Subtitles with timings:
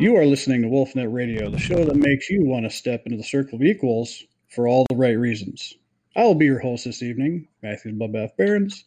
[0.00, 3.18] You are listening to WolfNet Radio, the show that makes you want to step into
[3.18, 5.74] the circle of equals for all the right reasons.
[6.16, 8.86] I will be your host this evening, Matthew Bubbath Barons.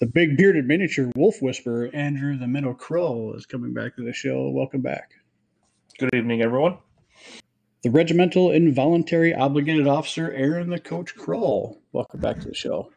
[0.00, 4.12] The big bearded miniature wolf whisperer, Andrew the Minnow Crow, is coming back to the
[4.12, 4.50] show.
[4.50, 5.12] Welcome back.
[6.00, 6.78] Good evening, everyone.
[7.84, 11.80] The regimental involuntary obligated officer, Aaron the Coach Kroll.
[11.92, 12.90] Welcome back to the show.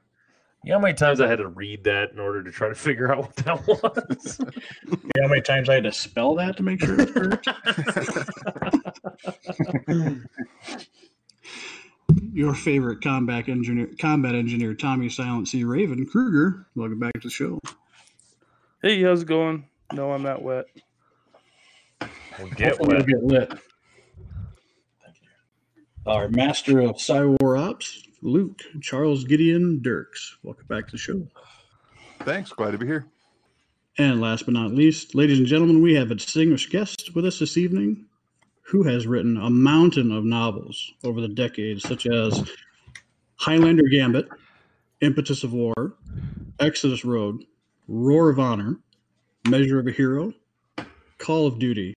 [0.64, 2.76] You know how many times I had to read that in order to try to
[2.76, 4.40] figure out what that was?
[4.92, 7.40] You know how many times I had to spell that to make sure it was
[7.46, 7.48] correct?
[12.34, 16.68] Your favorite combat engineer, combat engineer, Tommy Silent Sea Raven Kruger.
[16.76, 17.60] Welcome back to the show.
[18.82, 19.68] Hey, how's it going?
[19.94, 20.66] No, I'm not wet.
[22.02, 23.08] Well, get Hopefully wet.
[23.08, 23.60] you'll get lit.
[26.06, 30.38] Our master of Cywar Ops, Luke Charles Gideon Dirks.
[30.44, 31.28] Welcome back to the show.
[32.20, 32.52] Thanks.
[32.52, 33.06] Glad to be here.
[33.98, 37.40] And last but not least, ladies and gentlemen, we have a distinguished guest with us
[37.40, 38.06] this evening
[38.62, 42.50] who has written a mountain of novels over the decades, such as
[43.36, 44.30] Highlander Gambit,
[45.02, 45.96] Impetus of War,
[46.60, 47.44] Exodus Road,
[47.88, 48.78] Roar of Honor,
[49.48, 50.34] Measure of a Hero,
[51.18, 51.96] Call of Duty,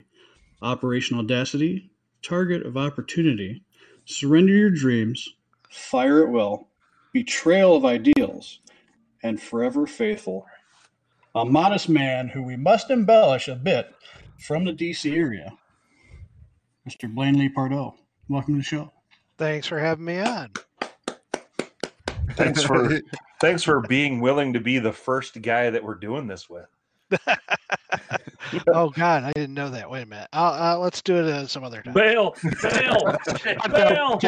[0.63, 1.91] Operation Audacity,
[2.23, 3.63] Target of Opportunity,
[4.05, 5.29] Surrender Your Dreams,
[5.73, 6.69] Fire at Will,
[7.13, 8.61] Betrayal of Ideals,
[9.23, 10.47] and Forever Faithful.
[11.35, 13.95] A modest man who we must embellish a bit
[14.39, 15.51] from the DC area,
[16.87, 17.13] Mr.
[17.13, 17.95] Blaine Lee Pardo.
[18.29, 18.93] Welcome to the show.
[19.39, 20.51] Thanks for having me on.
[22.33, 23.01] Thanks for
[23.41, 26.67] thanks for being willing to be the first guy that we're doing this with.
[28.69, 29.91] oh God, I didn't know that.
[29.91, 30.29] Wait a minute.
[30.35, 31.95] Uh, uh, let's do it uh, some other time.
[31.95, 33.19] Bail, bail,
[33.71, 34.19] bail.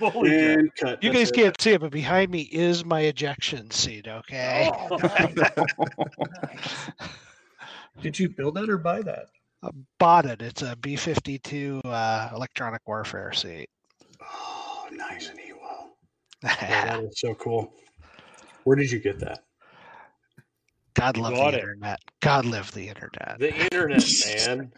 [0.00, 0.78] Fully eject.
[0.80, 1.04] Fully cut.
[1.04, 4.08] You guys can't see it, but behind me is my ejection seat.
[4.08, 4.70] Okay.
[4.90, 4.98] Oh,
[8.02, 9.26] Did you build that or buy that?
[9.62, 10.40] I bought it.
[10.40, 13.68] It's a B52 uh, electronic warfare seat.
[14.22, 15.96] Oh, nice and Ewell.
[16.42, 17.74] that is so cool.
[18.64, 19.40] Where did you get that?
[20.94, 21.54] God You love the it.
[21.54, 21.98] internet.
[22.20, 23.36] God live the internet.
[23.38, 24.72] The internet, man.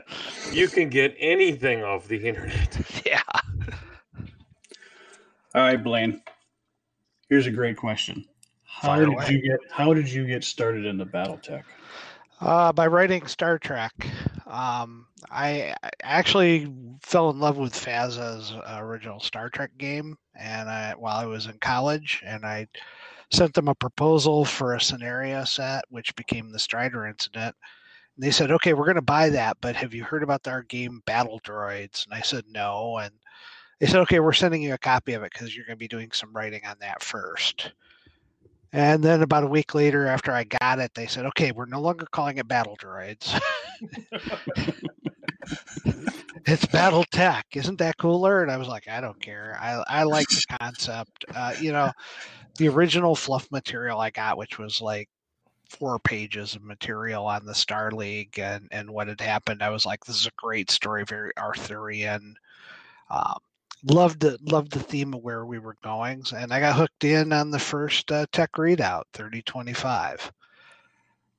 [0.52, 3.02] you can get anything off the internet.
[3.06, 3.22] yeah.
[5.56, 6.20] All right, Blaine.
[7.30, 8.26] Here's a great question.
[8.64, 9.30] How Fire did away.
[9.30, 11.62] you get how did you get started into BattleTech?
[12.42, 13.94] Uh, by writing Star Trek,
[14.46, 20.92] um, I actually fell in love with FASA's uh, original Star Trek game, and I,
[20.98, 22.68] while I was in college, and I
[23.32, 27.56] sent them a proposal for a scenario set, which became the Strider incident.
[28.16, 30.64] And they said, "Okay, we're going to buy that, but have you heard about our
[30.64, 33.14] game Battle Droids?" And I said, "No." And
[33.78, 35.88] they said, "Okay, we're sending you a copy of it because you're going to be
[35.88, 37.72] doing some writing on that first.
[38.72, 41.80] And then about a week later, after I got it, they said, "Okay, we're no
[41.80, 43.40] longer calling it Battle Droids.
[46.46, 47.46] it's Battle Tech.
[47.54, 49.56] Isn't that cooler?" And I was like, "I don't care.
[49.60, 51.24] I I like the concept.
[51.34, 51.90] Uh, you know,
[52.58, 55.08] the original fluff material I got, which was like
[55.68, 59.62] four pages of material on the Star League and and what had happened.
[59.62, 62.36] I was like, this is a great story, very Arthurian.
[63.10, 63.38] Um,
[63.84, 67.32] loved the loved the theme of where we were going, and I got hooked in
[67.32, 70.32] on the first uh, tech readout, thirty twenty five.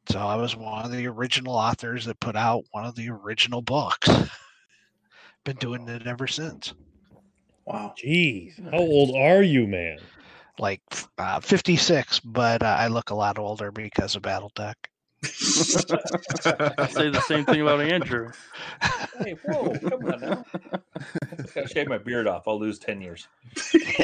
[0.09, 3.61] So I was one of the original authors that put out one of the original
[3.61, 4.07] books.
[5.43, 6.73] Been doing it ever since.
[7.65, 7.93] Wow.
[8.01, 9.99] Jeez, how old are you, man?
[10.59, 10.81] Like
[11.17, 14.75] uh, 56, but uh, I look a lot older because of BattleTech.
[15.23, 18.29] I say the same thing about Andrew.
[19.23, 20.45] Hey, whoa, come on now.
[20.53, 22.47] I just gotta shave my beard off.
[22.47, 23.27] I'll lose ten years.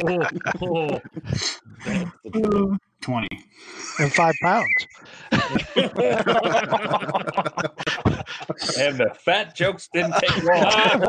[0.04, 0.26] Oh,
[2.36, 2.78] oh.
[3.02, 3.28] Twenty.
[4.00, 4.88] and five pounds.
[8.78, 11.04] And the fat jokes didn't take long.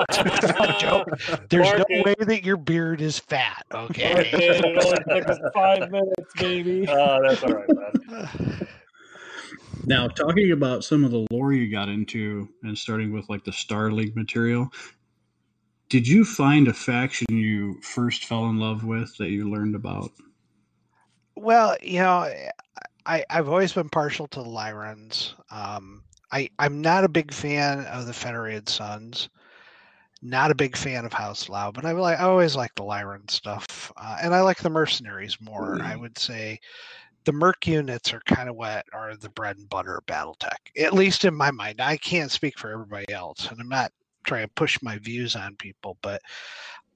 [0.80, 1.04] Joe,
[1.48, 2.04] There's Mark no it.
[2.06, 3.64] way that your beard is fat.
[3.72, 4.30] Okay.
[4.32, 6.86] it only took us five minutes, baby.
[6.88, 7.68] Oh, that's all right,
[8.10, 8.66] man.
[9.82, 13.52] Now, talking about some of the lore you got into, and starting with like the
[13.52, 14.70] Star League material,
[15.88, 20.10] did you find a faction you first fell in love with that you learned about?
[21.36, 22.32] Well, you know,
[23.06, 25.34] I I've always been partial to the Lyrans.
[25.50, 29.28] Um, I I'm not a big fan of the Federated Suns.
[30.22, 33.30] Not a big fan of House Liao, but I like I always like the Lyran
[33.30, 35.82] stuff, uh, and I like the mercenaries more.
[35.82, 36.60] I would say
[37.24, 40.94] the Merc units are kind of what are the bread and butter of BattleTech, at
[40.94, 41.80] least in my mind.
[41.80, 43.92] I can't speak for everybody else, and I'm not
[44.24, 46.20] trying to push my views on people, but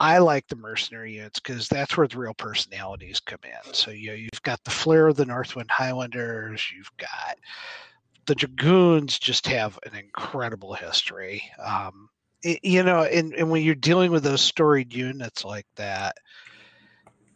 [0.00, 3.74] I like the mercenary units because that's where the real personalities come in.
[3.74, 7.38] So you know, you've got the flair of the Northwind Highlanders, you've got
[8.26, 11.42] the dragoons just have an incredible history.
[11.64, 12.10] Um,
[12.42, 16.24] it, you know, and, and when you're dealing with those storied units like that, th-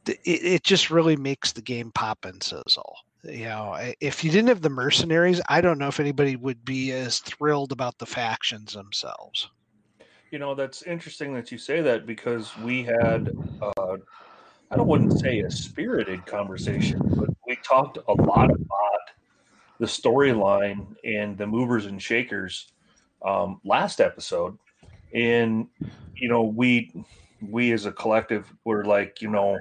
[0.07, 2.97] it, it just really makes the game pop and sizzle.
[3.25, 6.91] You know, if you didn't have the mercenaries, I don't know if anybody would be
[6.91, 9.49] as thrilled about the factions themselves.
[10.33, 13.97] You know, that's interesting that you say that because we had, uh,
[14.71, 19.03] I don't wouldn't say a spirited conversation, but we talked a lot about
[19.79, 22.73] the storyline and the movers and shakers
[23.25, 24.59] um, last episode.
[25.15, 25.69] And,
[26.17, 26.93] you know, we,
[27.49, 29.59] we as a collective were like, you know,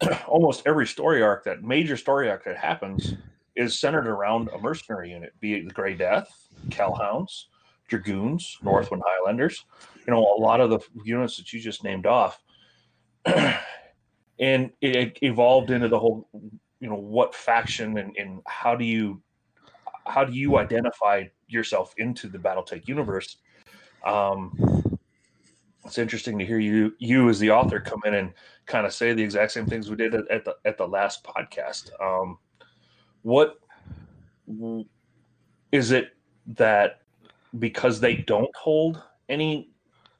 [0.26, 3.14] almost every story arc, that major story arc that happens
[3.54, 7.48] is centered around a mercenary unit, be it the Grey Death, Kell Hounds,
[7.88, 9.64] Dragoons, Northwind Highlanders
[10.06, 12.40] you know a lot of the units that you just named off.
[14.38, 16.26] And it evolved into the whole
[16.80, 19.22] you know what faction and, and how do you
[20.04, 23.36] how do you identify yourself into the battletech universe?
[24.04, 24.91] Um
[25.84, 28.32] it's interesting to hear you you as the author come in and
[28.66, 31.90] kind of say the exact same things we did at, the at the last podcast.
[32.00, 32.38] Um
[33.22, 33.58] what
[35.72, 37.00] is it that
[37.58, 39.70] because they don't hold any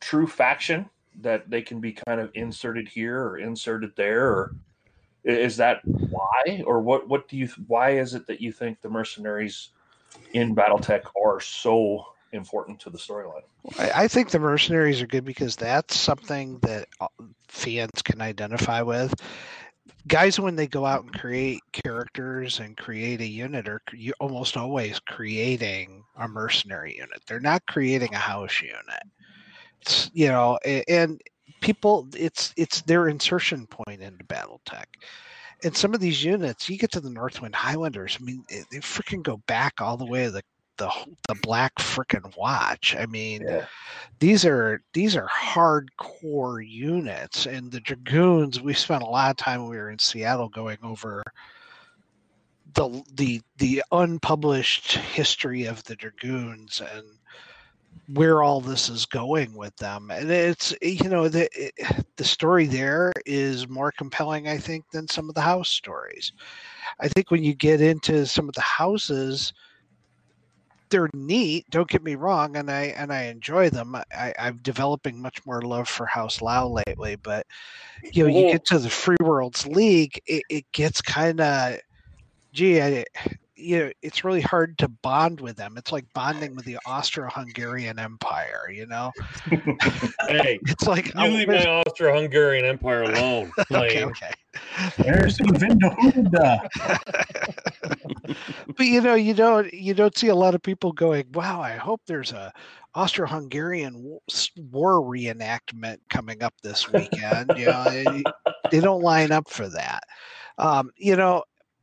[0.00, 0.88] true faction
[1.20, 4.54] that they can be kind of inserted here or inserted there or
[5.24, 6.62] is that why?
[6.66, 9.68] Or what what do you why is it that you think the mercenaries
[10.34, 13.42] in battletech are so important to the storyline
[13.78, 17.08] I, I think the mercenaries are good because that's something that uh,
[17.48, 19.14] fans can identify with.
[20.08, 24.56] Guys, when they go out and create characters and create a unit, are you almost
[24.56, 27.22] always creating a mercenary unit.
[27.26, 29.02] They're not creating a house unit.
[29.80, 30.58] It's, you know,
[30.88, 31.20] and
[31.60, 34.84] people, it's it's their insertion point into BattleTech.
[35.64, 38.18] And some of these units, you get to the Northwind Highlanders.
[38.20, 40.42] I mean, they, they freaking go back all the way to the
[40.82, 42.96] the the Black frickin' Watch.
[42.98, 43.66] I mean, yeah.
[44.18, 49.62] these are these are hardcore units and the dragoons we spent a lot of time
[49.62, 51.22] when we were in seattle going over
[52.74, 57.06] the the the unpublished history of the dragoons and
[58.16, 60.10] where all this is going with them.
[60.10, 61.74] And it's you know the it,
[62.16, 66.32] the story there is more compelling i think than some of the house stories.
[66.98, 69.52] I think when you get into some of the houses
[70.92, 71.68] they're neat.
[71.70, 73.96] Don't get me wrong, and I and I enjoy them.
[73.96, 77.46] I, I'm developing much more love for House Liao lately, but
[78.12, 81.78] you know, you get to the Free Worlds League, it, it gets kind of,
[82.52, 83.04] gee, I,
[83.62, 85.76] you know, it's really hard to bond with them.
[85.76, 88.70] It's like bonding with the Austro-Hungarian Empire.
[88.70, 89.10] You know,
[90.28, 93.50] Hey, it's like you oh, leave there's- my Austro-Hungarian Empire alone.
[93.70, 94.32] okay, okay.
[94.98, 96.68] There's the Vindahuda.
[98.76, 101.72] but you know you don't you don't see a lot of people going wow i
[101.72, 102.52] hope there's a
[102.94, 103.94] austro-hungarian
[104.70, 108.22] war reenactment coming up this weekend you know they,
[108.70, 110.02] they don't line up for that
[110.58, 111.42] um, you know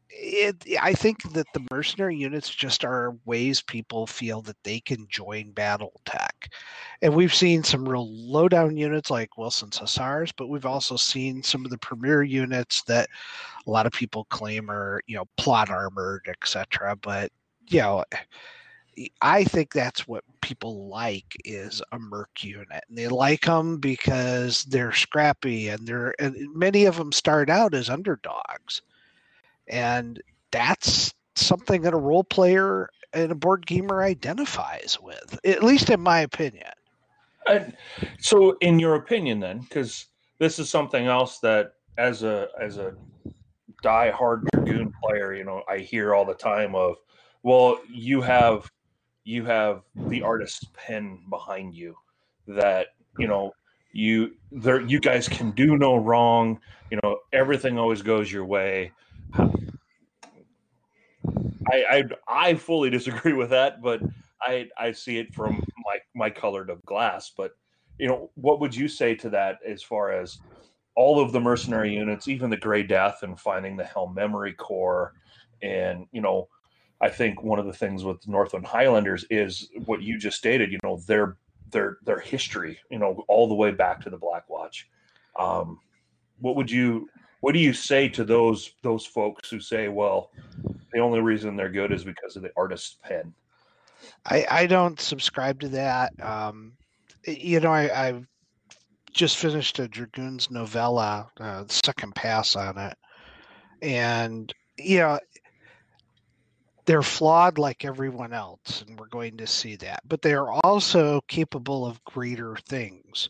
[0.09, 5.05] it, i think that the mercenary units just are ways people feel that they can
[5.09, 6.51] join battle tech.
[7.01, 11.63] And we've seen some real lowdown units like wilson's hussars but we've also seen some
[11.65, 13.09] of the premier units that
[13.65, 17.31] a lot of people claim are you know plot armored etc but
[17.67, 18.03] you know
[18.97, 22.83] eh, i think that's what people like is a merc unit.
[22.89, 27.73] And they like them because they're scrappy and they're and many of them start out
[27.73, 28.81] as underdogs
[29.69, 30.21] and
[30.51, 35.99] that's something that a role player and a board gamer identifies with at least in
[35.99, 36.69] my opinion
[37.47, 37.75] And
[38.19, 40.05] so, in your opinion, then, because
[40.39, 42.93] this is something else that, as a as a
[43.81, 46.97] die-hard dragoon player, you know, I hear all the time of,
[47.43, 48.69] well, you have
[49.23, 51.95] you have the artist's pen behind you,
[52.47, 53.53] that you know
[53.93, 56.59] you there you guys can do no wrong.
[56.91, 58.91] You know, everything always goes your way.
[61.71, 64.01] I I, I fully disagree with that, but
[64.41, 67.31] I I see it from my my colored of glass.
[67.35, 67.51] But
[67.97, 70.39] you know, what would you say to that as far as
[70.95, 75.13] all of the mercenary units, even the Gray Death, and finding the Helm Memory Core,
[75.61, 76.47] and you know,
[77.01, 80.71] I think one of the things with Northwind Highlanders is what you just stated.
[80.71, 81.37] You know, their
[81.71, 82.79] their their history.
[82.89, 84.87] You know, all the way back to the Black Watch.
[85.37, 85.79] Um,
[86.39, 87.09] what would you
[87.41, 90.31] what do you say to those those folks who say, well,
[90.91, 93.33] the only reason they're good is because of the artist's pen?
[94.25, 96.13] I, I don't subscribe to that.
[96.21, 96.73] Um,
[97.25, 98.27] you know, I, I've
[99.11, 102.97] just finished a Dragoons novella, uh, second pass on it,
[103.81, 105.19] and you know,
[106.85, 110.01] they're flawed like everyone else, and we're going to see that.
[110.07, 113.29] But they are also capable of greater things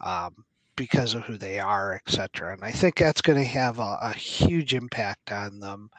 [0.00, 0.44] um,
[0.76, 2.52] because of who they are, etc.
[2.52, 5.90] And I think that's going to have a, a huge impact on them.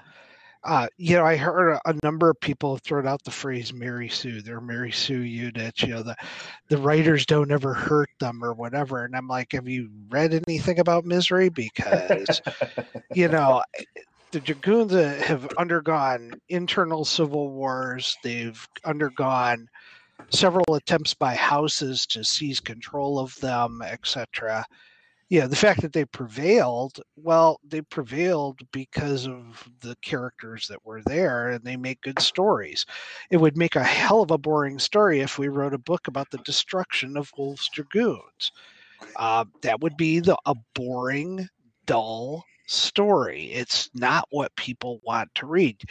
[0.63, 3.73] Uh, you know, I heard a, a number of people have thrown out the phrase
[3.73, 5.81] "Mary Sue." They're Mary Sue units.
[5.81, 6.15] You know, the
[6.69, 9.03] the writers don't ever hurt them or whatever.
[9.03, 11.49] And I'm like, have you read anything about misery?
[11.49, 12.41] Because
[13.13, 13.61] you know,
[14.31, 18.17] the dragoons have undergone internal civil wars.
[18.23, 19.67] They've undergone
[20.29, 24.65] several attempts by houses to seize control of them, etc.
[25.29, 31.01] Yeah, the fact that they prevailed, well, they prevailed because of the characters that were
[31.05, 32.85] there and they make good stories.
[33.31, 36.29] It would make a hell of a boring story if we wrote a book about
[36.29, 38.51] the destruction of Wolf's Dragoons.
[39.15, 41.47] Uh, that would be the, a boring,
[41.85, 43.45] dull story.
[43.53, 45.81] It's not what people want to read.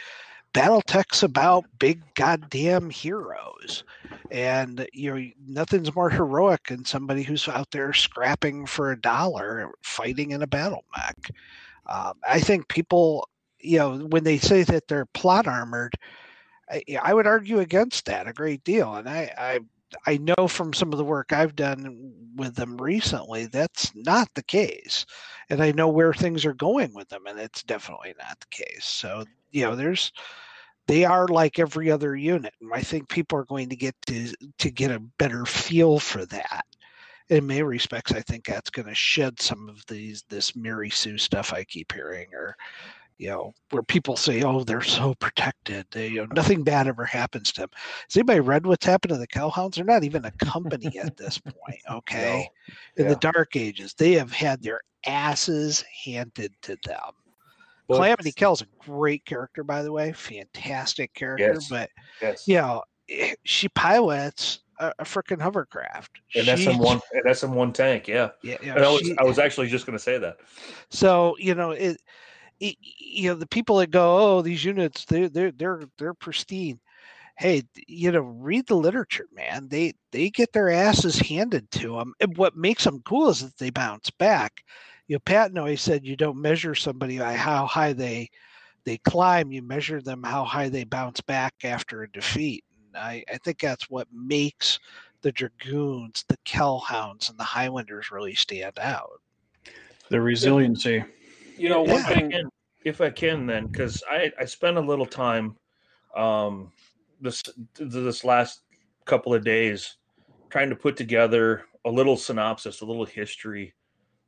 [0.53, 3.83] Battletech's about big goddamn heroes,
[4.31, 9.71] and you know nothing's more heroic than somebody who's out there scrapping for a dollar,
[9.81, 11.31] fighting in a battle mech.
[11.87, 13.27] Um, I think people,
[13.59, 15.95] you know, when they say that they're plot armored,
[16.69, 19.59] I, I would argue against that a great deal, and I, I
[20.07, 24.43] I know from some of the work I've done with them recently, that's not the
[24.43, 25.05] case.
[25.49, 28.85] And I know where things are going with them, and it's definitely not the case.
[28.85, 30.11] So, you know, there's
[30.87, 32.53] they are like every other unit.
[32.59, 36.25] And I think people are going to get to to get a better feel for
[36.25, 36.65] that.
[37.29, 41.17] In many respects, I think that's going to shed some of these this Mary Sue
[41.17, 42.55] stuff I keep hearing, or
[43.17, 45.85] you know, where people say, "Oh, they're so protected.
[45.91, 49.17] They, you know, nothing bad ever happens to them." Has anybody read what's happened to
[49.17, 49.77] the Kell Hounds?
[49.77, 51.79] They're not even a company at this point.
[51.89, 52.73] Okay, No.
[52.97, 53.13] in Yeah.
[53.13, 57.13] the Dark Ages, they have had their asses handed to them.
[57.87, 61.53] But- Calamity Kell's a great character, by the way, fantastic character.
[61.53, 61.69] Yes.
[61.69, 61.89] But
[62.21, 62.47] yes.
[62.47, 66.21] you know, eh, she pilots a, a freaking hovercraft.
[66.35, 68.07] An She- SM1, an SM1 tank.
[68.07, 68.29] Yeah.
[68.41, 70.37] Yeah, yeah, And I was, she- I was actually just going to say that.
[70.89, 72.01] So you know it,
[72.59, 72.77] it.
[72.79, 76.79] You know the people that go, oh, these units, they're they're they're they're pristine.
[77.35, 79.67] Hey, you know, read the literature, man.
[79.67, 82.13] They they get their asses handed to them.
[82.19, 84.63] And what makes them cool is that they bounce back.
[85.07, 88.29] You know, Patton always said you don't measure somebody by how high they
[88.85, 89.51] they climb.
[89.51, 92.63] You measure them how high they bounce back after a defeat.
[92.87, 94.79] And I I think that's what makes
[95.21, 99.21] the dragoons, the Kellhounds, and the Highlanders really stand out.
[100.09, 101.03] The resiliency.
[101.57, 102.03] You know, one Yeah.
[102.03, 102.49] thing can,
[102.83, 105.57] if I can, then because I I spent a little time,
[106.15, 106.71] um,
[107.19, 107.41] this
[107.75, 108.61] this last
[109.05, 109.97] couple of days,
[110.49, 113.73] trying to put together a little synopsis, a little history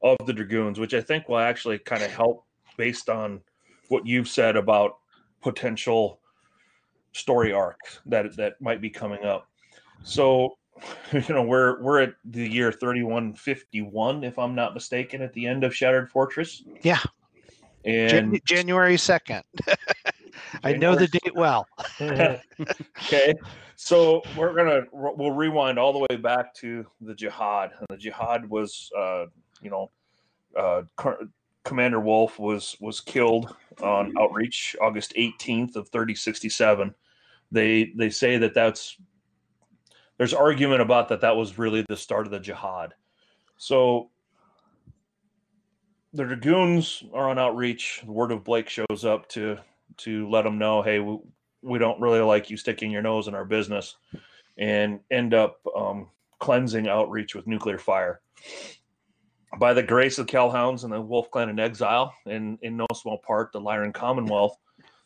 [0.02, 2.46] of the dragoons, which I think will actually kind of help
[2.78, 3.42] based on
[3.90, 4.98] what you've said about
[5.42, 6.20] potential
[7.14, 9.48] story arcs that that might be coming up.
[10.04, 10.58] So,
[11.14, 15.22] you know, we're we're at the year thirty one fifty one, if I'm not mistaken,
[15.22, 16.64] at the end of Shattered Fortress.
[16.82, 17.00] Yeah.
[17.86, 19.44] And Jan- January 2nd.
[20.64, 21.68] I know the date well.
[22.02, 23.34] okay,
[23.76, 28.50] so we're gonna we'll rewind all the way back to the jihad, and the jihad
[28.50, 29.26] was, uh,
[29.62, 29.92] you know,
[30.58, 30.84] uh,
[31.64, 36.94] Commander Wolf was was killed on Outreach August 18th of 3067.
[37.52, 38.98] They they say that that's
[40.18, 42.94] there's argument about that that was really the start of the jihad.
[43.58, 44.12] So
[46.14, 48.02] the dragoons are on outreach.
[48.06, 49.58] The word of Blake shows up to
[49.98, 51.18] to let them know, hey, we,
[51.62, 53.96] we don't really like you sticking your nose in our business,
[54.58, 56.10] and end up um,
[56.40, 58.22] cleansing outreach with nuclear fire.
[59.58, 62.86] By the grace of Kell Hounds and the Wolf Clan in exile, and in no
[62.94, 64.58] small part the Lyran Commonwealth,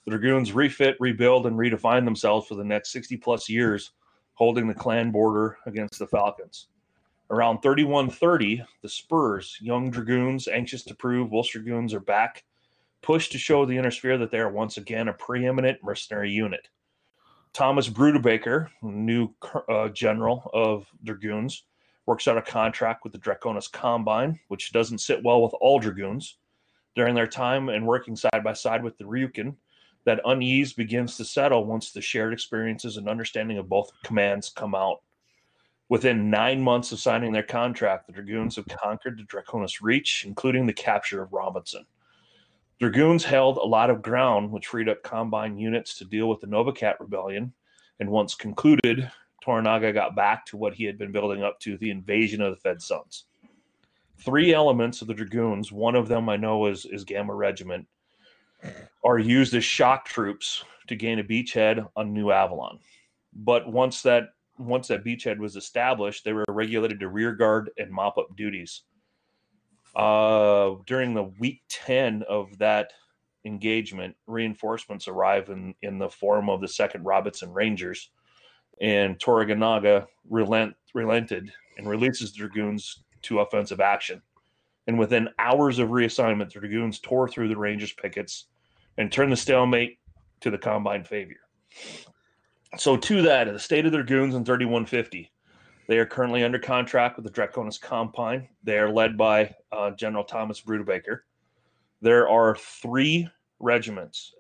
[0.06, 3.92] the Dragoons refit, rebuild, and redefine themselves for the next 60 plus years,
[4.34, 6.70] holding the clan border against the Falcons.
[7.30, 12.44] Around 3130, the Spurs, young Dragoons, anxious to prove Wolf's Dragoons are back,
[13.04, 16.70] push to show the inner sphere that they are once again a preeminent mercenary unit.
[17.54, 19.30] Thomas Brudebaker, new
[19.70, 21.66] uh, general of Dragoons,
[22.10, 26.38] works out a contract with the Draconis Combine, which doesn't sit well with all Dragoons.
[26.96, 29.56] During their time and working side by side with the Ryuken,
[30.06, 34.74] that unease begins to settle once the shared experiences and understanding of both commands come
[34.74, 35.04] out.
[35.90, 40.66] Within nine months of signing their contract, the Dragoons have conquered the Draconis Reach, including
[40.66, 41.86] the capture of Robinson.
[42.80, 46.48] Dragoons held a lot of ground, which freed up Combine units to deal with the
[46.48, 47.54] Novacat rebellion.
[48.00, 49.12] And once concluded,
[49.46, 52.60] Toranaga got back to what he had been building up to the invasion of the
[52.60, 53.26] Fed Suns.
[54.18, 57.88] Three elements of the Dragoons, one of them I know is, is Gamma Regiment,
[59.04, 62.80] are used as shock troops to gain a beachhead on New Avalon.
[63.34, 67.90] But once that once that beachhead was established, they were regulated to rear guard and
[67.90, 68.82] mop up duties.
[69.96, 72.92] Uh, during the week 10 of that
[73.46, 78.12] engagement, reinforcements arrive in, in the form of the 2nd Robinson Rangers,
[78.82, 84.22] and Toraganaga relent, relented and releases the Dragoons to offensive action.
[84.88, 88.46] And within hours of reassignment, the Dragoons tore through the Rangers' pickets
[88.98, 90.00] and turned the stalemate
[90.42, 91.36] to the combined favor.
[92.78, 95.32] So, to that, the state of the Dragoons in 3150,
[95.88, 98.48] they are currently under contract with the Draconis Combine.
[98.64, 101.22] They are led by uh, General Thomas Brudebaker.
[102.02, 103.28] There are three
[103.60, 104.34] regiments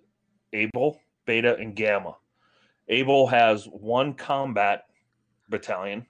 [0.53, 2.15] Able, Beta, and Gamma.
[2.89, 4.86] Able has one combat
[5.48, 6.05] battalion,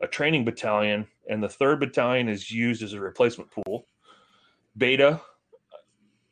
[0.00, 3.86] a training battalion, and the third battalion is used as a replacement pool.
[4.76, 5.20] Beta,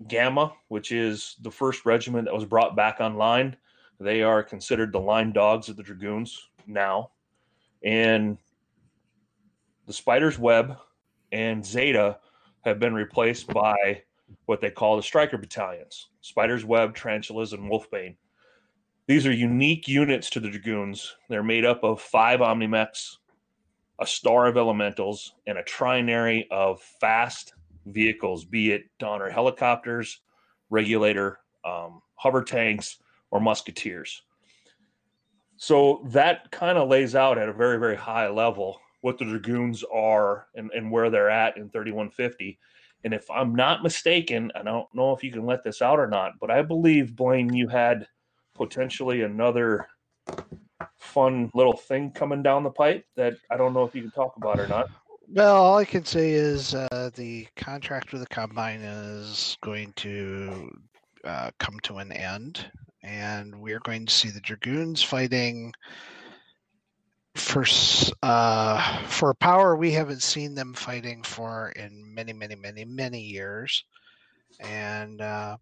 [0.09, 3.57] Gamma, which is the first regiment that was brought back online,
[4.01, 7.11] they are considered the line dogs of the Dragoons now.
[7.85, 8.39] And
[9.87, 10.77] the spider's web
[11.33, 12.19] and zeta
[12.65, 14.03] have been replaced by
[14.47, 18.15] what they call the striker battalions spider's web tarantulas and wolfbane
[19.11, 23.17] these are unique units to the dragoons they're made up of five omnimechs
[23.99, 27.55] a star of elementals and a trinary of fast
[27.87, 30.21] vehicles be it donar helicopters
[30.71, 32.99] regulator um, hover tanks
[33.31, 34.23] or musketeers
[35.63, 39.85] so that kind of lays out at a very, very high level what the Dragoons
[39.93, 42.59] are and, and where they're at in 3150.
[43.05, 46.07] And if I'm not mistaken, I don't know if you can let this out or
[46.07, 48.07] not, but I believe, Blaine, you had
[48.61, 49.89] potentially another
[50.99, 54.37] fun little thing coming down the pipe that I don't know if you can talk
[54.37, 54.91] about or not.
[55.33, 60.71] Well, all I can say is uh, the contract with the combine is going to
[61.25, 62.71] uh, come to an end
[63.03, 65.73] and we're going to see the dragoons fighting
[67.37, 67.65] for
[68.23, 73.85] uh, for power we haven't seen them fighting for in many many many many years
[74.59, 75.57] and uh,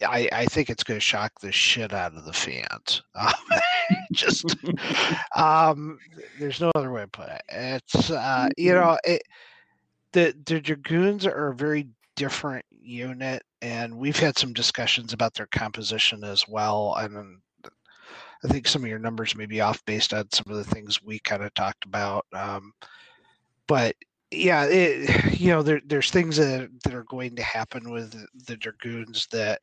[0.00, 3.02] I, I think it's going to shock the shit out of the fans.
[3.14, 3.60] Um,
[4.12, 4.56] just,
[5.36, 5.98] um,
[6.38, 7.42] there's no other way to put it.
[7.48, 9.22] It's, uh, you know, it,
[10.12, 15.46] the the dragoons are a very different unit, and we've had some discussions about their
[15.46, 16.94] composition as well.
[16.96, 17.38] And
[18.44, 21.02] I think some of your numbers may be off based on some of the things
[21.02, 22.26] we kind of talked about.
[22.32, 22.72] Um,
[23.66, 23.94] but
[24.32, 28.14] yeah, it, you know, there, there's things that, that are going to happen with
[28.46, 29.60] the dragoons that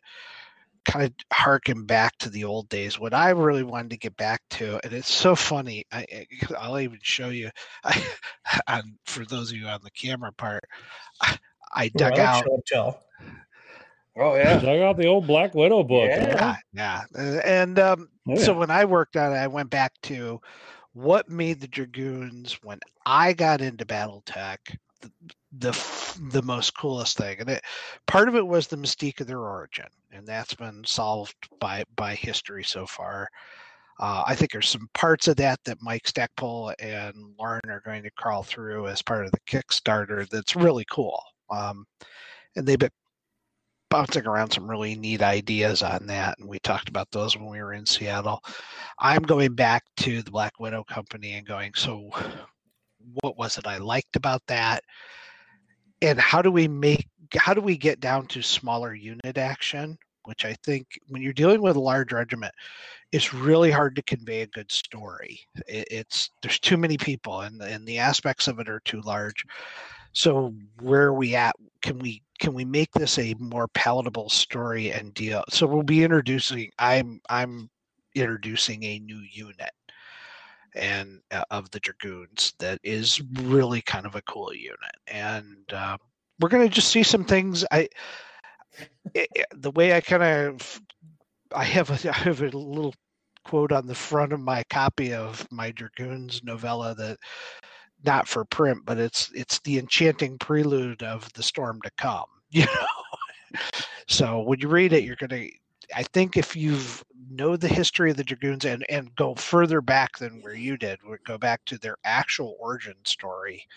[0.86, 3.00] kind of harken back to the old days.
[3.00, 5.86] What I really wanted to get back to, and it's so funny.
[5.92, 6.06] I,
[6.62, 7.50] will even show you.
[7.84, 8.04] I,
[8.68, 10.64] on, for those of you on the camera part,
[11.22, 11.38] I,
[11.74, 12.46] I dug well, out.
[12.68, 13.04] Tell.
[14.18, 16.10] Oh yeah, dug out the old Black Widow book.
[16.10, 16.56] Yeah, huh?
[16.74, 17.04] yeah.
[17.46, 18.44] And um, oh, yeah.
[18.44, 20.42] so when I worked on it, I went back to
[20.94, 24.58] what made the Dragoons when I got into BattleTech
[25.02, 25.12] the,
[25.58, 27.64] the the most coolest thing, and it
[28.08, 32.16] part of it was the mystique of their origin, and that's been solved by by
[32.16, 33.30] history so far.
[34.00, 38.04] Uh, I think there's some parts of that that Mike Stackpole and Loren are going
[38.04, 40.28] to crawl through as part of the Kickstarter.
[40.30, 41.22] That's really cool.
[41.50, 41.86] Um,
[42.56, 42.90] and they've been
[43.90, 46.38] bouncing around some really neat ideas on that.
[46.40, 48.44] And we talked about those when we were in Seattle.
[49.00, 52.10] I'm going back to the Black Widow company and going, so
[53.22, 54.84] what was it I liked about that?
[56.02, 59.98] And how do we make, how do we get down to smaller unit action?
[60.26, 62.54] Which I think when you're dealing with a large regiment,
[63.12, 65.40] it's really hard to convey a good story.
[65.68, 69.44] it's, there's too many people and, and the aspects of it are too large.
[70.14, 71.56] So where are we at?
[71.82, 75.44] Can we can we make this a more palatable story and deal?
[75.50, 76.72] So we'll be introducing.
[76.80, 77.70] I'm I'm
[78.16, 79.72] introducing a new unit
[80.76, 85.98] and uh, of the dragoons that is really kind of a cool unit and uh,
[86.40, 87.88] we're going to just see some things i
[89.14, 90.82] it, the way i kind of
[91.56, 92.94] i have a i have a little
[93.46, 97.18] quote on the front of my copy of my dragoons novella that
[98.06, 102.26] not for print, but it's it's the enchanting prelude of the storm to come.
[102.52, 103.60] You know,
[104.08, 105.46] so when you read it, you're gonna.
[105.96, 106.80] I think if you
[107.30, 110.98] know the history of the dragoons and and go further back than where you did,
[111.04, 113.68] would go back to their actual origin story.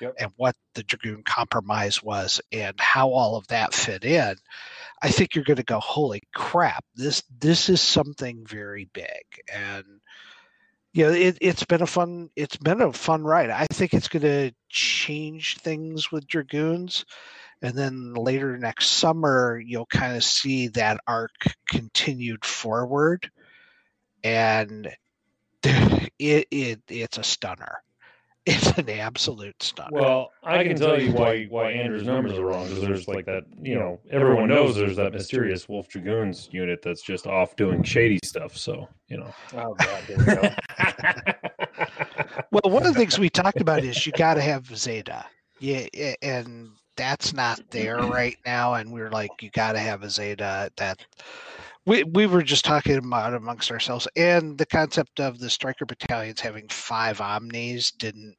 [0.00, 0.14] Yep.
[0.20, 4.36] and what the Dragoon Compromise was and how all of that fit in,
[5.02, 9.24] I think you're going to go, holy crap, this this is something very big.
[9.52, 9.84] And
[10.94, 13.50] know, it, it's been a fun it's been a fun ride.
[13.50, 17.04] I think it's going to change things with dragoons,
[17.62, 21.32] and then later next summer you'll kind of see that arc
[21.68, 23.30] continued forward.
[24.24, 24.88] And
[25.62, 27.82] it, it it's a stunner
[28.48, 32.66] it's an absolute stunner Well, I can tell you why why Andrew's numbers are wrong
[32.68, 37.02] because there's like that, you know, everyone knows there's that mysterious Wolf Dragoons unit that's
[37.02, 38.56] just off doing shady stuff.
[38.56, 39.32] So, you know.
[39.54, 41.34] Oh god, here we go.
[42.50, 45.24] well one of the things we talked about is you got to have zeta
[45.60, 45.86] yeah
[46.22, 50.10] and that's not there right now and we are like you got to have a
[50.10, 51.04] zeta that
[51.86, 56.40] we, we were just talking about amongst ourselves and the concept of the striker battalions
[56.40, 58.36] having five omnis didn't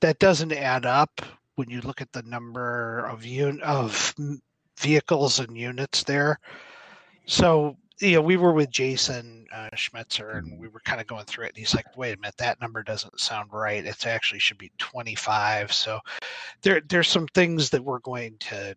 [0.00, 1.22] that doesn't add up
[1.56, 4.14] when you look at the number of un, of
[4.78, 6.38] vehicles and units there.
[7.26, 11.24] So you know we were with jason uh, schmetzer and we were kind of going
[11.24, 13.84] through it and he's like wait a minute that number doesn't sound right.
[13.84, 15.98] It actually should be 25 so
[16.62, 18.76] there there's some things that we're going to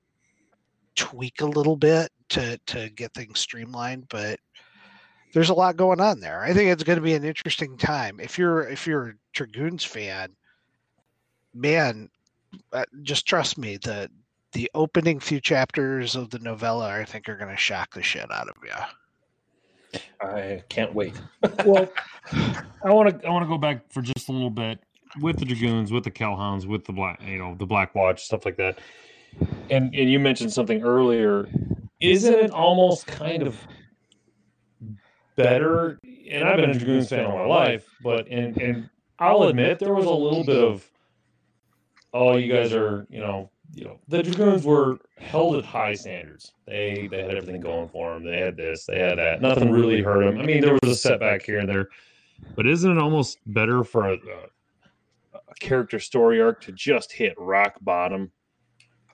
[0.96, 4.40] tweak a little bit to to get things streamlined but
[5.34, 6.42] there's a lot going on there.
[6.42, 8.20] I think it's going to be an interesting time.
[8.20, 10.36] If you're if you're a dragoons fan
[11.54, 12.10] man
[12.74, 14.10] uh, just trust me the
[14.54, 18.30] the opening few chapters of the novella i think are going to shock the shit
[18.32, 18.72] out of you
[20.22, 21.20] I can't wait.
[21.66, 21.92] well,
[22.32, 24.80] I want to I want to go back for just a little bit
[25.20, 28.24] with the dragoons, with the Kell Hounds, with the black, you know, the Black Watch,
[28.24, 28.80] stuff like that.
[29.70, 31.50] And and you mentioned something earlier.
[32.00, 33.58] Isn't it almost kind of
[35.36, 36.00] better?
[36.30, 39.94] And I've been a dragoons fan all my life, but and and I'll admit there
[39.94, 40.90] was a little bit of,
[42.14, 46.52] oh, you guys are, you know, you know, the dragoons were held at high standards.
[46.68, 48.26] They they had everything going for them.
[48.26, 49.42] They had this, they had that.
[49.42, 50.40] Nothing really hurt them.
[50.42, 51.88] I mean, there was a setback here and there,
[52.56, 54.18] but isn't it almost better for a,
[55.34, 58.32] a character story arc to just hit rock bottom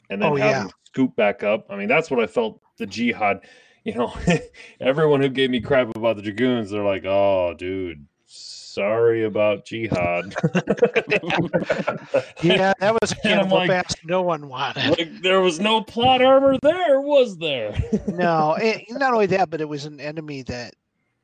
[0.10, 0.60] and then Oh, have yeah.
[0.64, 1.68] them scoop back up?
[1.70, 3.42] I mean, that's what I felt the jihad.
[3.84, 4.14] You know,
[4.82, 8.06] everyone who gave me crap about the dragoons, they're like, "Oh, dude,
[8.78, 10.34] sorry about jihad."
[12.44, 15.82] yeah that was a And I'm like- fast no one wanted like there was no
[15.82, 17.76] plot armor there, was there?
[18.08, 20.74] no it, not only that but it was an enemy that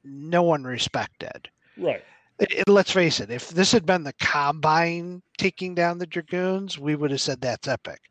[0.03, 2.03] no one respected right.
[2.39, 6.77] it, it- let's face it if this had been the combine taking down the dragoons
[6.79, 8.01] we would have said that's epic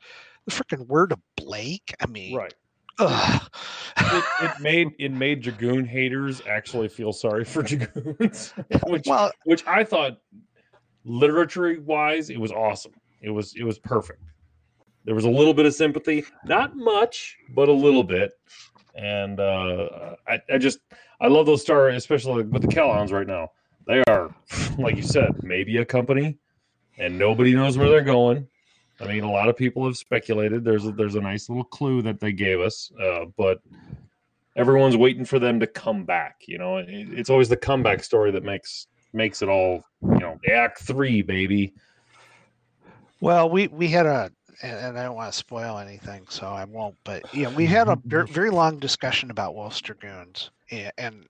[0.47, 2.55] the freaking word of blake i mean Right.
[3.09, 3.43] Ugh.
[3.99, 8.55] It, it made it made dragoon haters actually feel sorry for dragoons,
[8.87, 10.19] which well which I thought
[11.05, 12.93] literature wise it was awesome.
[13.21, 14.23] It was it was perfect.
[15.05, 18.33] There was a little bit of sympathy, not much, but a little bit.
[18.95, 20.79] And uh, I, I just
[21.21, 23.49] I love those star, especially with the Kellhounds right now.
[23.87, 24.35] They are,
[24.79, 26.39] like you said, maybe a company,
[26.99, 28.47] and nobody knows where they're going.
[29.03, 30.65] I mean, a lot of people have speculated.
[30.65, 33.61] There's a, there's a nice little clue that they gave us, uh, but
[34.57, 36.43] everyone's waiting for them to come back.
[36.47, 39.85] You know, it, it's always the comeback story that makes makes it all.
[40.03, 41.75] You know, Act Three, baby.
[43.21, 44.31] Well, we we had a,
[44.63, 46.97] and, I don't want to spoil anything, so I won't.
[47.05, 51.27] But yeah, we had a ver- very long discussion about Wolf's Dragoons, and, and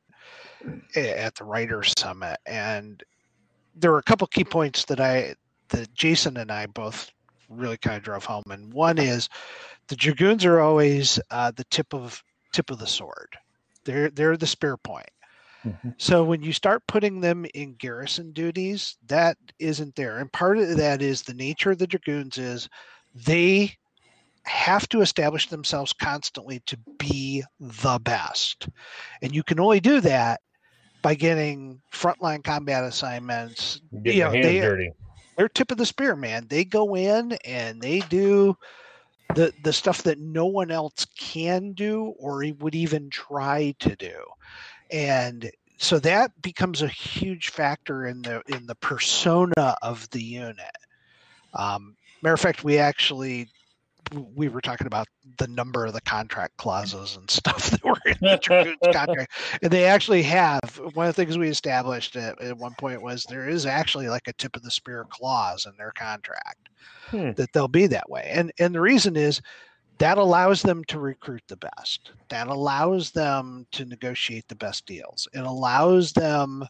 [0.96, 3.02] at the Writers Summit, and
[3.74, 5.34] there were a couple key points that I,
[5.70, 7.10] that Jason and I both
[7.56, 8.44] really kind of drove home.
[8.50, 9.28] And one is,
[9.88, 13.36] the Dragoons are always uh, the tip of tip of the sword.
[13.84, 15.08] They're they're the spear point.
[15.96, 20.18] So when you start putting them in garrison duties, that isn't there.
[20.18, 22.68] And part of that is the nature of the dragoons is
[23.14, 23.76] they
[24.44, 28.68] have to establish themselves constantly to be the best.
[29.22, 30.40] And you can only do that
[31.00, 33.80] by getting frontline combat assignments.
[34.02, 34.90] Get You your know, hands they- dirty.
[35.36, 36.46] They're tip of the spear, man.
[36.48, 38.56] They go in and they do
[39.34, 44.24] the the stuff that no one else can do or would even try to do
[44.90, 50.76] and so that becomes a huge factor in the in the persona of the unit
[51.54, 53.48] um, matter of fact we actually
[54.12, 58.16] we were talking about the number of the contract clauses and stuff that were in
[58.20, 59.32] the Dragoons contract.
[59.62, 63.24] And they actually have one of the things we established at, at one point was
[63.24, 66.68] there is actually like a tip of the spear clause in their contract
[67.10, 67.32] Hmm.
[67.32, 68.28] that they'll be that way.
[68.32, 69.40] And and the reason is
[69.98, 72.12] that allows them to recruit the best.
[72.28, 75.28] That allows them to negotiate the best deals.
[75.34, 76.64] It allows them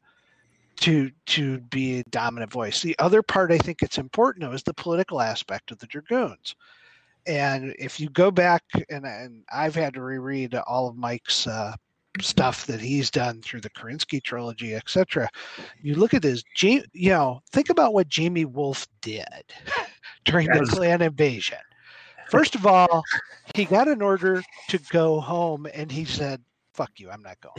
[0.80, 2.82] to to be a dominant voice.
[2.82, 6.54] The other part i think it's important though is the political aspect of the dragoons
[7.26, 11.74] and if you go back and, and i've had to reread all of mike's uh,
[12.20, 15.28] stuff that he's done through the Kerensky trilogy, etc.
[15.80, 19.26] You look at this, you know, think about what Jaime Wolf did
[20.24, 20.70] during the Yes.
[20.70, 21.58] clan invasion.
[22.28, 23.06] First of all,
[23.54, 26.42] he got an order to go home, and he said,
[26.74, 27.54] "Fuck you, I'm not going,"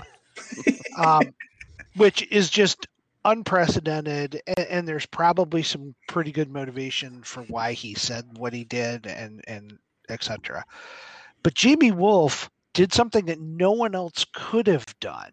[0.98, 1.34] um,
[1.96, 2.88] which is just
[3.26, 4.42] unprecedented.
[4.48, 9.08] And, and there's probably some pretty good motivation for why he said what he did,
[9.08, 9.78] and and
[10.10, 10.66] etc.
[11.44, 15.32] But Jaime Wolf did something that no one else could have done.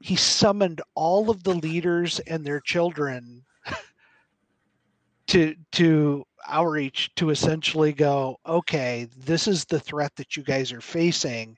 [0.00, 3.44] He summoned all of the leaders and their children
[5.28, 10.80] to to outreach to essentially go, okay, this is the threat that you guys are
[10.80, 11.56] facing,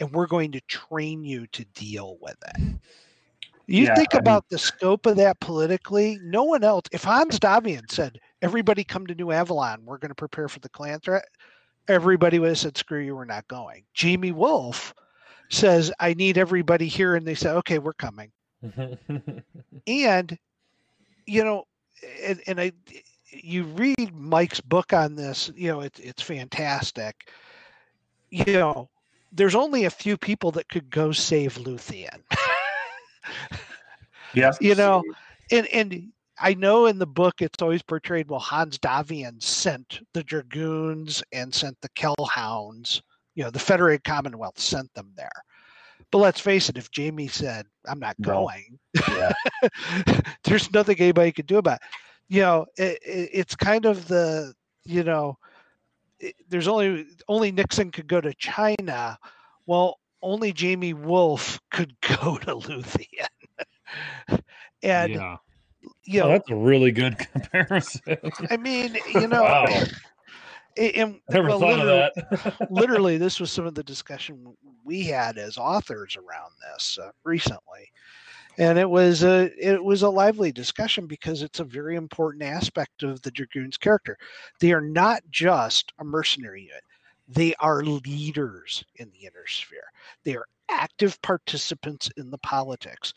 [0.00, 2.76] and we're going to train you to deal with it.
[3.66, 6.18] You Yeah, think I mean- about the scope of that politically.
[6.22, 6.82] No one else.
[6.92, 9.84] If Hans Davion said, "Everybody come to New Avalon.
[9.84, 11.24] We're going to prepare for the Clan threat,"
[11.88, 14.94] everybody would have said, "Screw you, we're not going." Jaime Wolf
[15.50, 18.30] says, "I need everybody here," and they say, "Okay, we're coming."
[19.86, 20.38] and
[21.26, 21.64] you know
[22.22, 22.72] and, and i
[23.30, 27.28] you read mike's book on this you know it, it's fantastic
[28.30, 28.88] you know
[29.32, 32.22] there's only a few people that could go save luthien
[34.34, 34.58] Yes.
[34.60, 35.02] you know
[35.52, 36.08] and and
[36.40, 41.54] i know in the book it's always portrayed well hans davion sent the dragoons and
[41.54, 43.00] sent the kellhounds
[43.36, 45.30] you know the federated commonwealth sent them there
[46.10, 48.26] but let's face it if jaime said i'm not No.
[48.32, 49.32] going Yeah.
[50.44, 51.88] there's nothing anybody could do about it.
[52.28, 54.52] you know it, it, it's kind of the
[54.84, 55.38] you know
[56.18, 59.16] it, there's only only nixon could go to china
[59.66, 63.28] well only jaime wolf could go to luthien
[64.82, 65.36] and yeah,
[66.04, 68.00] you Oh, that's a really good comparison.
[68.50, 69.64] i mean you know wow,
[70.76, 72.68] it- and, never well, thought literally, of that.
[72.70, 77.90] literally this was some of the discussion we had as authors around this uh, recently.
[78.58, 83.02] And it was a it was a lively discussion because it's a very important aspect
[83.02, 84.16] of the dragoons character.
[84.60, 86.82] They are not just a mercenary unit
[87.28, 89.90] they are leaders in the inner sphere.
[90.24, 93.14] They are active participants in the politics.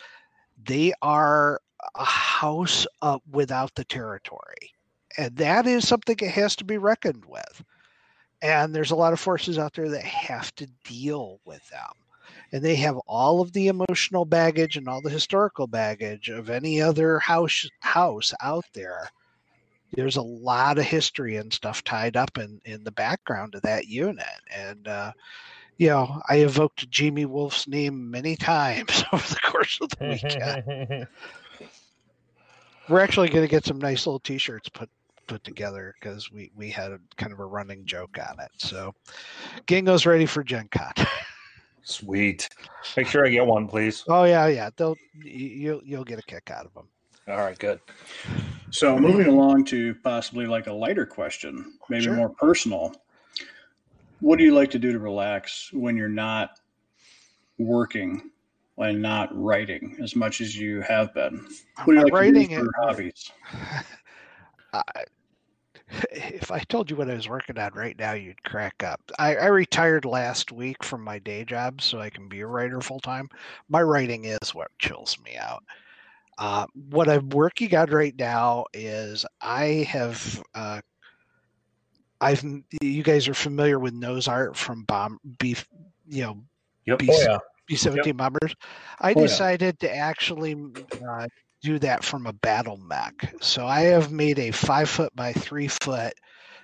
[0.63, 1.61] They are
[1.95, 4.73] a house uh, without the territory
[5.17, 7.63] and that is something that has to be reckoned with.
[8.41, 11.91] And there's a lot of forces out there that have to deal with them.
[12.51, 16.81] And they have all of the emotional baggage and all the historical baggage of any
[16.81, 19.09] other house house out there
[19.97, 23.87] there's a lot of history and stuff tied up in in the background of that
[23.87, 24.25] unit.
[24.55, 25.11] And uh
[25.77, 31.07] you know i evoked jaime wolf's name many times over the course of the weekend.
[32.89, 34.89] We're actually going to get some nice little t-shirts put
[35.25, 38.51] put together because we we had a, kind of a running joke on it.
[38.57, 38.93] So
[39.65, 40.93] gingo's ready for gen con.
[41.81, 42.47] Sweet.
[42.95, 44.05] Make sure I get one, please.
[44.07, 44.69] oh yeah yeah.
[44.77, 46.87] They'll y- you'll you'll get a kick out of them
[47.27, 47.79] All right, good.
[48.69, 52.15] So moving along to possibly like a lighter question, maybe Sure.
[52.15, 52.95] more personal.
[54.19, 56.59] What do you like to do to relax when you're not
[57.57, 58.31] working
[58.77, 61.45] and not writing as much as you have been?
[61.83, 63.31] What do you like writing to do it hobbies?
[64.73, 64.81] I,
[66.11, 69.01] if I told you what I was working on right now, you'd crack up.
[69.19, 72.81] I, I retired last week from my day job so I can be a writer
[72.81, 73.29] full time.
[73.69, 75.63] My writing is what chills me out.
[76.37, 80.43] Uh, what I'm working on right now is I have.
[80.53, 80.81] Uh,
[82.19, 82.43] I've
[82.81, 85.67] you guys are familiar with nose art from bomb beef,
[86.07, 86.43] you know,
[86.85, 86.99] Yep.
[86.99, 88.55] B Oh yeah, B seventeen bombers.
[88.99, 89.27] I Oh, yeah.
[89.27, 90.55] decided to actually
[91.07, 91.27] uh,
[91.61, 93.35] do that from a battle mech.
[93.41, 96.13] So I have made a five foot by three foot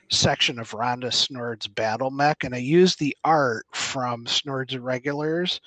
[0.10, 5.60] section of Rhonda Snord's battle mech, and I used the art from Snord's Irregulars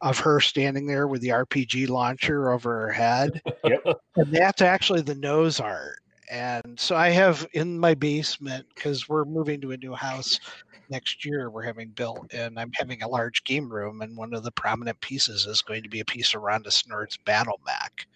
[0.00, 3.42] of her standing there with the RPG launcher over her head.
[3.64, 4.00] Yep.
[4.16, 5.98] And that's actually the nose art.
[6.30, 10.40] And so I have in my basement because we're moving to a new house
[10.88, 14.42] next year we're having built and I'm having a large game room and one of
[14.42, 18.06] the prominent pieces is going to be a piece of Rhonda Snord's battle mech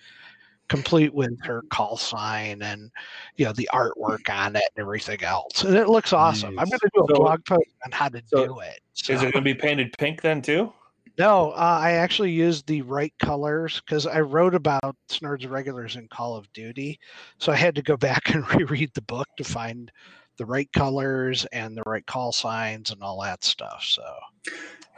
[0.69, 2.91] complete with her call sign and
[3.37, 6.81] you know the artwork on it and everything else and it looks awesome i'm going
[6.81, 9.21] to do a So- blog post on how to so do it Is So- it
[9.21, 10.73] going to be painted pink then too?
[11.19, 16.09] No uh, i actually used the right colors because i wrote about snord's regulars in
[16.09, 16.99] call of duty
[17.39, 19.93] so i had to go back and reread the book to find
[20.37, 24.03] the right colors and the right call signs and all that stuff so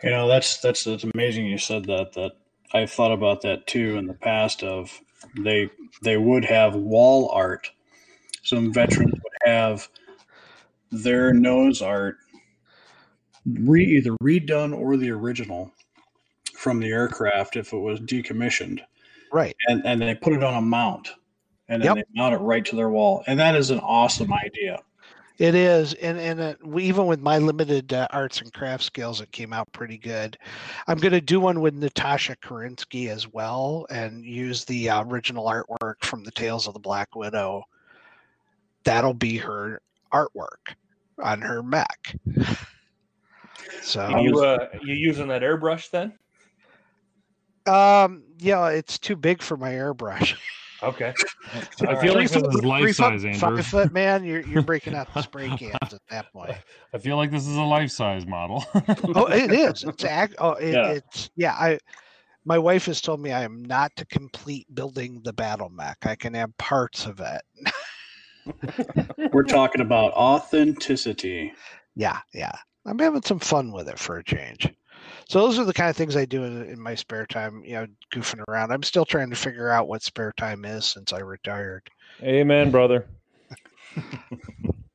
[0.02, 2.12] You know, that's that's that's amazing you said that.
[2.12, 2.32] That
[2.72, 4.62] I've thought about that too in the past.
[4.62, 5.00] Of
[5.38, 5.70] they
[6.02, 7.70] they would have wall art.
[8.42, 9.88] Some veterans would have
[10.92, 12.16] their nose art
[13.46, 15.72] re, either redone or the original
[16.66, 18.80] from the aircraft if it was decommissioned,
[19.30, 21.10] right and and they put it on a mount,
[21.68, 22.06] and then Yep.
[22.08, 24.80] they mount it right to their wall, and that is an awesome idea.
[25.38, 29.20] It is, and and uh, we, even with my limited uh, arts and craft skills,
[29.20, 30.36] it came out pretty good.
[30.88, 35.46] I'm going to do one with Natasha Kerensky as well, and use the uh, original
[35.46, 37.62] artwork from the Tales of the Black Widow.
[38.82, 39.80] That'll be her
[40.12, 40.74] artwork
[41.22, 42.16] on her mech.
[43.82, 46.12] So, You uh, you using that airbrush then?
[47.68, 50.36] Um, yeah, it's too big for my airbrush.
[50.82, 51.14] Okay.
[51.54, 52.16] I All feel right.
[52.22, 53.40] like this is Three life foot- size, Andrew.
[53.56, 56.52] Five foot man, you're you're breaking out the spray cans at that point.
[56.94, 58.64] I feel like this is a life size model.
[59.14, 60.88] oh it is it's act oh it, Yeah.
[60.88, 61.78] it's yeah i
[62.44, 66.14] my wife has told me i am not to complete building the battle mech i
[66.14, 67.42] can have parts of it
[69.32, 71.52] We're talking about authenticity.
[71.96, 72.52] yeah yeah
[72.86, 74.72] i'm having some fun with it for a change
[75.28, 77.74] so those are the kind of things i do in, in my spare time you
[77.74, 81.18] know goofing around i'm still trying to figure out what spare time is since i
[81.18, 81.82] retired
[82.22, 83.06] Amen, brother.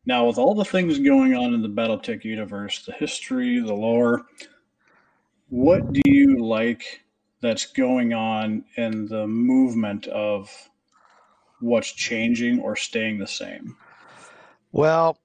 [0.06, 4.26] Now, with all the things going on in the BattleTech universe, the history, the lore,
[5.50, 7.04] what do you like
[7.40, 10.52] that's going on in the movement of
[11.60, 13.78] what's changing or staying the same?
[14.72, 15.18] Well,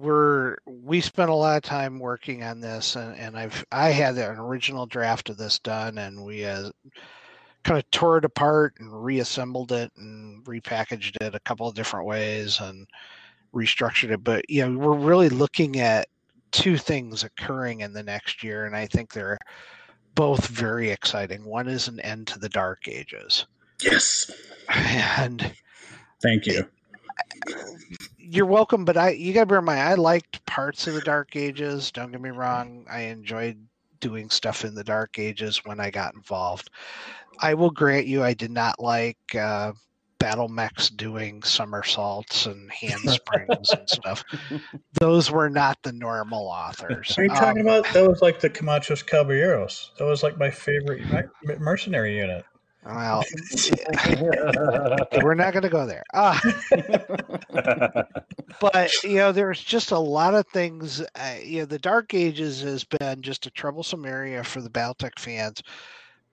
[0.00, 4.16] we're we spent a lot of time working on this, and, and I've I had
[4.16, 6.70] an original draft of this done, and we uh,
[7.64, 12.06] kind of tore it apart and reassembled it and repackaged it a couple of different
[12.06, 12.86] ways and
[13.54, 14.22] restructured it.
[14.22, 16.08] But you know, we're really looking at
[16.50, 19.38] two things occurring in the next year, and I think they're
[20.14, 21.44] both very exciting.
[21.44, 23.46] One is an end to the Dark Ages,
[23.82, 24.30] Yes.
[24.68, 25.52] and
[26.22, 26.66] Thank you.
[28.28, 31.36] You're welcome, but I you gotta bear in mind I liked parts of the Dark
[31.36, 31.90] Ages.
[31.92, 32.84] Don't get me wrong.
[32.90, 33.58] I enjoyed
[34.00, 36.70] doing stuff in the Dark Ages when I got involved.
[37.40, 39.72] I will grant you I did not like uh
[40.18, 44.24] battle mechs doing somersaults and handsprings and stuff.
[44.98, 47.14] Those were not the normal authors.
[47.18, 47.92] Are you talking Um, about?
[47.92, 49.92] That was like the Camacho's Caballeros.
[49.98, 51.00] That was like my favorite
[51.60, 52.44] mercenary unit.
[52.86, 53.24] Well,
[55.22, 56.04] we're not going to go there.
[56.14, 56.40] Ah,
[58.60, 61.00] but you know, there's just a lot of things.
[61.00, 65.18] Uh, you know, the Dark Ages has been just a troublesome area for the BattleTech
[65.18, 65.62] fans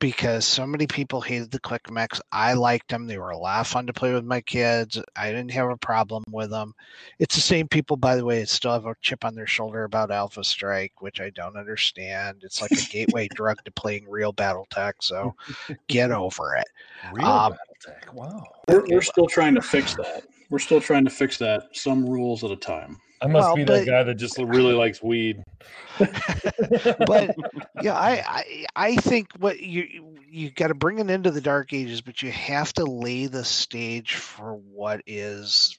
[0.03, 2.19] because so many people hated the click mechs.
[2.33, 5.01] I liked them; they were a lot of fun to play with my kids.
[5.15, 6.73] I didn't have a problem with them.
[7.19, 9.85] It's the same people, by the way, that still have a chip on their shoulder
[9.85, 12.41] about Alpha Strike, which I don't understand.
[12.43, 14.95] It's like a gateway drug to playing real BattleTech.
[14.99, 15.35] So
[15.87, 16.67] get over it.
[17.13, 18.13] Real Um, BattleTech.
[18.13, 18.43] Wow.
[18.67, 20.23] We're, we're still trying to fix that.
[20.49, 22.97] We're still trying to fix that, some rules at a time.
[23.23, 25.43] I must Well, be but- guy that just really likes weed.
[25.99, 27.35] but
[27.81, 31.71] yeah, I, I I think what you you- got to bring it into the dark
[31.71, 35.77] ages, but you have to lay the stage for what is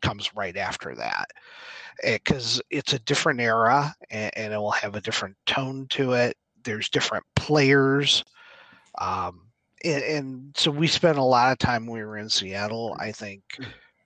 [0.00, 1.26] comes right after that,
[2.02, 6.36] because it's a different era and, and it will have a different tone to it.
[6.64, 8.24] There's different players,
[9.00, 9.42] um,
[9.84, 12.96] and, and so we spent a lot of time when we were in Seattle.
[12.98, 13.42] I think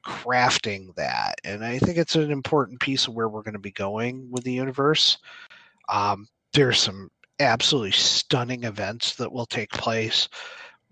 [0.06, 3.72] crafting that and i think it's an important piece of where we're going to be
[3.72, 5.18] going with the universe
[5.88, 10.28] um, there's some absolutely stunning events that will take place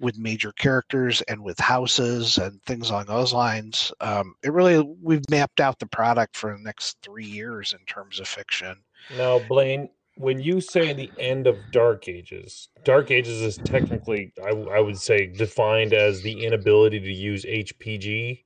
[0.00, 3.92] with major characters and with houses and things along those lines.
[4.00, 8.20] Um, it really we've mapped out the product for the next three years in terms
[8.20, 8.76] of fiction.
[9.16, 14.50] Now, Blaine, when you say the end of Dark Ages, Dark Ages is technically, I,
[14.50, 18.44] I would say, defined as the inability to use HPG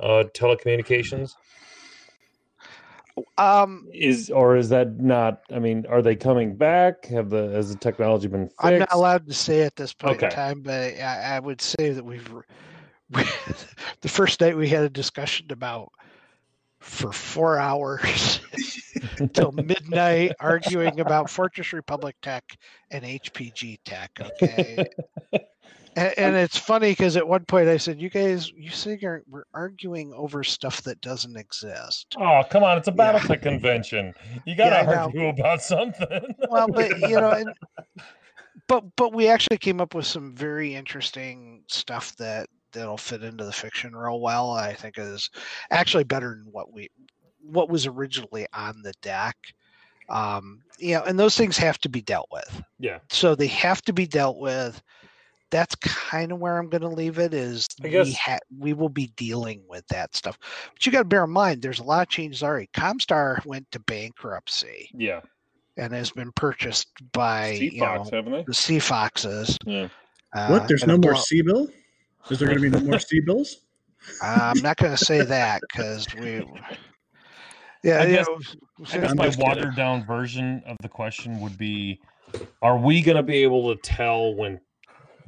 [0.00, 1.34] uh, telecommunications.
[3.38, 5.40] Um, Is or is that not?
[5.50, 7.06] I mean, are they coming back?
[7.06, 8.64] Have the has the technology been fixed?
[8.64, 11.92] I'm not allowed to say at this point in time, but I, I would say
[11.92, 12.30] that we've
[13.10, 13.22] we,
[14.02, 15.92] the first night we had a discussion about
[16.80, 18.40] for four hours
[19.32, 22.44] till midnight arguing about Fortress Republic tech
[22.90, 24.10] and HPG tech.
[24.20, 24.84] Okay.
[25.96, 29.22] And, and it's funny because at one point I said, "You guys, you say you're,
[29.28, 32.76] we're arguing over stuff that doesn't exist." Oh, come on!
[32.78, 33.36] It's a Yeah.
[33.36, 34.12] Convention.
[34.44, 35.02] You got to know.
[35.04, 36.34] argue about something.
[36.50, 37.48] well, but you know, and,
[38.68, 43.44] but but we actually came up with some very interesting stuff that that'll fit into
[43.44, 44.50] the fiction real well.
[44.50, 45.30] I think is
[45.70, 46.90] actually better than what we
[47.40, 49.36] what was originally on the deck.
[50.08, 52.62] Um, you know, and those things have to be dealt with.
[52.78, 52.98] yeah.
[53.10, 54.80] So they have to be dealt with.
[55.50, 57.32] That's kind of where I'm going to leave it.
[57.32, 60.38] Is I we ha- we will be dealing with that stuff,
[60.74, 62.68] but you got to bear in mind there's a lot of changes already.
[62.74, 65.20] Comstar went to bankruptcy Yeah.
[65.76, 68.44] and has been purchased by Sea you know, Fox, haven't they?
[68.46, 69.56] the Sea Foxes.
[69.64, 69.88] Yeah.
[70.34, 70.66] Uh, what?
[70.68, 71.68] There's no more blow- C bill?
[72.28, 73.58] Is there going to be no more C bills?
[74.22, 76.44] I'm not going to say that because we
[77.84, 78.38] Yeah, I you guess- know,
[78.92, 82.00] I guess my watered down version of the question would be
[82.62, 84.60] Are we going to be able to tell when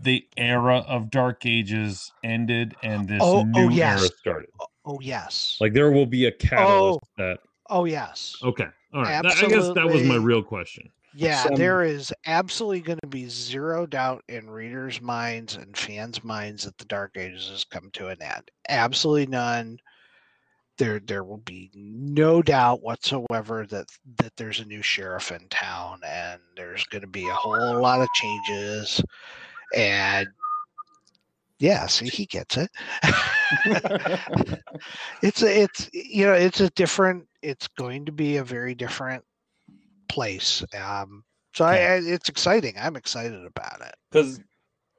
[0.03, 4.01] the era of Dark Ages ended and this Oh-, oh new oh, yes.
[4.01, 4.51] era started?
[4.84, 5.59] oh yes.
[5.61, 7.09] Like there will be a catalyst oh.
[7.18, 7.38] that.
[7.68, 8.36] oh yes.
[8.42, 8.66] Okay.
[8.94, 9.22] All right.
[9.22, 10.90] That- I guess that was my real question.
[11.14, 16.22] Yeah, Some- there is absolutely going to be zero doubt in readers' minds and fans'
[16.22, 18.51] minds that the Dark Ages has come to an end.
[18.68, 19.78] Absolutely none.
[20.76, 23.86] There, there will be no doubt whatsoever that
[24.18, 28.01] that there's a new sheriff in town, and there's going to be a whole lot
[28.01, 29.03] of changes.
[29.76, 30.28] And
[31.58, 32.70] yeah, see, he gets it.
[35.22, 37.26] it's a, it's you know, it's a different.
[37.42, 39.24] It's going to be a very different
[40.08, 40.64] place.
[40.76, 42.74] Um, so I, I, it's exciting.
[42.78, 43.94] I'm excited about it.
[44.10, 44.40] Because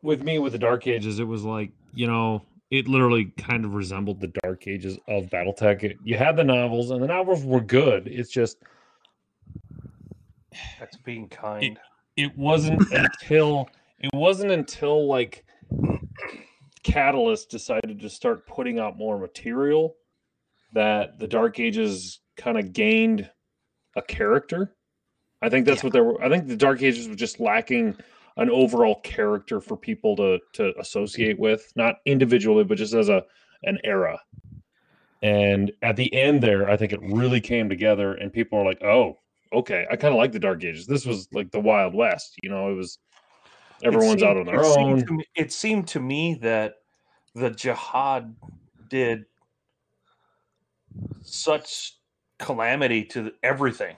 [0.01, 3.73] with me, with the Dark Ages, it was like, you know, it literally kind of
[3.73, 5.83] resembled the Dark Ages of Battletech.
[5.83, 8.07] It, you had the novels, and the novels were good.
[8.07, 8.57] It's just,
[10.79, 11.79] That's being kind.
[12.15, 13.69] it wasn't until
[13.99, 15.45] it wasn't until like
[16.83, 19.95] Catalyst decided to start putting out more material
[20.73, 23.29] that the Dark Ages kind of gained
[23.95, 24.75] a character.
[25.41, 25.87] I think that's Yeah.
[25.87, 26.23] what they were.
[26.23, 27.95] I think the Dark Ages was just lacking
[28.37, 33.25] an overall character for people to to associate with, not individually, but just as a
[33.63, 34.17] an era.
[35.21, 38.81] And at the end there, I think it really came together, and people are like,
[38.81, 39.17] "Oh,
[39.51, 40.87] okay, I kind of like the Dark Ages.
[40.87, 42.37] This was like the Wild West.
[42.41, 42.99] You know, it was
[43.83, 46.75] Everyone's out on seemed- their it seemed own." to me- it seemed to me that
[47.35, 48.35] the jihad
[48.89, 49.25] did
[51.21, 51.95] such
[52.37, 53.95] calamity to everything,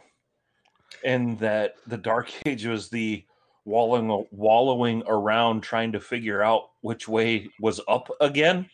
[1.03, 3.23] and that the Dark Age was the
[3.65, 8.69] wallowing wallowing around trying to figure out which way was up again.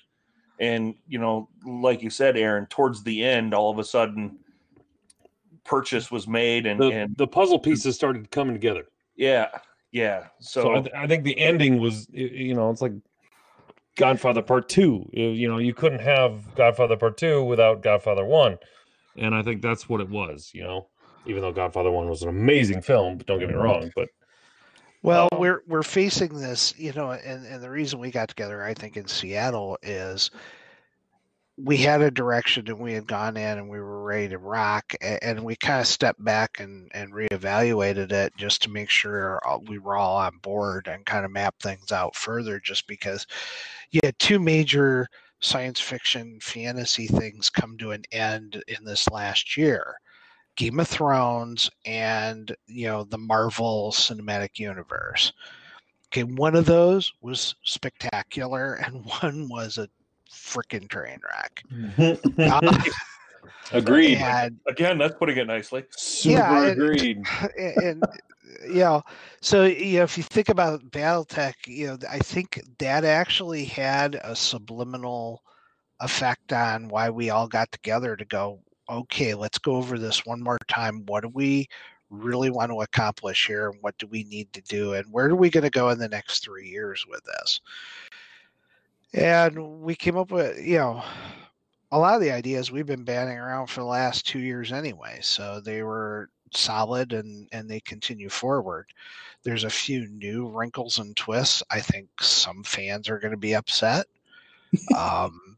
[0.60, 4.40] And you know, like you said, Aaron, towards the end, all of a sudden,
[5.64, 8.88] purchase was made, and The, and the puzzle pieces started coming together.
[9.16, 9.50] yeah,
[9.92, 10.28] yeah.
[10.40, 12.94] So, So, I, th- I think the ending was, you know, it's like
[13.98, 15.10] Godfather Part Two.
[15.14, 18.58] You you know, you couldn't have Godfather Part Two without Godfather One,
[19.16, 20.52] and I think that's what it was.
[20.54, 20.88] You know,
[21.26, 24.10] even though Godfather One was an amazing film, but don't get me wrong, but
[25.04, 28.64] Well, Um, we're we're facing this, you know, and and the reason we got together,
[28.64, 30.32] I think, in Seattle is
[31.58, 34.94] we had a direction and we had gone in and we were ready to rock,
[35.02, 39.58] and we kind of stepped back and and reevaluated it just to make sure uh,
[39.58, 42.60] we were all on board and kind of map things out further.
[42.60, 43.26] Just because
[43.92, 45.08] you had two major
[45.40, 49.96] science fiction fantasy things come to an end in this last year.
[50.56, 55.34] Game of Thrones and you know the Marvel Cinematic Universe.
[56.10, 59.90] Okay, one of those was spectacular, and one was a
[60.32, 61.64] freaking train wreck.
[63.74, 64.18] Uh, agreed.
[64.18, 65.84] and, again, that's putting it nicely.
[65.92, 67.24] Super Yeah, and- agreed.
[67.58, 68.04] and
[68.66, 69.04] you know,
[69.42, 74.16] so you know, if you think about BattleTech, you know, I think that actually had
[74.24, 75.44] a subliminal
[76.00, 78.60] effect on why we all got together to go,
[78.90, 81.04] okay, let's go over this one more time.
[81.08, 81.68] What do we
[82.10, 85.36] really want to accomplish here, and what do we need to do, and where are
[85.36, 87.60] we going to go in the next three years with this?
[89.14, 91.04] And we came up with, you know,
[91.92, 95.20] a lot of the ideas we've been banning around for the last two years anyway.
[95.22, 98.88] So they were solid and and they continue forward.
[99.44, 101.64] There's a few new wrinkles and twists.
[101.70, 104.06] I think some fans are going to be upset.
[104.98, 105.58] um,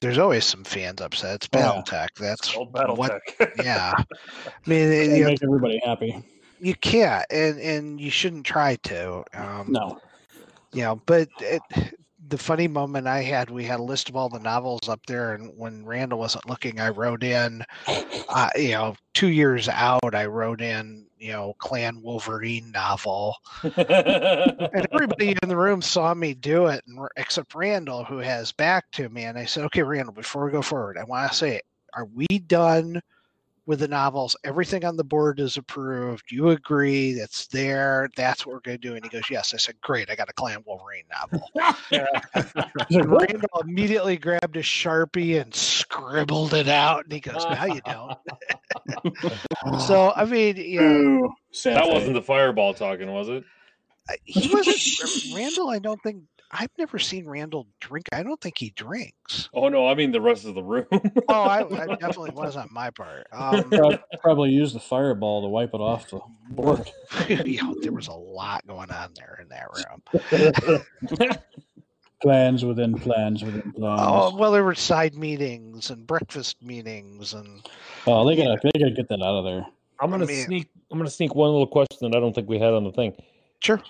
[0.00, 1.36] there's always some fans upset.
[1.36, 1.82] It's Oh, yeah.
[1.82, 2.08] BattleTech.
[2.18, 2.88] That's Old what.
[2.88, 3.52] BattleTech.
[3.64, 3.92] Yeah,
[4.46, 6.22] I mean, Can't you, know, everybody happy.
[6.60, 9.24] you can't, and and you shouldn't try to.
[9.34, 10.00] Um, No.
[10.72, 11.62] you know but it,
[12.28, 15.34] the funny moment i had we had a list of all the novels up there
[15.34, 17.64] and when randall wasn't looking i wrote in
[18.28, 23.34] uh, you know two years out i wrote in you know clan wolverine novel.
[23.62, 28.90] And everybody in the room saw me do it and, except randall who has back
[28.92, 31.60] to me and i said okay randall before we go forward i want to say
[31.94, 33.00] are we done
[33.68, 38.54] with the novels everything on the board is approved you agree that's there that's what
[38.54, 40.58] we're going to do and he goes yes i said great i got a clan
[40.66, 41.48] wolverine novel
[41.90, 42.00] He's
[42.90, 47.80] and Randall immediately grabbed a sharpie and scribbled it out, and he goes, "Now you
[47.84, 48.18] don't."
[49.80, 53.44] so I mean, you know, that wasn't the fireball talking, was it?
[54.08, 55.70] Uh, he wasn't Randall.
[55.70, 58.06] I don't think I've never seen Randall drink.
[58.12, 59.50] I don't think he drinks.
[59.52, 60.86] Oh no, I mean the rest of the room.
[61.28, 63.26] Oh, I, I definitely was on my part.
[63.32, 63.70] Um,
[64.20, 66.20] Probably use the fireball to wipe it off the
[66.50, 66.90] board.
[67.28, 69.68] you know, there was a lot going on there in that
[70.70, 70.82] room.
[72.22, 74.00] plans within plans within plans.
[74.02, 77.66] Oh well, there were side meetings and breakfast meetings, and
[78.06, 79.66] Oh, they gotta they gotta get that out of there.
[80.00, 80.68] I'm gonna mean- sneak.
[80.90, 83.14] I'm gonna sneak one little question that I don't think we had on the thing.
[83.60, 83.82] Sure.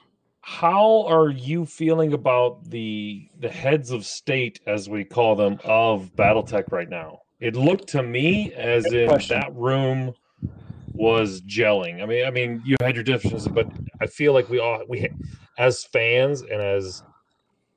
[0.49, 6.11] How are you feeling about the the heads of state, as we call them, of
[6.17, 7.21] BattleTech right now?
[7.39, 9.39] It looked to me as Good if question.
[9.39, 10.15] that room
[10.95, 12.03] was gelling.
[12.03, 13.69] I mean, I mean, you had your differences, but
[14.01, 15.09] I feel like we all we,
[15.59, 17.03] as fans and as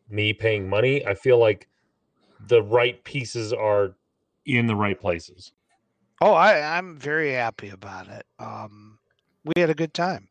[0.09, 1.67] me paying money, I feel like
[2.47, 3.95] the right pieces are
[4.45, 5.51] in the right places.
[6.21, 8.25] oh, I I'm very happy about it.
[8.39, 8.97] Um,
[9.43, 10.29] we had a good time.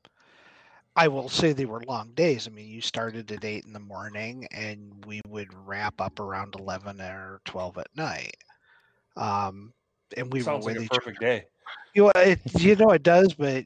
[1.00, 2.46] I will say they were long days.
[2.46, 6.54] I mean, you started at eight in the morning, and we would wrap up around
[6.54, 8.36] eleven or twelve at night.
[9.16, 9.72] Um,
[10.16, 11.00] and we Sounds were like with a each other.
[11.00, 11.46] perfect day.
[11.94, 13.64] You know, it, you know it does, but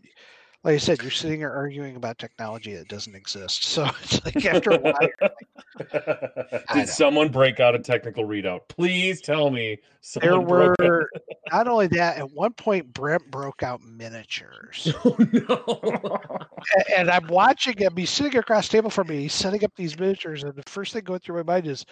[0.64, 3.64] like I said, you're sitting here arguing about technology that doesn't exist.
[3.64, 6.58] So it's like after a while, know.
[6.74, 8.60] Did someone break out a technical readout?
[8.68, 9.76] Please tell me.
[10.14, 11.10] there Someone broke out- were
[11.52, 12.16] not only that.
[12.16, 16.18] At one point, Brent broke out miniatures, Oh, no.
[16.78, 17.94] A- and I'm watching him.
[17.96, 19.20] He's sitting across the table from me.
[19.22, 21.84] He's setting up these miniatures, and the first thing going through my mind is,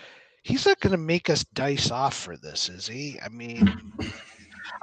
[0.44, 3.18] he's not going to make us dice off for this, is he?
[3.24, 3.92] I mean.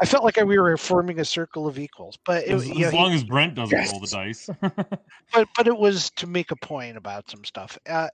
[0.02, 2.86] I felt like we were forming a circle of equals, but it, As, you know,
[2.88, 4.50] as he- long as Brent doesn't roll the dice.
[4.62, 7.78] but but it was to make a point about some stuff.
[7.88, 8.08] Uh,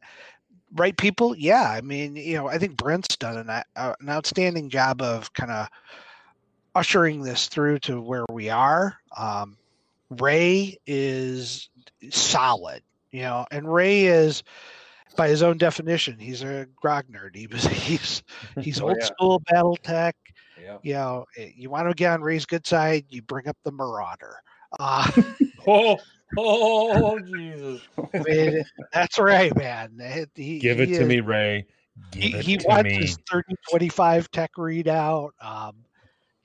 [0.74, 1.70] right people, yeah.
[1.70, 5.52] I mean, you know, I think Brent's done an, uh, an outstanding job of kind
[5.52, 5.68] of
[6.74, 8.98] ushering this through to where we are.
[9.18, 9.58] Um,
[10.10, 11.70] Ray is
[12.10, 12.82] solid,
[13.12, 14.44] you know, and Ray is.
[15.16, 17.38] By his own definition, he's a grog nerd.
[17.38, 18.22] He was, he's
[18.60, 19.06] he's Oh, old yeah.
[19.06, 20.12] school BattleTech.
[20.66, 20.78] Yeah.
[20.82, 23.72] You know, eh, you want to get on Ray's good side, you bring up the
[23.72, 24.36] Marauder.
[24.80, 25.12] Uh,
[25.68, 25.98] oh,
[26.38, 27.82] oh, Jesus.
[28.14, 30.00] I mean, that's right, man.
[30.34, 31.68] He- Give it he to me, Ray.
[32.14, 33.02] He, Give it he wants me.
[33.02, 35.30] his 30 25 tech readout.
[35.40, 35.76] Um,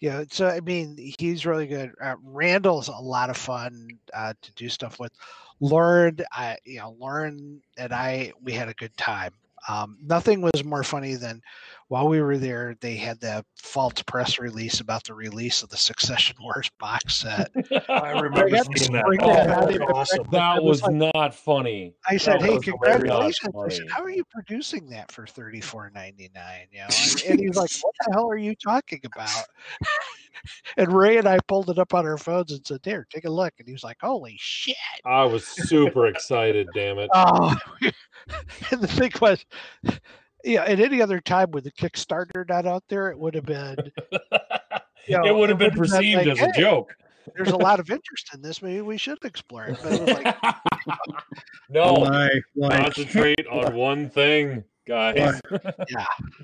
[0.01, 1.93] you know, so I mean, he's really good.
[2.03, 5.13] Uh, Randall's a lot of fun uh, to do stuff with.
[5.61, 9.33] Loren, I, you know, Loren and I, we had a good time.
[9.69, 11.43] Um, nothing was more funny than
[11.89, 15.77] while we were there, they had the false press release about the release of the
[15.77, 17.51] Succession Wars box set.
[17.89, 19.05] I remember got seeing that.
[19.21, 20.27] Oh, that that was awesome.
[20.31, 21.95] That It was was not funny.
[22.09, 25.91] I said, That "Hey, congratulations!" I said, "How are you producing that for thirty four
[25.93, 26.69] ninety nine?
[26.71, 29.47] You know?" And, and he like, "What the hell are you talking about?"
[30.77, 33.31] and Ray and I pulled it up on our phones and said, "There, take a
[33.31, 37.11] look." And he was like, "Holy shit!" I was super excited, damn it.
[37.13, 37.57] Oh,
[38.71, 39.45] and the thing was,
[40.45, 43.77] yeah, at any other time with the Kickstarter not out there, it would have been.
[45.07, 46.95] you know, it would have been would've perceived like, as a "Hey, joke.
[47.37, 48.63] There's a lot of interest in this.
[48.63, 49.79] Maybe we should explore it.
[49.83, 50.37] But it was like,
[51.69, 52.29] no, Why?
[52.55, 52.83] Why?
[52.83, 55.41] Concentrate on one thing, guys.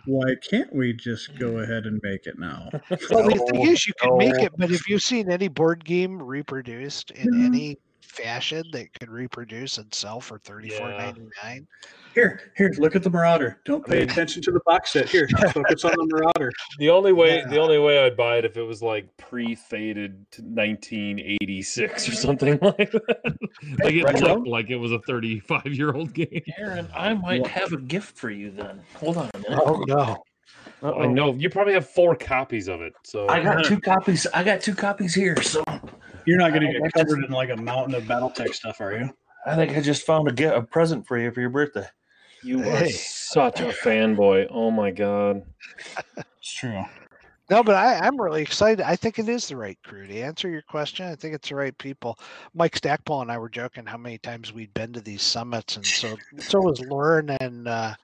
[0.06, 2.68] why can't we just go ahead and make it now?
[3.10, 6.22] Well, the thing is, you can make it, but have you've seen any board game
[6.22, 7.78] reproduced in any
[8.16, 11.66] fashion that could reproduce and sell for thirty four ninety nine,
[12.14, 13.60] Here, here, look at the Marauder.
[13.64, 15.08] Don't pay attention to the box set.
[15.08, 16.50] Here, focus on the Marauder.
[16.78, 20.42] The only way, the only way I'd buy it if it was like pre-faded to
[20.42, 23.36] 1986 or something like that.
[23.82, 24.34] like it Retro?
[24.36, 26.42] looked like it was a 35 year old game.
[26.58, 28.80] Aaron, I might have a gift for you then.
[28.94, 29.60] Hold on a minute.
[29.64, 30.22] oh no,
[30.82, 32.94] I know you probably have four copies of it.
[33.04, 34.26] So I got two copies.
[34.32, 35.40] I got two copies here.
[35.42, 35.62] So
[36.26, 39.10] You're not going to get covered in like a mountain of BattleTech stuff, are you?
[39.46, 41.86] I think I just found a get a present for you for your birthday.
[42.42, 42.90] you are Hey.
[42.90, 44.48] such a fanboy.
[44.50, 45.42] Oh my god.
[46.16, 46.84] It's true.
[47.48, 48.84] no, but I, I'm really excited.
[48.84, 51.06] I think it is the right crew to answer your question.
[51.06, 52.18] I think it's the right people.
[52.54, 55.86] Mike Stackpole and I were joking how many times we'd been to these summits, and
[55.86, 57.94] so so was Loren and uh,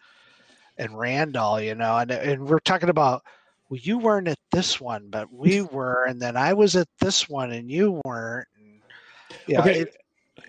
[0.78, 1.60] and Randall.
[1.60, 3.22] You know, and and we're talking about.
[3.68, 7.28] Well, you weren't at this one, but we were, and then I was at this
[7.28, 8.46] one, and you weren't.
[8.56, 8.80] And,
[9.46, 9.80] yeah, Okay.
[9.80, 9.96] it-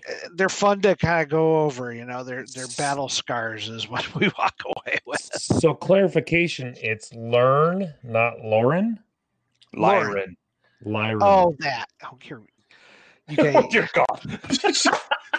[0.08, 1.92] uh, they're fun to kind of go over.
[1.92, 5.20] You know, their their battle scars is what we walk away with.
[5.34, 8.98] So clarification, it's learn, not Lauren.
[9.76, 10.36] Lyran.
[10.84, 11.18] Lyra.
[11.22, 11.86] Oh, that.
[12.02, 12.40] Oh, here.
[13.28, 14.40] You Oh dear God.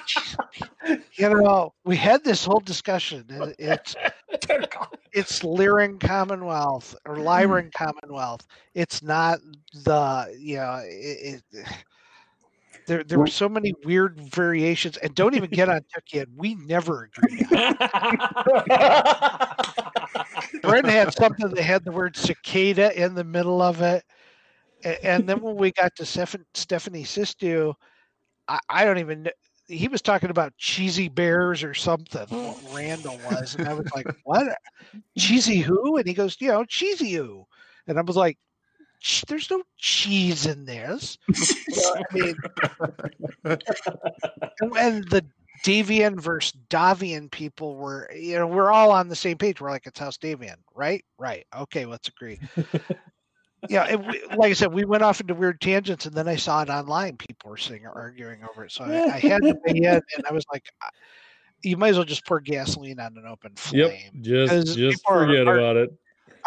[1.14, 3.26] you know, we had this whole discussion.
[3.60, 3.96] It's
[5.14, 8.46] it's Lyran Commonwealth or Lyran Commonwealth.
[8.74, 9.40] It's not
[9.74, 11.42] the you know it.
[11.52, 11.68] it
[12.88, 16.28] there, there were so many weird variations, and don't even get on Tukayyid.
[16.36, 17.48] We never agreed.
[20.62, 24.04] Brent had something that had the word cicada in the middle of it,
[25.04, 27.74] and then when we got to Steph- Stephanie Sistu,
[28.48, 29.30] I, I don't even.
[29.68, 32.28] He was talking about cheesy bears or something.
[32.32, 32.56] Oh.
[32.72, 34.58] Randall was, and I was like, "What?
[35.18, 37.46] Cheesy who?" And he goes, "You know, cheesy who?"
[37.88, 38.38] And I was like,
[39.28, 41.18] "There's no cheese in this."
[41.96, 42.36] I mean,
[43.44, 45.26] and, and the
[45.64, 49.60] Davion versus Davion people were, you know, we're all on the same page.
[49.60, 51.04] We're like, it's House Davion, right?
[51.18, 51.46] Right.
[51.56, 52.40] Okay, let's agree.
[53.70, 56.36] yeah, and we, like I said, we went off into weird tangents, and then I
[56.36, 57.18] saw it online.
[57.18, 60.34] People were sitting arguing over it, so I, I had to weigh in, and I
[60.34, 60.66] was like,
[61.64, 63.90] "You might as well just pour gasoline on an open Yep.
[63.90, 65.90] flame." Just just forget are- about it.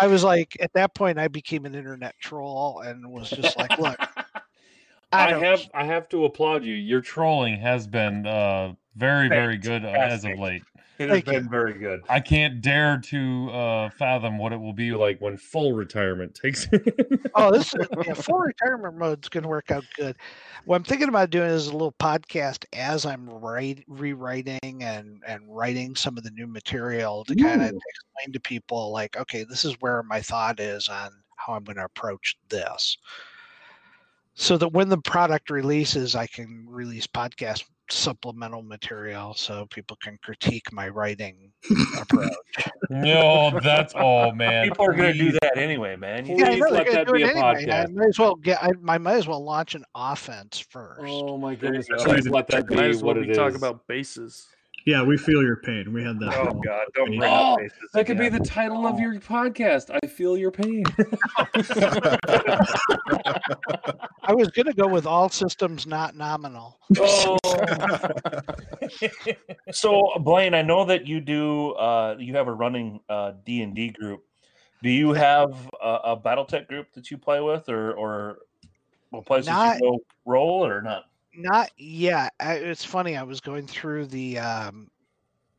[0.01, 3.77] I was like, at that point, I became an internet troll and was just like,
[3.79, 3.99] "Look,
[5.13, 6.75] I, I have I have to applaud you.
[6.75, 10.63] Your trolling has been uh, very very good as of late.
[10.99, 11.49] It has been you.
[11.49, 12.03] very good.
[12.09, 16.67] I can't dare to uh, fathom what it will be like when full retirement takes.
[17.37, 20.17] oh, this is, yeah, full retirement mode is going to work out good.
[20.65, 25.43] What I'm thinking about doing is a little podcast as I'm write, rewriting and and
[25.49, 29.65] writing some of the new material to kind of explain to people, like, okay, this
[29.65, 32.99] is where my thought is on how I'm going to approach this,
[34.35, 40.19] so that when the product releases, I can release podcast supplemental material so people can
[40.23, 41.53] critique my writing
[41.99, 42.33] approach.
[42.91, 44.69] no, that's all, man.
[44.69, 46.27] People are going to do that anyway, man.
[46.27, 47.41] You- Yeah, I know let that be a anyway.
[47.41, 47.95] I podcast.
[47.95, 48.63] might as well get.
[48.63, 51.01] I, I might as well launch an offense first.
[51.05, 51.87] Oh my goodness!
[51.99, 54.49] Please the let that be Might as well what be it talking about bases.
[54.89, 55.93] Yeah, we feel your pain.
[55.93, 56.35] We had that.
[56.35, 56.87] Oh whole- God!
[56.95, 59.91] Don't bring Oh, up faces That could be the title of your podcast.
[60.03, 60.83] I feel your pain.
[64.23, 66.79] I was going to go with all systems not nominal.
[66.99, 67.37] Oh.
[69.73, 71.73] so Blaine, I know that you do.
[71.73, 74.25] Uh, you have a running uh, D and D group.
[74.83, 78.39] Do you have a, a BattleTech group that you play with, or or
[79.13, 81.05] a place Not- you go roll, or not?
[81.35, 82.33] Not yet.
[82.41, 83.17] I, it's funny.
[83.17, 84.39] I was going through the.
[84.39, 84.91] Um,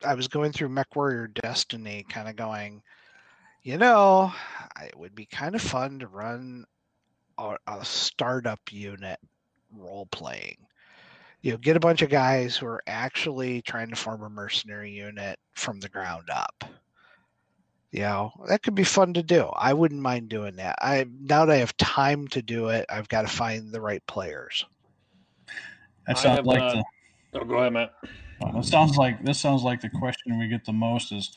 [0.06, 2.84] I was going through Mech Warrior Destiny, kind of going.
[3.64, 4.34] You know,
[4.82, 6.66] it would be kind of fun to run
[7.38, 9.20] a, a startup unit
[9.74, 10.58] role playing.
[11.42, 14.92] You know, get a bunch of guys who are actually trying to form a mercenary
[14.92, 16.66] unit from the ground up.
[17.92, 19.44] You know, that could be fun to do.
[19.56, 20.76] I wouldn't mind doing that.
[20.82, 24.04] I now that I have time to do it, I've got to find the right
[24.08, 24.66] players.
[26.10, 26.86] That I sounds like not-
[27.32, 27.40] the.
[27.40, 27.94] oh, go ahead, Matt.
[28.42, 31.32] Uh, it sounds like this sounds like the question we get the most is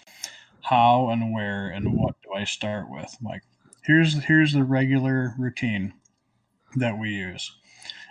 [0.62, 3.14] how and where and what do I start with?
[3.22, 3.42] Like
[3.82, 5.92] here's here's the regular routine
[6.76, 7.52] that we use.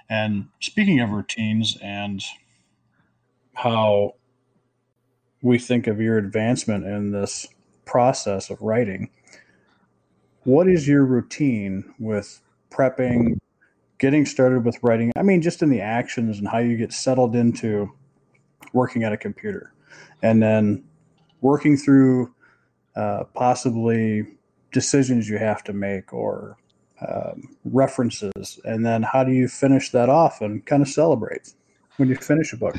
[0.07, 2.21] And speaking of routines and
[3.55, 4.15] how
[5.41, 7.47] we think of your advancement in this
[7.85, 9.09] process of writing,
[10.43, 12.39] what is your routine with
[12.69, 13.39] prepping,
[14.01, 15.11] getting started with writing?
[15.15, 17.87] I mean, just in the actions and how you get settled into
[18.73, 19.73] working at a computer
[20.23, 20.83] and then
[21.41, 22.33] working through
[22.95, 24.25] uh, possibly
[24.71, 26.57] decisions you have to make or
[27.07, 31.53] um, references and then how do you finish that off and kind of celebrate
[32.01, 32.75] when you finish a book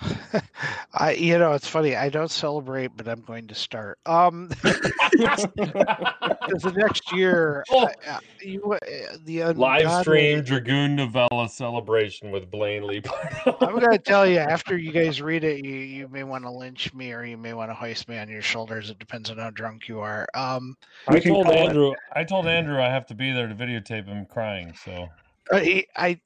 [0.94, 1.94] I, you know, it's funny.
[1.94, 3.98] I don't celebrate, but I'm going to start.
[4.06, 7.86] Um, 'cause the next year, Oh.
[7.86, 8.78] I- I- you, uh,
[9.26, 13.02] the Live ungodly- stream Dragoon Novella celebration with Blaine Lee.
[13.44, 16.50] I'm going to tell you after you guys read it, you you may want to
[16.50, 18.88] lynch me or you may want to hoist me on your shoulders.
[18.88, 20.26] It depends on how drunk you are.
[20.32, 21.92] Um, I told call it- Andrew.
[22.14, 24.72] I told Andrew I have to be there to videotape him crying.
[24.82, 25.08] So
[25.52, 26.18] I, I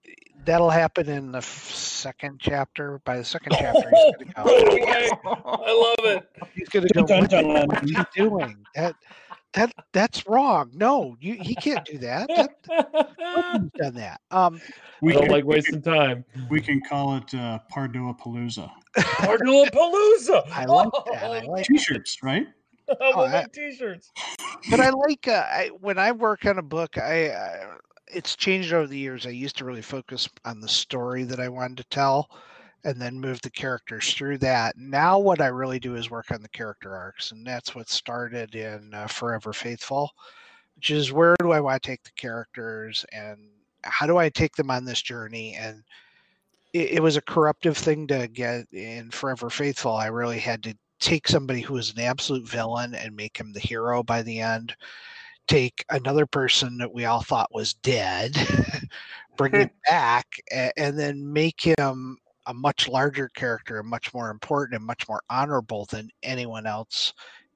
[0.45, 3.01] that'll happen in the second chapter.
[3.05, 4.43] By the second chapter, he's going to go.
[4.85, 6.29] Okay, I love it.
[6.55, 7.07] He's going to go.
[7.07, 7.67] Dun, What, dun, dun.
[7.69, 8.57] what are you doing?
[8.75, 8.95] That
[9.55, 10.71] that that's wrong.
[10.75, 12.29] No, you he can't do that.
[12.29, 14.21] that done that.
[14.31, 14.61] Um,
[15.01, 16.25] We we don't can, like wasting time.
[16.51, 18.71] we can call it uh, Pardoe Palooza.
[18.97, 20.43] Cardinal Palooza.
[20.53, 21.23] I like that.
[21.25, 22.47] I like T-shirts, right?
[22.89, 24.11] we'll Oh, I- make t-shirts.
[24.71, 26.99] but I like uh, I, when I work on a book.
[26.99, 27.75] I uh,
[28.09, 29.27] it's changed over the years.
[29.27, 32.29] I used to really focus on the story that I wanted to tell,
[32.85, 34.77] and then move the characters through that.
[34.77, 38.55] Now, what I really do is work on the character arcs, and that's what started
[38.55, 40.11] in uh, Forever Faithful,
[40.77, 43.39] which is where do I want to take the characters and
[43.83, 45.83] how do I take them on this journey and
[46.75, 49.93] it, it was a corruptive thing to get in Forever Faithful.
[49.93, 53.61] I really had to take somebody who was an absolute villain and make him the
[53.61, 54.75] hero by the end.
[55.47, 58.35] Take another person that we all thought was dead,
[59.37, 64.77] bring him back, a- and then make him a much larger character, much more important,
[64.77, 67.13] and much more honorable than anyone else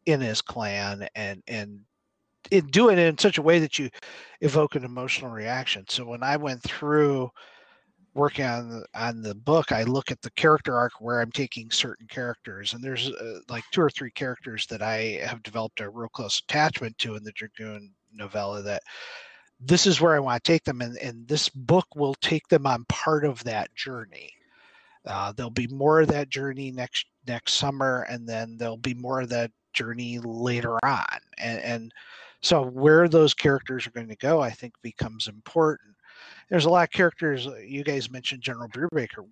[0.07, 1.81] in his clan, and and
[2.51, 3.91] in do it in such a way that you
[4.41, 5.85] evoke an emotional reaction.
[5.89, 7.31] So when I went through
[8.19, 11.71] working on the, on the book, I look at the character arc where I'm taking
[11.71, 15.89] certain characters, and there's uh, like two or three characters that I have developed a
[15.89, 18.61] real close attachment to in the Dragoon novella.
[18.63, 18.83] That
[19.61, 22.67] this is where I want to take them, and, and this book will take them
[22.67, 24.33] on part of that journey.
[25.07, 29.21] Uh, there'll be more of that journey next next summer, and then there'll be more
[29.21, 31.95] of that journey later on, and and
[32.43, 35.95] so where those characters are going to go, I think, becomes important.
[36.51, 37.47] There's a lot of characters.
[37.47, 39.27] uh, You guys mentioned General Brubaker.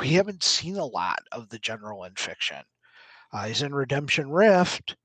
[0.00, 2.58] We haven't seen a lot of the general in fiction.
[3.32, 4.96] Uh, he's in Redemption Rift,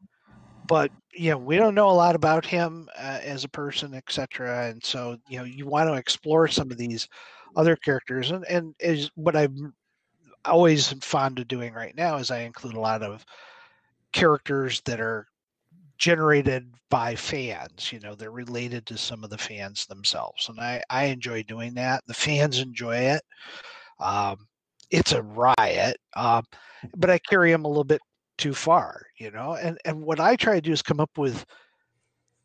[0.68, 4.70] but you know we don't know a lot about him uh, as a person, etc.
[4.70, 7.08] And so you know you want to explore some of these
[7.56, 9.74] other characters, and and is what I'm
[10.46, 13.26] always fond of doing right now is I include a lot of
[14.12, 15.28] characters that are
[16.04, 20.84] generated by fans you know they're related to some of the fans themselves and i
[20.90, 23.22] i enjoy doing that the fans enjoy it
[24.02, 24.36] um
[24.92, 26.44] it's a riot um
[26.98, 28.02] but i carry them a little bit
[28.38, 31.46] too far you know and and what i try to do is come up with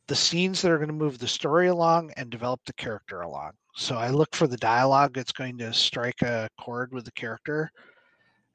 [0.07, 3.51] the scenes that are going to move the story along and develop the character along
[3.75, 7.73] so i look for the dialogue that's going to strike a chord with the character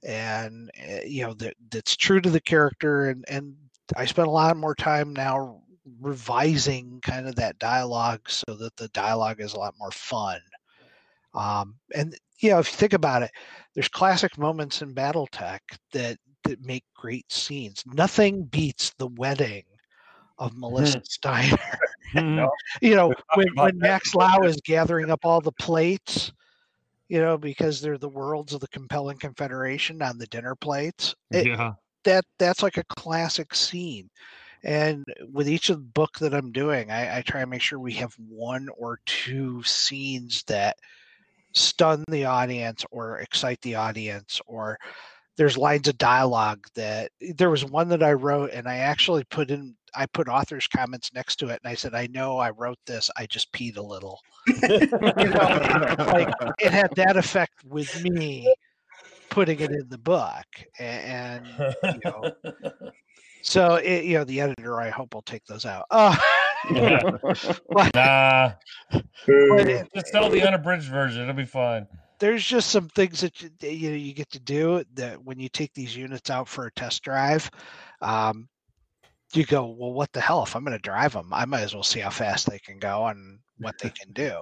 [0.06, 3.54] and uh, you know that that's true to the character and and
[3.96, 5.62] I spend a lot more time now
[6.00, 10.40] revising kind of that dialogue so that the dialogue is a lot more fun.
[11.34, 13.32] Um, and you know, if you think about it,
[13.74, 15.60] there's classic moments in BattleTech
[15.92, 17.84] that that make great scenes.
[17.86, 19.64] Nothing beats the wedding
[20.38, 21.58] of Melissa Steiner.
[22.14, 22.48] Mm.
[22.82, 26.32] you know, when, when Max Liao is gathering up all the plates,
[27.10, 31.16] you know, because they're the worlds of the Capellan Confederation on the dinner plates.
[31.32, 31.74] It, yeah.
[32.04, 34.10] That that's like a classic scene
[34.64, 37.80] and with each of the book that i'm doing I, I try to make sure
[37.80, 40.78] we have one or two scenes that
[41.54, 44.78] stun the audience or excite the audience or
[45.36, 49.52] there's lines of dialogue that there was one that i wrote and i actually put
[49.52, 52.80] in i put author's comments next to it and i said i know i wrote
[52.88, 54.20] this i just peed a little.
[54.64, 58.54] You know, like it had that effect with me
[59.34, 60.46] putting it in the book
[60.80, 61.46] and,
[61.84, 62.32] you know
[63.42, 66.16] so it, you know the editor i hope will take those out uh,
[67.70, 68.52] but, Nah,
[69.28, 71.24] it- just tell the unabridged version.
[71.24, 71.88] It'll be fine.
[72.20, 75.50] there's just some things that you, you know you get to do that when you
[75.50, 77.50] take these units out for a test drive
[78.02, 78.48] um,
[79.34, 81.74] you go well what the hell if i'm going to drive them i might as
[81.74, 84.40] well see how fast they can go and what they can do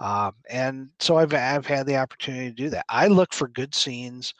[0.00, 2.84] um, and so I've, I've had the opportunity to do that.
[2.88, 4.34] I look for good scenes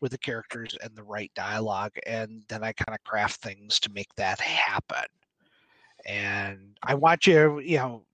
[0.00, 3.90] with the characters and the right dialogue and then i kind of craft things to
[3.92, 5.06] make that happen.
[6.06, 8.04] And i want you you know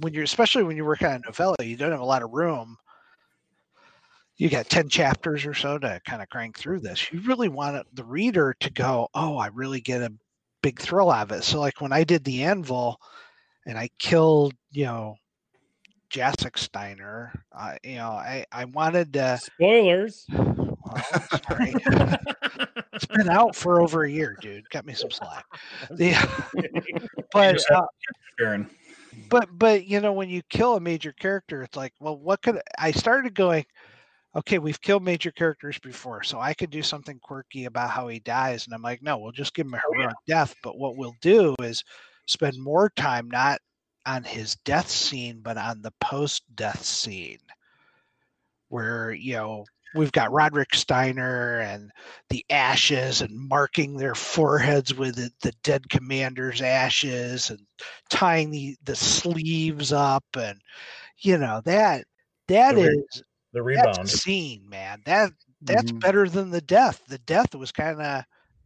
[0.00, 2.32] when you're especially when you're working on a novella you don't have a lot of
[2.32, 2.76] room.
[4.36, 7.12] You got 10 chapters or so to kind of crank through this.
[7.12, 10.12] You really want the reader to go oh i really get a
[10.62, 11.44] big thrill out of it.
[11.44, 12.98] So like when i did the anvil
[13.66, 15.16] and i killed you know
[16.14, 20.24] Jacek Steiner, uh, you know, I, I wanted to, Spoilers.
[20.32, 21.02] well,
[21.48, 21.74] sorry.
[22.92, 24.70] it's been out for over a year, dude.
[24.70, 25.44] Cut me some slack.
[25.90, 26.14] The,
[27.32, 27.86] but uh,
[29.28, 32.60] but but you know when you kill a major character it's like well what could
[32.78, 33.64] i started going
[34.34, 38.18] okay we've killed major characters before so i could do something quirky about how he
[38.18, 41.14] dies and i'm like no we'll just give him a heroic death but what we'll
[41.20, 41.84] do is
[42.26, 43.60] spend more time not
[44.06, 47.38] on his death scene but on the post death scene
[48.68, 51.90] where you know we've got Roderick Steiner and
[52.30, 57.60] the ashes and marking their foreheads with the, the dead commander's ashes and
[58.10, 60.60] tying the, the sleeves up and
[61.18, 62.06] you know that
[62.48, 64.06] that The re- is The rebound.
[64.06, 65.32] a scene man that
[65.62, 66.00] that's Mhm.
[66.02, 68.24] better than the death the death was kind of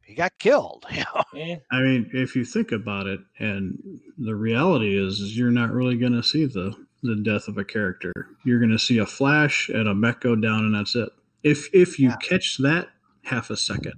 [0.08, 1.22] he got killed you know
[1.70, 5.96] I mean, if you think about it, and the reality is, is you're not really
[5.96, 8.12] going to see the the death of a character.
[8.44, 11.10] You're going to see a flash and a mech go down, and that's it.
[11.44, 12.16] If if you Yeah.
[12.16, 12.88] catch that
[13.24, 13.92] half a second,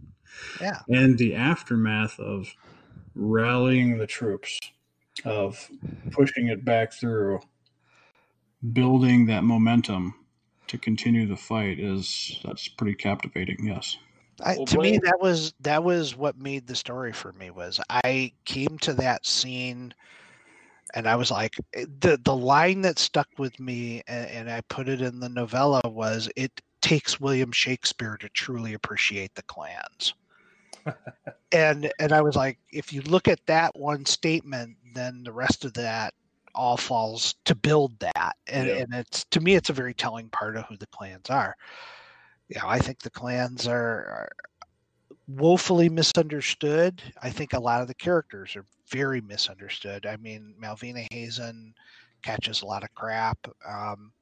[0.61, 2.55] yeah and the aftermath of
[3.15, 4.59] rallying the troops,
[5.25, 5.71] of
[6.11, 7.41] pushing it back through.
[8.73, 10.15] building that momentum
[10.67, 13.59] to continue the fight is that's pretty captivating.
[13.65, 13.97] Yes.
[14.45, 17.81] I, Well, to me that was that was what made the story for me was
[17.91, 19.95] i came to that scene
[20.95, 24.61] and i was like eh, the the line that stuck with me and, and i
[24.63, 30.15] put it in the novella was it takes william shakespeare to truly appreciate the clans
[31.53, 35.65] and and i was like if you look at that one statement then the rest
[35.65, 36.15] of that
[36.55, 38.77] all falls to build that, and, Yeah.
[38.79, 41.57] and it's to me, it's a very telling part of who the clans are.
[42.51, 44.33] Yeah, I think the clans are, are
[45.29, 47.01] woefully misunderstood.
[47.23, 50.05] I think a lot of the characters are very misunderstood.
[50.05, 51.73] I mean, Malvina Hazen
[52.23, 53.39] catches a lot of crap.
[53.67, 54.13] Um,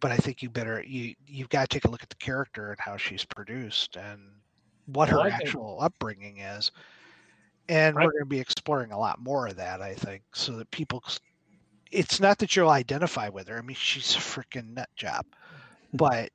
[0.00, 2.70] but I think you better you you've got to take a look at the character
[2.72, 4.20] and how she's produced and
[4.86, 6.70] what Well, her I think- actual upbringing is.
[7.68, 10.52] And I- we're going to be exploring a lot more of that, I think, so
[10.56, 11.02] that people.
[11.92, 13.58] It's not that you'll identify with her.
[13.58, 15.24] I mean, she's a freaking nut job,
[15.94, 16.30] but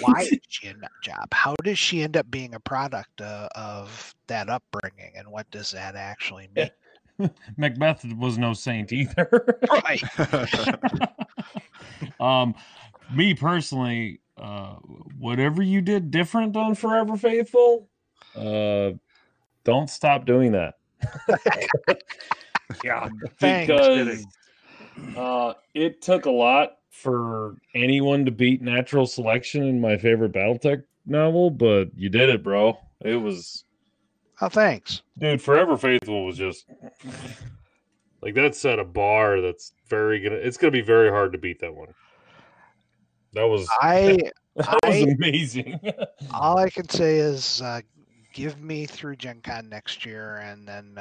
[0.00, 1.32] why is she a nut job?
[1.32, 5.70] How does she end up being a product uh, of that upbringing, and what does
[5.72, 7.30] that actually mean?
[7.56, 9.60] Macbeth was no saint either.
[9.70, 10.02] right.
[12.20, 12.54] um,
[13.12, 14.74] me personally, uh,
[15.18, 17.88] whatever you did different on Forever Faithful,
[18.36, 18.90] uh,
[19.64, 20.76] don't stop doing that.
[22.84, 23.08] Yeah.
[23.40, 24.24] Because
[25.16, 30.82] uh, it took a lot for anyone to beat Natural Selection in my favorite BattleTech
[31.06, 32.78] novel, but you did it, bro.
[33.04, 33.64] It was,
[34.40, 35.02] Oh, thanks.
[35.18, 35.42] dude.
[35.42, 36.64] Forever Faithful was just
[38.22, 40.36] Like that set a bar that's very gonna.
[40.36, 41.94] It's gonna be very hard to beat that one.
[43.32, 44.18] that was I
[44.56, 45.80] that was I- amazing.
[46.34, 47.80] all I can say is uh,
[48.34, 50.98] give me through Gen Con next year, and then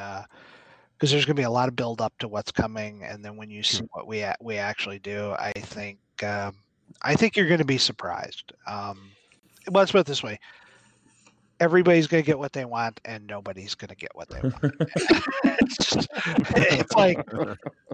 [0.98, 3.38] because there's going to be a lot of build up to what's coming, and then
[3.38, 6.56] when you see what we a- we actually do, I think um,
[7.02, 8.54] I think you're going to be surprised.
[8.66, 9.12] Um,
[9.70, 10.40] let's put it this way:
[11.60, 14.76] everybody's going to get what they want, and nobody's going to get what they want.
[15.44, 16.10] it's, just,
[16.56, 17.20] it's like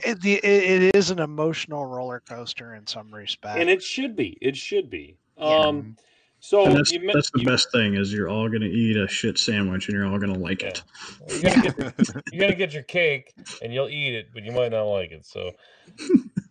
[0.04, 4.38] it, it, it is an emotional roller coaster in some respect, and it should be.
[4.41, 5.18] It should be.
[5.38, 5.60] Yeah.
[5.60, 5.97] Um,
[6.46, 9.08] so And that's, you, that's the you- best thing is you're all gonna eat a
[9.08, 10.84] shit sandwich and you're all gonna like it.
[11.30, 11.96] You're gonna, get,
[12.34, 15.26] you're gonna get your cake and you'll eat it, but you might not like it.
[15.26, 15.52] So,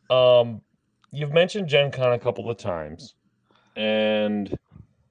[0.09, 0.62] um,
[1.11, 3.16] you've mentioned Gen Con a couple of times,
[3.76, 4.57] and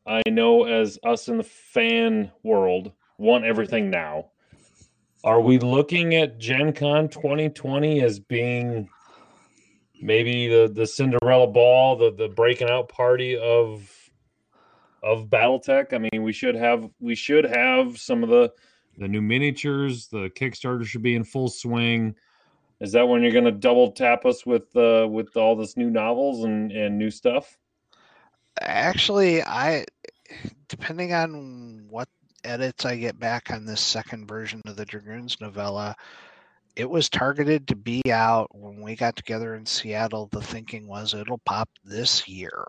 [0.08, 4.32] I know as us in the fan world want everything now.
[5.24, 8.90] Are we looking at Gen Con 2020 as being
[10.02, 13.88] maybe the, the Cinderella ball, the, the breaking out party of
[15.04, 15.94] of BattleTech?
[15.94, 18.52] I mean, we should have we should have some of the
[18.98, 20.08] the new miniatures.
[20.08, 22.16] The Kickstarter should be in full swing.
[22.80, 25.90] Is that when you're going to double tap us with uh, with all this new
[25.90, 27.58] novels and, and new stuff?
[28.60, 29.86] Actually, I
[30.68, 32.10] depending on what
[32.44, 35.96] edits I get back on this second version of the Dragoons novella,
[36.76, 40.28] it was targeted to be out when we got together in Seattle.
[40.32, 42.66] The thinking was it'll pop this year.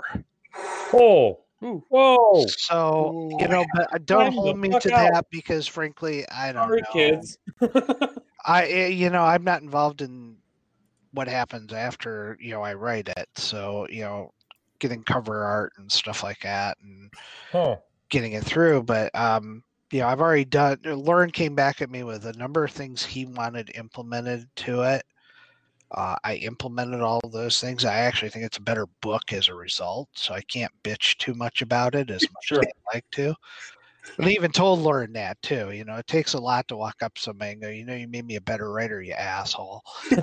[0.92, 2.46] Oh, whoa!
[2.46, 5.12] So you know, but don't the hold me to out.
[5.12, 6.88] that because frankly, I don't Sorry, know.
[6.92, 7.38] kids.
[8.44, 10.36] I eh, you know I'm not involved in
[11.12, 13.28] what happens after you know I write it.
[13.36, 14.32] So you know,
[14.78, 17.10] getting cover art and stuff like that and
[17.50, 17.76] huh.
[18.08, 18.82] getting it through.
[18.82, 20.78] But um, you know, I've already done.
[20.84, 25.04] Loren came back at me with a number of things he wanted implemented to it.
[25.92, 27.84] Uh, I implemented all those things.
[27.84, 31.34] I actually think it's a better book as a result, so I can't bitch too
[31.34, 32.60] much about it as much Sure.
[32.60, 33.34] as I'd like to.
[34.18, 35.70] And I even told Loren that too.
[35.70, 38.08] You know, it takes a lot to walk up somebody and go, "You know, you
[38.08, 40.20] made me a better writer, you asshole." and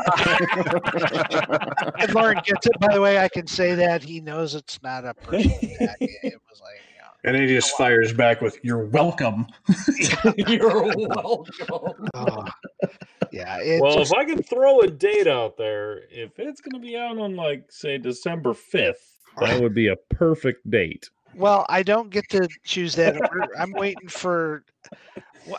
[2.14, 2.80] Loren gets it.
[2.80, 5.98] By the way, I can say that he knows it's not a personal attack.
[6.02, 6.82] It was like,
[7.24, 9.48] And then he just fires back with, "You're welcome."
[10.48, 12.08] You're welcome.
[12.14, 12.46] oh,
[13.32, 13.60] yeah.
[13.60, 16.86] It well, just- if I can throw a date out there, if it's going to
[16.86, 21.10] be out on like say December fifth, that would be a perfect date.
[21.36, 23.16] Well, I don't get to choose that.
[23.16, 23.48] order.
[23.60, 24.64] I'm waiting for.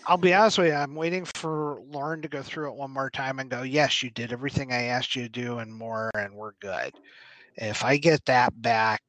[0.06, 0.74] I'll be honest with you.
[0.74, 4.10] I'm waiting for Loren to go through it one more time and go, "Yes, you
[4.10, 6.94] did everything I asked you to do and more, and we're good."
[7.56, 9.02] If I get that back,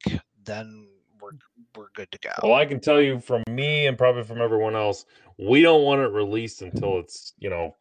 [0.44, 0.88] then
[1.20, 1.30] we're
[1.76, 2.30] we're good to go.
[2.42, 5.04] Well, I can tell you from me and probably from everyone else,
[5.38, 7.74] we don't want it released until it's you know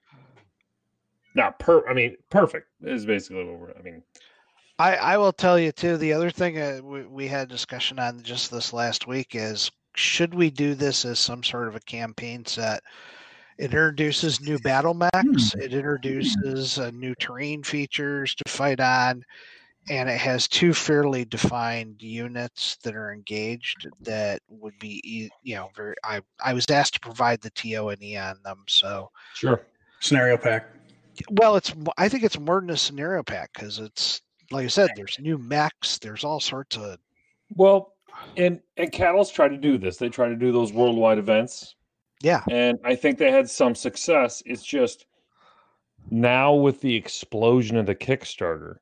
[1.36, 1.88] not per.
[1.88, 3.78] I mean, perfect is basically what we're.
[3.78, 4.04] I mean,
[4.80, 5.98] I, I will tell you too.
[5.98, 10.34] The other thing uh, we, we had discussion on just this last week is should
[10.34, 12.82] we do this as some sort of a campaign set?
[13.58, 15.54] It introduces new battle mechs.
[15.54, 19.24] It introduces uh, new terrain features to fight on,
[19.89, 25.69] and it has two fairly defined units that are engaged that would be you know
[25.75, 25.95] very.
[26.03, 29.65] I I was asked to provide the TO and E on them, so sure.
[29.99, 30.67] Scenario pack.
[31.32, 34.21] well, it's I think it's more than a scenario pack because it's
[34.51, 36.97] like I said, there's new mechs, there's all sorts of
[37.55, 37.93] Well,
[38.38, 39.97] and and Catalyst try to do this.
[39.97, 41.75] They try to do those worldwide events,
[42.21, 42.43] yeah.
[42.49, 44.43] and I think they had some success.
[44.45, 45.05] It's just
[46.09, 48.77] now with the explosion of the Kickstarter,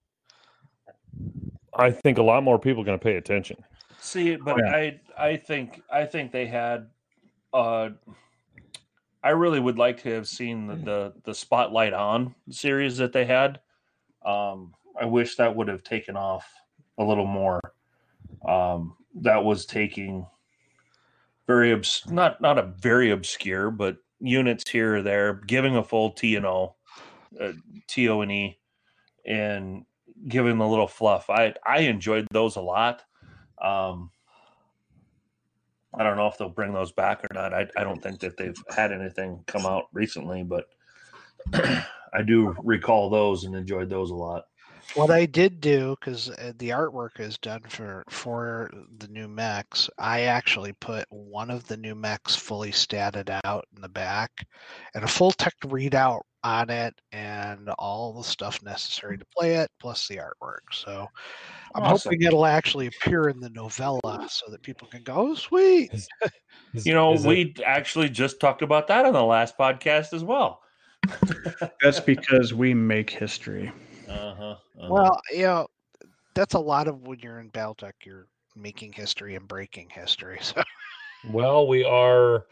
[1.76, 3.64] I think a lot more people are going to pay attention.
[4.00, 4.72] See, but yeah.
[4.72, 6.88] I I think I think they had
[7.54, 7.90] uh
[9.22, 13.26] I really would like to have seen the the, the Spotlight on series that they
[13.26, 13.60] had.
[14.26, 16.50] Um I wish that would have taken off
[16.98, 17.60] a little more.
[18.48, 20.26] Um that was taking
[21.48, 26.12] very obs- not not a very obscure, but units here or there, giving a full
[26.12, 26.76] T and O,
[27.40, 27.54] uh,
[27.88, 28.60] T O and E,
[29.26, 29.86] and
[30.28, 31.30] giving a little fluff.
[31.30, 33.04] I I enjoyed those a lot.
[33.62, 34.12] Um,
[35.94, 37.54] I don't know if they'll bring those back or not.
[37.54, 40.70] I, I don't think that they've had anything come out recently, but
[41.54, 44.46] I do recall those and enjoyed those a lot.
[44.96, 50.22] What I did do, because the artwork is done for for the new mechs, I
[50.22, 54.48] actually put one of the new mechs fully statted out in the back,
[54.96, 59.70] and a full tech readout on it, and all the stuff necessary to play it,
[59.80, 60.62] plus the artwork.
[60.72, 61.08] So
[61.76, 62.12] I'm Awesome.
[62.14, 66.08] hoping it'll actually appear in the novella, so that people can go, "Oh, sweet!" Is-
[66.86, 70.24] You know, is it- we actually just talked about that on the last podcast as
[70.24, 70.62] well.
[71.82, 73.72] That's because we make history.
[74.08, 74.52] Uh-huh.
[74.52, 74.88] uh-huh.
[74.90, 75.68] Well, you know,
[76.36, 80.40] that's a lot of when you're in BattleTech, you're making history and breaking history.
[80.44, 80.64] So
[81.28, 82.46] Well, we are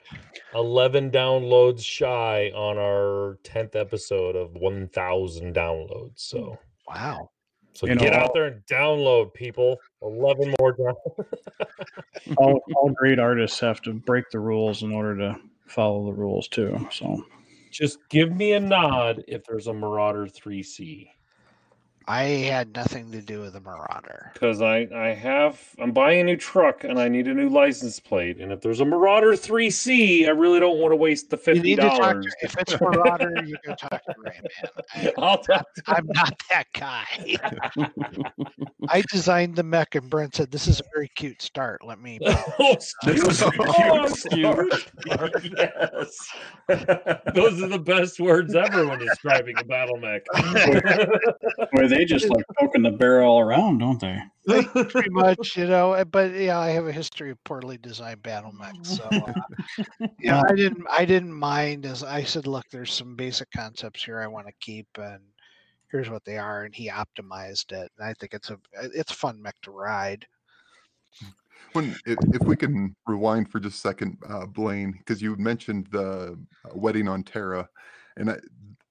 [0.54, 6.12] 11 downloads shy on our 10th episode of 1,000 downloads.
[6.20, 6.58] So,
[6.88, 7.30] wow.
[7.74, 9.78] so You get know- out uh there and download, people.
[10.02, 11.38] 11 more downloads.
[12.38, 16.48] All, all great artists have to break the rules in order to follow the rules
[16.50, 16.88] too.
[16.92, 17.24] So
[17.72, 21.08] Just give me a nod if there's a Marauder 3C.
[22.10, 24.32] I had nothing to do with the Marauder.
[24.34, 28.00] Because I, I have, I'm buying a new truck and I need a new license
[28.00, 28.40] plate.
[28.40, 31.76] And if there's a Marauder 3C, I really don't want to waste the You need
[31.76, 32.22] to talk $50.
[32.22, 34.70] to, if it's Marauder, you go talk to Rayman.
[34.96, 37.36] I, I'll talk to I'm not that guy.
[38.90, 41.86] I designed the mech, and Brent said, "This is a very cute start.
[41.86, 43.50] Let me." oh, oh excuse me.
[43.60, 45.52] Oh, excuse me.
[45.58, 46.30] yes.
[47.34, 50.26] Those are the best words ever when describing a battle mech.
[51.72, 54.20] Where they just like poking the barrel around, don't they?
[54.46, 55.94] Pretty much, you know.
[55.94, 60.42] uh, But yeah, I have a history of poorly designed battle mechs, so uh, yeah,
[60.50, 60.86] I didn't.
[60.90, 61.86] I didn't mind.
[61.86, 65.20] As I said, look, there's some basic concepts here I want to keep, and
[65.92, 66.64] here's what they are.
[66.64, 70.26] And he optimized it, and I think it's a it's a fun mech to ride.
[71.74, 75.88] When if, if we can rewind for just a second, uh, Blaine, because you mentioned
[75.92, 77.68] the uh, wedding on Terra,
[78.16, 78.38] and I,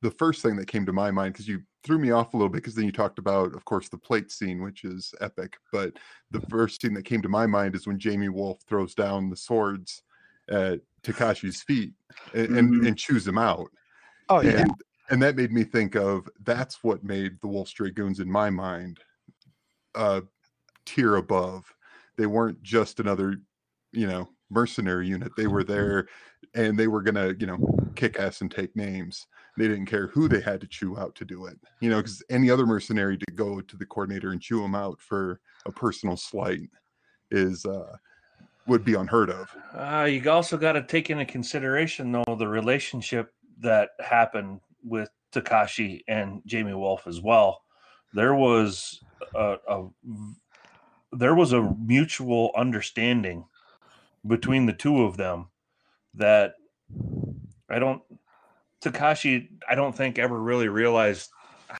[0.02, 2.48] the first thing that came to my mind, because you threw me off a little
[2.50, 5.56] bit, because then you talked about, of course, the plate scene, which is epic.
[5.72, 5.96] But
[6.32, 9.36] the first scene that came to my mind is when Jaime Wolf throws down the
[9.36, 10.02] swords
[10.50, 11.92] at Takashi's feet
[12.34, 12.88] and, and, Mhm.
[12.88, 13.70] and chews him out.
[14.28, 14.70] Oh yeah, and
[15.08, 18.98] and that made me think of that's what made the Wolf Dragoons in my mind
[19.94, 20.24] a
[20.84, 21.72] tier above.
[22.16, 23.36] They weren't just another,
[23.92, 25.30] you know, mercenary unit.
[25.36, 26.08] They were there
[26.54, 29.26] and they were gonna, you know, kick ass and take names.
[29.56, 31.58] They didn't care who they had to chew out to do it.
[31.80, 35.00] You know, because any other mercenary to go to the coordinator and chew them out
[35.00, 36.70] for a personal slight
[37.30, 37.96] is uh
[38.66, 39.56] would be unheard of.
[39.74, 46.02] Uh, you also got to take into consideration, though, the relationship that happened with Takashi
[46.08, 47.62] and Jaime Wolf as well.
[48.12, 49.00] There was
[49.34, 49.86] a, a
[51.12, 53.44] there was a mutual understanding
[54.26, 55.48] between the two of them
[56.14, 56.54] that
[57.68, 58.02] I don't
[58.84, 61.30] Takashi I don't think ever really realized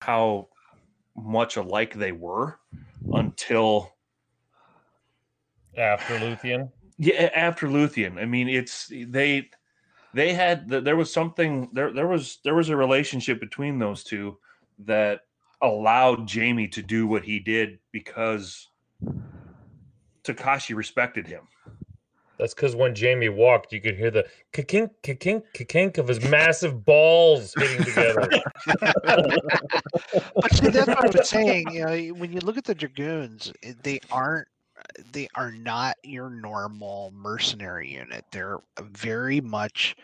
[0.03, 0.49] how
[1.17, 2.59] much alike they were
[3.13, 3.93] until
[5.77, 6.71] After Luthien.
[6.99, 9.49] yeah after luthien i mean it's they
[10.15, 14.39] they had there was something there there was there was a relationship between those two
[14.79, 15.21] that
[15.63, 18.69] allowed jaime to do what he did because
[20.25, 21.43] takashi respected him
[22.39, 26.85] That's because when Jaime walked, you could hear the kink, kink, kink of his massive
[26.85, 28.31] balls hitting together.
[28.67, 31.71] but see, that's what I was saying.
[31.71, 34.49] You know, when you look at the dragoons, eh, they aren't.
[35.13, 38.25] They are not your normal mercenary unit.
[38.31, 39.97] They're very much.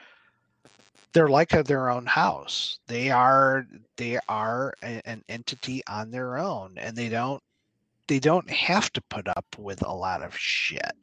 [1.12, 2.78] They're like a, their own house.
[2.86, 3.66] They are.
[3.96, 7.42] They are a- an entity on their own, and they don't.
[8.08, 10.96] They don't have to put up with a lot of shit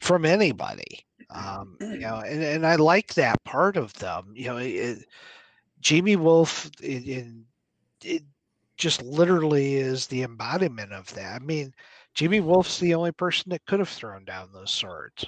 [0.00, 1.06] from anybody.
[1.30, 4.32] Um, you know, and, and I like that part of them.
[4.34, 4.98] You know, it,
[5.86, 7.44] Jaime Wolf in, in
[8.04, 8.22] it
[8.76, 11.40] just literally is the embodiment of that.
[11.40, 11.72] I mean,
[12.18, 15.24] Jaime Wolf's the only person that could have thrown down those swords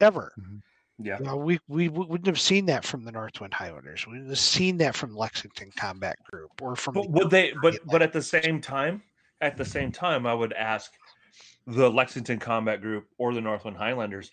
[0.00, 0.32] ever.
[0.38, 0.62] Mhm.
[1.00, 1.18] Yeah.
[1.20, 4.04] Well, we, we we wouldn't have seen that from the Northwind Highlanders.
[4.06, 6.94] We wouldn't have seen that from Lexington Combat Group or from.
[6.94, 7.52] But the would they?
[7.62, 7.82] But Atlantic.
[7.86, 9.02] but at the same time,
[9.40, 10.92] at the same time, I would ask
[11.68, 14.30] the Lexington Combat Group or the Northwind Highlanders.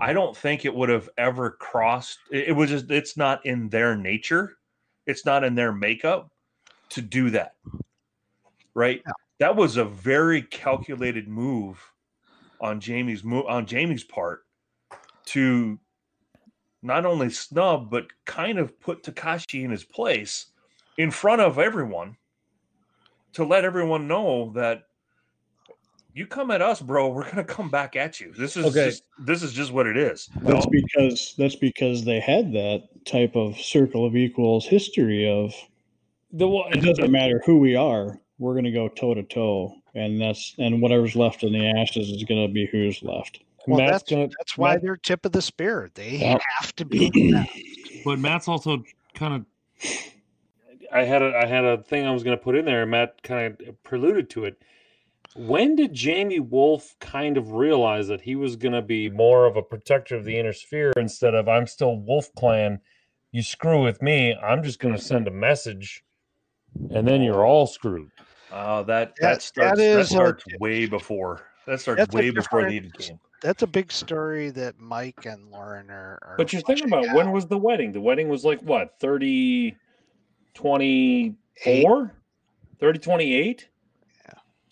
[0.00, 2.18] I don't think it would have ever crossed.
[2.30, 2.90] It, it was just.
[2.90, 4.58] It's not in their nature.
[5.06, 6.30] It's not in their makeup
[6.90, 7.54] to do that.
[8.74, 9.02] Right.
[9.06, 9.12] Yeah.
[9.40, 11.82] That was a very calculated move
[12.60, 14.44] on Jaime's move on Jaime's part
[15.26, 15.78] to
[16.82, 20.46] not only snub but kind of put Takashi in his place
[20.98, 22.16] in front of everyone
[23.32, 24.84] to let everyone know that
[26.14, 28.32] you come at us, bro, we're gonna come back at you.
[28.32, 28.86] This is Okay.
[28.86, 30.28] just this is just what it is.
[30.42, 35.52] That's because that's because they had that type of circle of equals history of
[36.32, 39.74] The one it doesn't matter who we are, we're going to go toe to toe,
[39.94, 43.40] and that's and whatever's left in the ashes is going to be who's left.
[43.66, 45.90] Well, Matt's that's gonna that's why Matt- they're tip of the spear.
[45.94, 46.40] They Yep.
[46.58, 46.98] have to be.
[47.10, 47.46] the.
[48.04, 48.84] But Matt's also
[49.14, 49.46] kind of.
[50.92, 52.90] I had a I had a thing I was going to put in there, and
[52.90, 54.62] Matt kind of preluded to it.
[55.36, 59.56] When did Jaime Wolf kind of realize that he was going to be more of
[59.56, 62.80] a protector of the inner sphere instead of I'm still Wolf Clan?
[63.32, 66.04] You screw with me, I'm just going to send a message,
[66.90, 68.10] and then you're all screwed.
[68.52, 71.42] Oh, that That- that starts that that, is a- way before.
[71.66, 73.20] That starts way before the different- Eden game.
[73.42, 76.18] That's a big story that Mike and Loren are.
[76.22, 77.90] are But you're thinking fleshing about when was the wedding?
[77.92, 79.76] The wedding was like what 30,
[80.54, 82.12] 24,
[82.78, 83.68] 30, 28?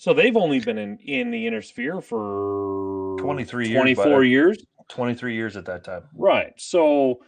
[0.03, 0.13] Yeah.
[0.13, 4.59] So they've only been in, in the inner sphere for 23 years, 24 but- years.
[4.89, 6.03] Twenty three years at that time.
[6.15, 6.53] Right.
[6.59, 7.21] So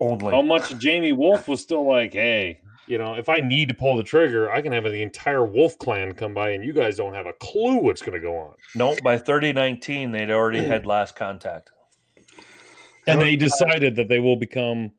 [0.00, 0.30] Only.
[0.32, 3.96] how much Jaime Wolf was still like, hey, you know, if I need to pull
[3.96, 7.14] the trigger, I can have the entire Wolf clan come by and you guys don't
[7.14, 8.54] have a clue what's going to go on.
[8.76, 10.88] no, by thirty nineteen, they'd already had hmm.
[10.88, 11.70] last contact.
[13.08, 14.92] And they decided that they will become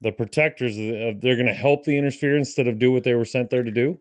[0.00, 3.04] the protectors of, of they're going to help the inner sphere instead of do what
[3.04, 3.98] they were sent there to do.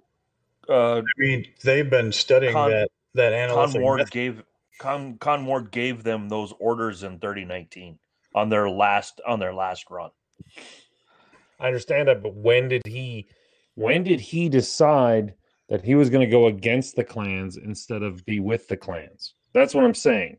[0.70, 4.12] Uh, I mean, they've been studying Con- that that Khan Ward method.
[4.12, 4.44] gave
[4.80, 7.98] Con Khan Ward gave them those orders in 3019
[8.36, 10.12] on their last on their last run.
[11.60, 13.28] I understand that, but when did he
[13.76, 15.34] when did he decide
[15.70, 19.34] that he was going to go against the clans instead of be with the clans?
[19.54, 20.38] That's what I'm saying.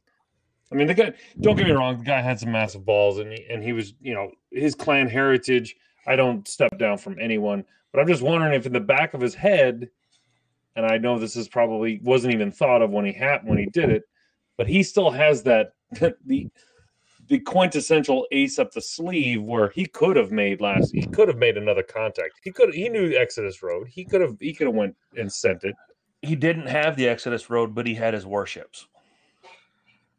[0.71, 1.13] I mean, the guy.
[1.41, 1.99] Don't get me wrong.
[1.99, 5.09] The guy had some massive balls, and he, and he was, you know, his clan
[5.09, 5.77] heritage.
[6.07, 9.21] I don't step down from anyone, but I'm just wondering if in the back of
[9.21, 9.89] his head,
[10.79, 13.67] and I know this is probably wasn't even thought of when he had when he
[13.67, 14.05] did it,
[14.57, 15.73] but he still has that
[16.25, 16.49] the
[17.27, 21.37] the quintessential ace up the sleeve where he could have made last he could have
[21.37, 24.77] made another contact he could he knew exodus road he could have he could have
[24.77, 25.75] went and sent it
[26.23, 28.87] He didn't have the Exodus Road, but he had his warships.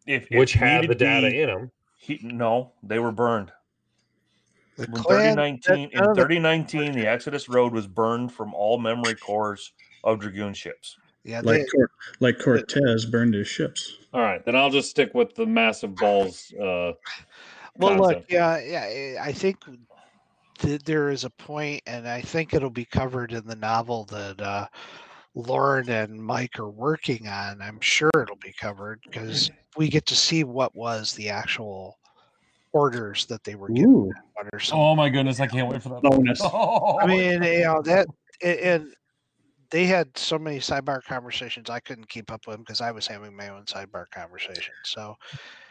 [0.06, 3.52] If if which had the data be, in them he, no, they were burned.
[4.78, 9.74] The In clan, 3019, in 3019, the Exodus Road was burned from all memory cores
[10.04, 10.98] of Dragoon ships.
[11.24, 13.98] yeah, Like they, Cor- like Cortez burned his ships.
[14.14, 16.92] all right then i'll just stick with the massive balls uh
[17.78, 19.24] well, look, yeah, yeah.
[19.24, 19.58] I think
[20.58, 24.42] th- there is a point, and I think it'll be covered in the novel that
[24.42, 24.68] uh,
[25.34, 27.62] Loren and Mike are working on.
[27.62, 31.98] I'm sure it'll be covered because we get to see what was the actual
[32.74, 33.90] orders that they were given.
[33.92, 36.42] Ooh, What are some oh my goodness i can't wait for that bonus.
[36.44, 38.08] I mean, you know that,
[38.44, 38.94] and, and
[39.72, 41.70] they had so many sidebar conversations.
[41.70, 44.74] I couldn't keep up with them because I was having my own sidebar conversation.
[44.84, 45.16] So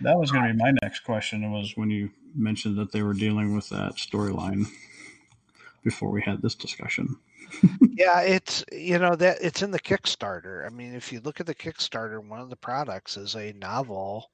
[0.01, 1.51] That was going to um be my next question.
[1.51, 4.67] Was when you mentioned that they were dealing with that storyline
[5.83, 7.17] before we had this discussion.
[7.81, 10.67] yeah, it's you know that it's in the Kickstarter.
[10.67, 14.31] I mean, if you look at the Kickstarter, one of the products is a novel,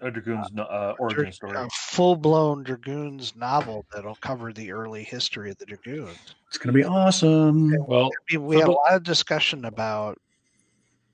[0.00, 1.56] A Dragoon's no- uh, origin story.
[1.56, 6.18] a full-blown Dragoons novel that'll cover the early history of the Dragoons.
[6.48, 7.74] It's going to be awesome.
[7.86, 10.18] well I mean, we So had a lot of discussion about,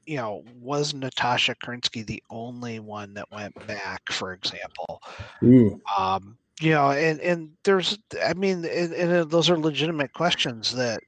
[0.07, 5.03] you know, was Natasha Kerensky the only one that went back, for example?
[5.43, 10.75] Ooh, Um, you know, and and there's, I mean, and, and those are legitimate questions
[10.75, 11.01] that,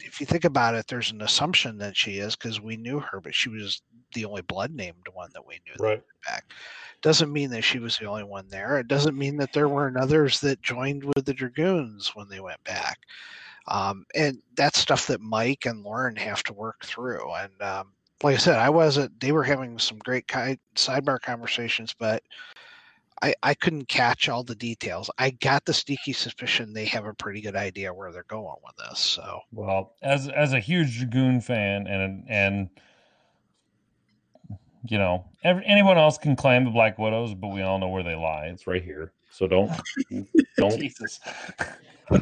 [0.00, 3.20] if you think about it, there's an assumption that she is because we knew her,
[3.20, 3.82] but she was
[4.14, 6.52] the only blood named one that we knew right went back.
[7.00, 8.78] Doesn't mean that she was the only one there.
[8.78, 12.62] It doesn't mean that there weren't others that joined with the Dragoons when they went
[12.64, 12.98] back.
[13.68, 17.32] Um, and that's stuff that Mike and Loren have to work through.
[17.34, 17.92] And um,
[18.22, 19.18] like I said, I wasn't.
[19.20, 22.22] They were having some great ki- sidebar conversations, but
[23.22, 25.08] I, I couldn't catch all the details.
[25.18, 28.74] I got the sneaky suspicion they have a pretty good idea where they're going with
[28.76, 28.98] this.
[28.98, 32.68] So Well, as as a huge Dragoon fan and and
[34.88, 38.02] you know, every, anyone else can claim the Black Widows, but we all know where
[38.02, 38.46] they lie.
[38.46, 39.12] It's right here.
[39.30, 39.70] so don't
[40.58, 41.20] don't Jesus.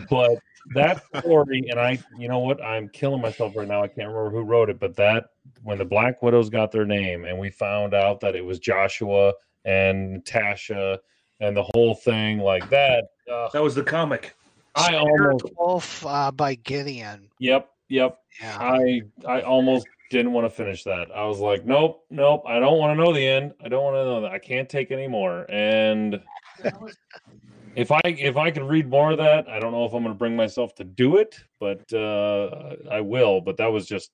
[0.08, 0.30] but
[0.74, 4.30] that story and i you know what i'm killing myself right now i can't remember
[4.30, 5.30] who wrote it but that
[5.64, 9.32] when the black widows got their name and we found out that it was joshua
[9.64, 10.98] and tasha
[11.40, 14.36] and the whole thing like that uh, That was the comic.
[14.76, 17.28] i almost Wolf uh, by Gideon.
[17.40, 18.58] yep yep Yeah.
[18.60, 22.78] i i almost didn't want to finish that i was like nope nope i don't
[22.78, 25.08] want to know the end i don't want to know that i can't take any
[25.08, 26.20] more and
[27.76, 30.14] if I if I could read more of that, I don't know if I'm going
[30.14, 33.40] to bring myself to do it, but uh, I will.
[33.40, 34.10] But that was just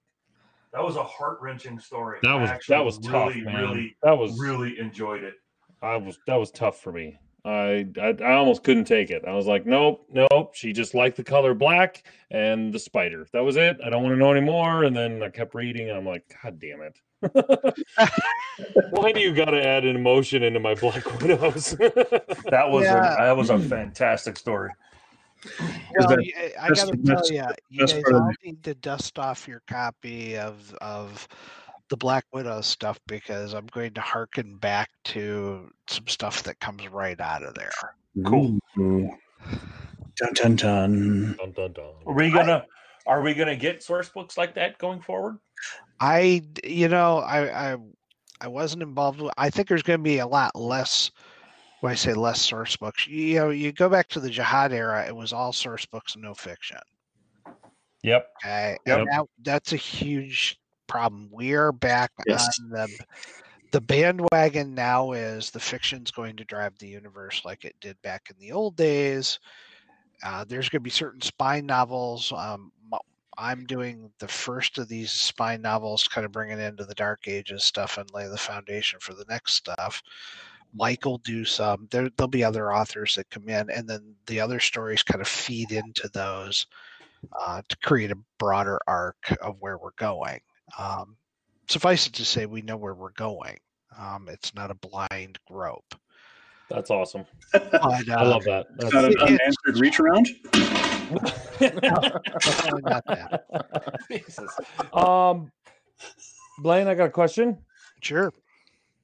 [0.72, 2.18] That was a heart wrenching story.
[2.22, 3.56] that was that was tough, really, man.
[3.62, 5.34] really, that was really enjoyed it.
[5.82, 7.18] I was that was tough for me.
[7.46, 9.24] I, I I almost couldn't take it.
[9.26, 10.54] I was like, nope, nope.
[10.54, 13.26] She just liked the color black and the spider.
[13.32, 13.76] That was it.
[13.84, 14.82] I don't want to know anymore.
[14.84, 16.98] And then I kept reading, and I'm like, God damn it!
[18.90, 21.76] Why do you got to add an emotion into my Black Widows?
[22.50, 23.14] That was Yeah.
[23.14, 24.70] a, that was a fantastic story.
[25.98, 29.46] Well, that- y- I that's gotta tell you, you guys all need to dust off
[29.46, 31.28] your copy of of
[31.88, 36.88] the Black Widow stuff because I'm going to harken back to some stuff that comes
[36.88, 37.70] right out of there.
[38.24, 38.58] Cool.
[38.78, 39.10] Ooh.
[40.16, 41.36] Dun dun dun.
[41.38, 41.84] dun, dun, dun.
[42.06, 42.64] Are we gonna
[43.06, 45.38] are we gonna get source books like that going forward?
[46.00, 47.76] I you know, I, I,
[48.40, 49.20] I wasn't involved.
[49.20, 51.10] With, I think there's going to be a lot less.
[51.80, 55.06] When I say less source books, you know, you go back to the jihad era,
[55.06, 56.78] it was all source books and no fiction.
[58.02, 58.28] Yep.
[58.42, 58.98] Okay, Yep.
[58.98, 61.28] and that, that's a huge problem.
[61.32, 62.58] We are back Yes.
[62.60, 62.88] on the
[63.72, 65.12] the bandwagon now.
[65.12, 68.76] Is the fiction's going to drive the universe like it did back in the old
[68.76, 69.38] days?
[70.22, 72.32] Uh, there's going to be certain spy novels.
[72.32, 72.72] Um,
[73.38, 77.28] I'm doing the first of these spy novels, kind of bringing it into the Dark
[77.28, 80.02] Ages stuff and lay the foundation for the next stuff.
[80.74, 81.86] Mike will do some.
[81.90, 85.28] There, there'll be other authors that come in, and then the other stories kind of
[85.28, 86.66] feed into those
[87.38, 90.40] uh, to create a broader arc of where we're going.
[90.78, 91.16] Um,
[91.68, 93.56] suffice it to say, we know where we're going.
[93.98, 95.94] Um, it's not a blind grope.
[96.68, 97.24] That's awesome.
[97.52, 97.74] But,
[98.10, 98.66] I uh, love that.
[98.80, 100.28] Not an It- unanswered reach around.
[101.60, 103.44] definitely not that.
[104.10, 104.56] Jesus.
[104.92, 105.50] Um,
[106.58, 107.58] Blaine, I got a question.
[108.00, 108.32] Sure.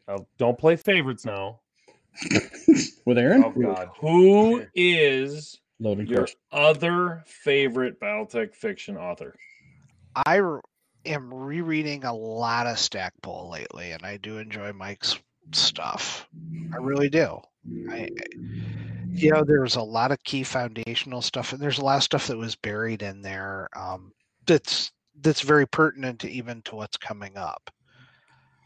[0.08, 1.60] Oh, don't play favorites now.
[3.06, 3.44] With Aaron?
[3.44, 3.88] Oh God.
[4.00, 6.38] Who is Loading your question.
[6.52, 9.34] other favorite BattleTech fiction author?
[10.26, 10.60] I r-
[11.04, 15.18] am rereading a lot of Stackpole lately, and I do enjoy Mike's
[15.52, 16.28] stuff.
[16.72, 17.40] I really do.
[17.90, 18.08] I,
[19.14, 22.02] you know, there was a lot of key foundational stuff, and there's a lot of
[22.02, 23.68] stuff that was buried in there.
[23.76, 24.12] Um,
[24.46, 27.70] that's that's very pertinent to even to what's coming up.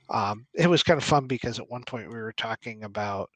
[0.08, 3.28] Um, it was kind of fun because at one point we were talking about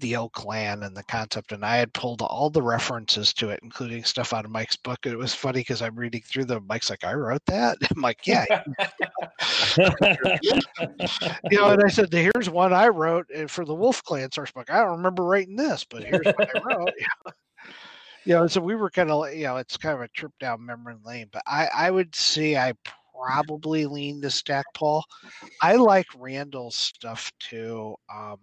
[0.00, 3.60] the Oak Clan and the concept, and I had pulled all the references to it,
[3.62, 5.06] including stuff out of Mike's book.
[5.06, 6.66] It was funny because I'm reading through them.
[6.66, 8.44] Mike's like, "I wrote that." I'm like, "Yeah."
[11.50, 14.50] you know, and I said, "Here's one I wrote uh, for the Wolf Clan source
[14.50, 14.70] book.
[14.70, 16.92] I don't remember writing this, but here's what I wrote."
[18.24, 20.64] you know, so we were kind of, you know, it's kind of a trip down
[20.64, 21.28] memory lane.
[21.32, 22.74] But I, I would say I
[23.14, 25.04] probably lean to Stackpole.
[25.60, 27.96] I like Randall's stuff too.
[28.12, 28.38] Um,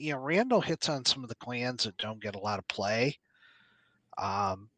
[0.00, 2.66] you know, Randall hits on some of the clans that don't get a lot of
[2.68, 3.18] play.
[4.18, 4.68] Um,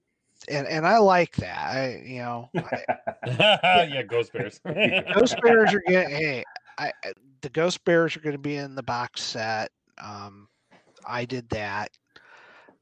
[0.48, 1.74] and and I like that.
[1.74, 2.84] I you know, I,
[3.92, 4.60] yeah, Ghost Bears.
[5.14, 6.44] Ghost Bears are getting hey,
[6.78, 7.12] I I-
[7.42, 9.70] the Ghost Bears are going to be in the box set.
[10.02, 10.48] Um,
[11.04, 11.90] I did that.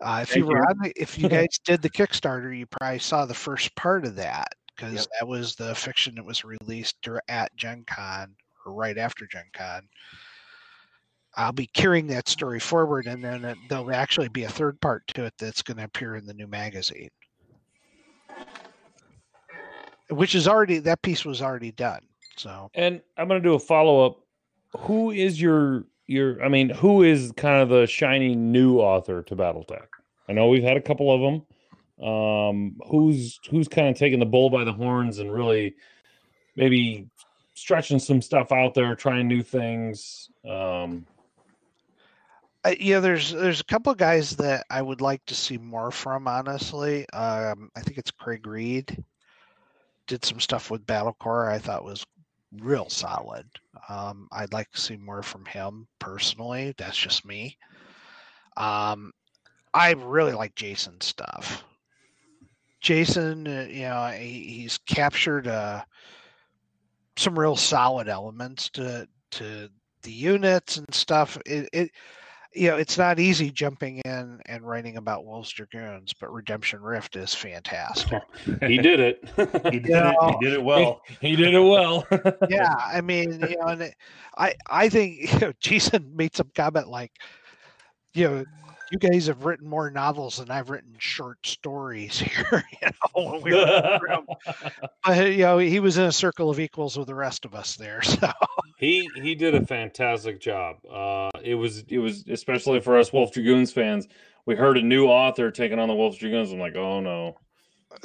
[0.02, 0.64] Uh, if you Thank were you.
[0.68, 4.16] on the, if you guys did the Kickstarter, you probably saw the first part of
[4.16, 5.06] that because Yep.
[5.20, 6.96] that was the fiction that was released
[7.28, 8.34] at Gen Con
[8.64, 9.88] or right after Gen Con.
[11.40, 15.06] I'll be carrying that story forward, and then it, there'll actually be a third part
[15.14, 17.08] to it that's going to appear in the new magazine,
[20.10, 22.02] which is already that piece was already done.
[22.36, 24.18] So and I'm gonna do a follow up.
[24.80, 26.42] Who is your your?
[26.44, 29.86] I mean, who is kind of the shining new author to BattleTech?
[30.28, 32.06] I know we've had a couple of them.
[32.06, 35.74] Um, who's who's kind of taking the bull by the horns and really
[36.54, 37.08] maybe
[37.54, 40.30] stretching some stuff out there, trying new things.
[40.48, 41.06] Um,
[42.65, 45.91] uh, yeah, there's there's a couple of guys that I would like to see more
[45.91, 46.28] from.
[46.28, 49.03] Honestly, um, I think it's Craig Reed.
[50.07, 51.49] Did some stuff with BattleCorps.
[51.49, 52.05] I thought was
[52.59, 53.47] real solid.
[53.89, 56.74] Um, I'd like to see more from him personally.
[56.77, 57.57] That's just me.
[58.57, 59.12] Um,
[59.73, 61.65] I really like Jason's stuff.
[62.81, 65.82] Jason, uh, you know, he, he's captured uh,
[67.16, 69.69] some real solid elements to to
[70.03, 71.39] the units and stuff.
[71.47, 71.91] It, it
[72.52, 77.16] you know, it's not easy jumping in and writing about Wolf's Dragoons, but Redemption Rift
[77.16, 78.22] is fantastic.
[78.66, 79.24] He did it.
[79.70, 80.16] He did You it.
[80.27, 81.01] He did it well.
[81.20, 82.06] he did it well.
[82.48, 83.94] yeah, I mean, you know, and it-
[84.36, 87.12] I I think you know, Jason made some comment like,
[88.14, 88.44] you know,
[88.90, 92.64] you guys have written more novels than I've written short stories here.
[92.82, 93.98] You know, when we were.
[95.05, 97.77] But, you know, he was in a circle of equals with the rest of us
[97.77, 98.02] there.
[98.02, 98.31] So
[98.81, 100.77] he he did a fantastic job.
[100.90, 104.09] Uh, it was it was especially for us Wolf Dragoons fans.
[104.47, 106.51] We heard a new author taking on the Wolf Dragoons.
[106.52, 107.36] I'm like, oh no,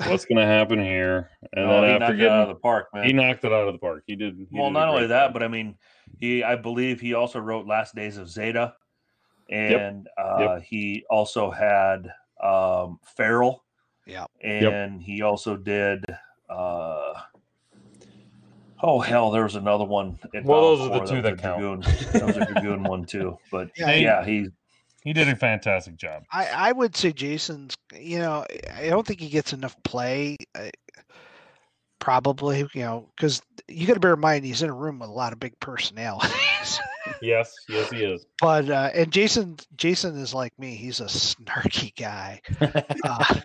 [0.05, 1.29] what's going to happen here?
[1.53, 3.05] And Oh, then he after knocked it getting, out of the park, man.
[3.05, 4.03] he knocked it out of the park.
[4.05, 4.35] He did.
[4.51, 5.33] he well, did not only that, job.
[5.33, 5.75] but I mean,
[6.19, 8.73] he I believe he also wrote Last Days of Zeta,
[9.49, 12.09] and uh, he also had
[12.43, 13.63] um, Feral.
[14.05, 14.25] Yeah.
[14.41, 16.03] and he also did.
[16.49, 17.13] Uh,
[18.81, 20.17] oh hell, there was another one.
[20.43, 21.81] Well, those are the two was that count.
[21.81, 22.09] Dragoon.
[22.13, 23.37] That was a Dragoon one too.
[23.51, 24.49] But Yeah, yeah, he- he
[25.03, 26.23] he did a fantastic job.
[26.31, 28.43] I, I would say Jason's, you know,
[28.75, 30.35] I don't think he gets enough play.
[30.57, 30.69] uh,
[31.99, 35.09] Probably, you know, because you got to bear in mind he's in a room with
[35.09, 36.79] a lot of big personalities.
[37.21, 38.25] Yes, yes, he is.
[38.41, 40.73] but uh, and Jason, Jason is like me.
[40.75, 42.41] He's a snarky guy.
[43.03, 43.35] Uh,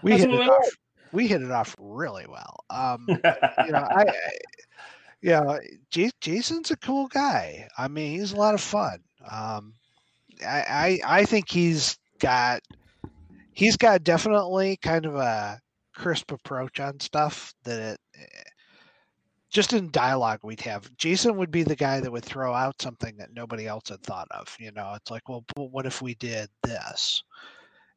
[0.00, 0.64] we That's hit it off.
[1.12, 2.64] We hit it off really well.
[2.70, 4.12] Um, you know, I,
[5.20, 5.58] yeah,
[5.90, 7.68] J- Jason's a cool guy.
[7.78, 8.98] I mean, he's a lot of fun.
[9.30, 9.74] Um,
[10.44, 12.62] I, I I think he's got
[13.52, 15.60] he's got definitely kind of a
[15.94, 18.46] crisp approach on stuff that it
[19.50, 23.14] just in dialogue we'd have jason would be the guy that would throw out something
[23.18, 26.48] that nobody else had thought of you know it's like well what if we did
[26.62, 27.22] this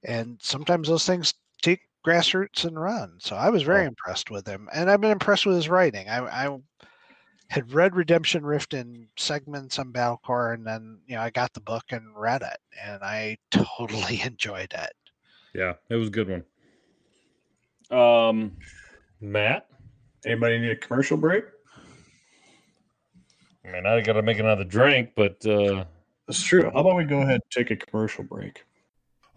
[0.03, 4.69] and sometimes those things take grassroots and run so i was very impressed with him
[4.73, 6.57] and i've been impressed with his writing i, I
[7.49, 11.61] had read redemption rift in segments on BattleCorps and then you know i got the
[11.61, 14.93] book and read it and i totally enjoyed it
[15.53, 16.43] Yeah, it was a good one.
[17.97, 18.57] Um,
[19.21, 19.67] Matt,
[20.25, 21.43] Anybody need a commercial break?
[23.63, 25.85] I mean, I got to make another drink, but uh,
[26.27, 26.63] That's true.
[26.63, 28.63] How about we go ahead and take a commercial break?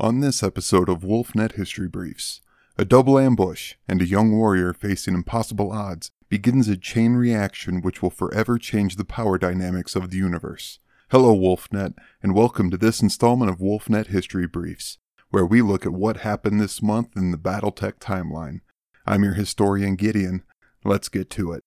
[0.00, 2.40] On this episode of WolfNet History Briefs,
[2.80, 8.00] a double ambush and a young warrior facing impossible odds begins a chain reaction which
[8.00, 10.78] will forever change the power dynamics of the universe.
[11.10, 14.98] Hello, WolfNet, and welcome to this installment of WolfNet History Briefs,
[15.30, 18.60] where we look at what happened this month in the Battletech timeline.
[19.04, 20.44] I'm your historian Gideon.
[20.84, 21.64] Let's get to it.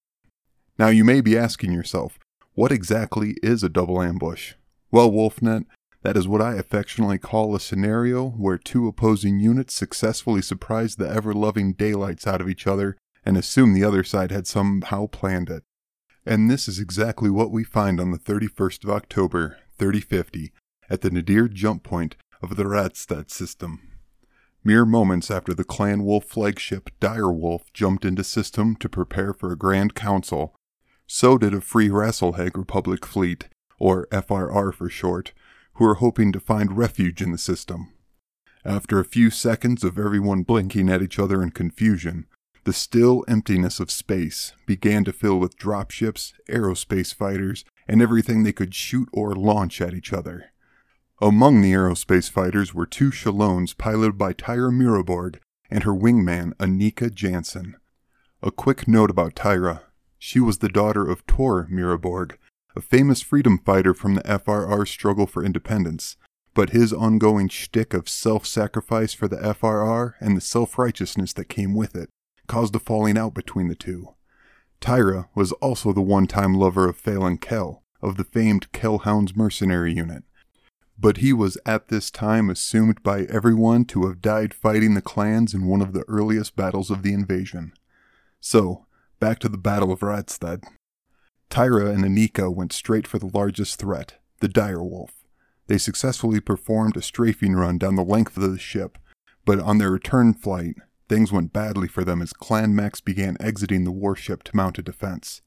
[0.79, 2.19] Now, you may be asking yourself,
[2.53, 4.53] what exactly is a double ambush?
[4.91, 5.65] Well, WolfNet,
[6.03, 11.09] that is what I affectionately call a scenario where two opposing units successfully surprise the
[11.09, 15.49] ever loving daylights out of each other and assume the other side had somehow planned
[15.49, 15.63] it.
[16.25, 20.51] And this is exactly what we find on the 31st of October, 3050,
[20.89, 23.79] at the Nadir jump point of the Radstadt system.
[24.63, 29.51] Mere moments after the Clan Wolf flagship Dire Wolf jumped into system to prepare for
[29.51, 30.55] a grand council,
[31.07, 33.47] so did a Free Rasalhague Republic fleet,
[33.79, 35.33] or FRR for short,
[35.81, 37.91] who are hoping to find refuge in the system.
[38.63, 42.27] After a few seconds of everyone blinking at each other in confusion,
[42.65, 48.53] the still emptiness of space began to fill with dropships, aerospace fighters, and everything they
[48.53, 50.51] could shoot or launch at each other.
[51.19, 55.39] Among the aerospace fighters were two Shilones piloted by Tyra Miraborg
[55.71, 57.75] and her wingman Anika Jansen.
[58.43, 59.81] A quick note about Tyra.
[60.19, 62.35] She was the daughter of Tor Miraborg,
[62.75, 66.17] a famous freedom fighter from the FRR struggle for independence,
[66.53, 71.49] but his ongoing shtick of self sacrifice for the FRR and the self righteousness that
[71.49, 72.09] came with it
[72.47, 74.13] caused a falling out between the two.
[74.81, 79.93] Tyra was also the one time lover of Phelan Kell, of the famed Kellhounds mercenary
[79.93, 80.23] unit,
[80.99, 85.53] but he was at this time assumed by everyone to have died fighting the clans
[85.53, 87.73] in one of the earliest battles of the invasion.
[88.39, 88.87] So,
[89.19, 90.63] back to the Battle of Radstadt.
[91.51, 95.25] Tyra and Anika went straight for the largest threat, the dire wolf.
[95.67, 98.97] They successfully performed a strafing run down the length of the ship,
[99.43, 100.75] but on their return flight,
[101.09, 104.81] things went badly for them as Clan Max began exiting the warship to mount a
[104.81, 105.41] defense.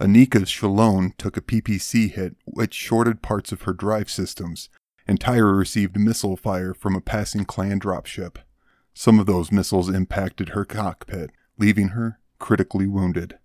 [0.00, 4.70] Anika's Shilone took a PPC hit which shorted parts of her drive systems,
[5.06, 8.36] and Tyra received missile fire from a passing clan dropship.
[8.94, 13.38] Some of those missiles impacted her cockpit, leaving her critically wounded.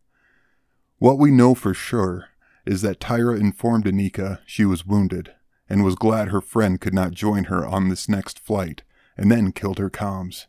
[0.99, 2.30] What we know for sure
[2.65, 5.34] is that Tyra informed Anika she was wounded
[5.70, 8.84] and was glad her friend could not join her on this next flight,
[9.18, 10.45] and then killed her comms.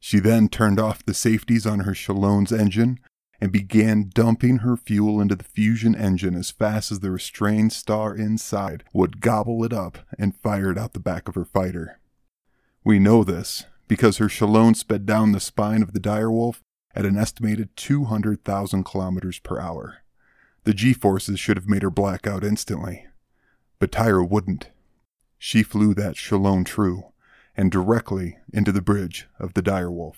[0.00, 3.00] She then turned off the safeties on her Shilone's engine
[3.40, 8.14] and began dumping her fuel into the fusion engine as fast as the restrained star
[8.14, 12.00] inside would gobble it up and fire it out the back of her fighter.
[12.84, 16.60] We know this because her Shilone sped down the spine of the direwolf
[16.98, 19.98] at an estimated 200,000 kilometers per hour.
[20.64, 23.06] The G forces should have made her black out instantly.
[23.78, 24.70] But Tyra wouldn't.
[25.38, 27.12] She flew that Shilone true
[27.56, 30.16] and directly into the bridge of the direwolf.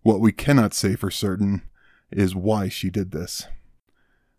[0.00, 1.62] What we cannot say for certain
[2.10, 3.46] is why she did this.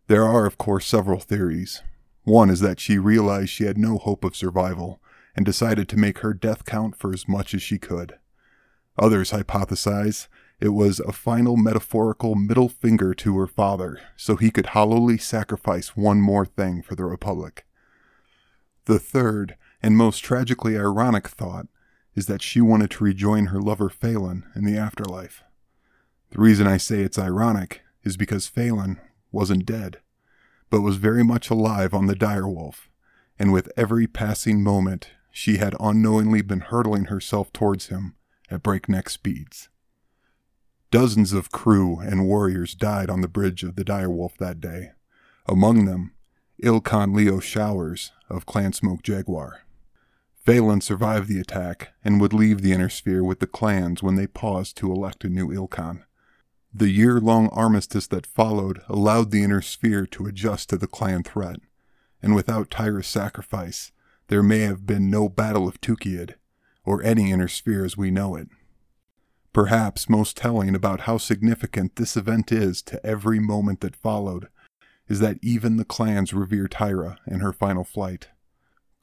[0.07, 1.84] There are, of course, several theories.
[2.23, 4.99] One is that she realized she had no hope of survival
[5.35, 8.18] and decided to make her death count for as much as she could.
[8.98, 10.27] Others hypothesize
[10.64, 15.98] it was a final metaphorical middle finger to her father so he could hollowly sacrifice
[15.98, 17.65] one more thing for the Republic.
[18.85, 21.68] The third, and most tragically ironic thought,
[22.15, 25.44] is that she wanted to rejoin her lover Phelan in the afterlife.
[26.30, 29.02] The reason I say it's ironic is because Phelan
[29.34, 29.99] wasn't dead,
[30.69, 32.88] but was very much alive on the direwolf,
[33.38, 38.15] and with every passing moment she had unknowingly been hurtling herself towards him
[38.49, 39.68] at breakneck speeds.
[40.94, 44.91] Dozens of crew and warriors died on the bridge of the direwolf that day,
[45.48, 46.14] among them
[46.61, 49.64] Ilkhan Leo Showers of Clan Smoke Jaguar.
[50.45, 54.28] Phelan survived the attack and would leave the inner sphere with the clans when they
[54.28, 56.03] paused to elect a new Ilkhan.
[56.72, 61.24] The year long armistice that followed allowed the inner sphere to adjust to the clan
[61.24, 61.57] threat,
[62.22, 63.91] and without Tyra's sacrifice,
[64.28, 66.36] there may have been no Battle of Tukayyid,
[66.86, 68.48] or any inner sphere as we know it.
[69.54, 74.48] Perhaps most telling about how significant this event is to every moment that followed
[75.08, 78.30] is that even the clans revere Tyra in her final flight.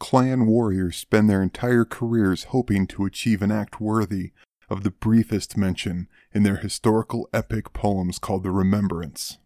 [0.01, 4.33] Clan warriors spend their entire careers hoping to achieve an act worthy
[4.69, 9.39] of the briefest mention in their historical epic poems called the Remembrance.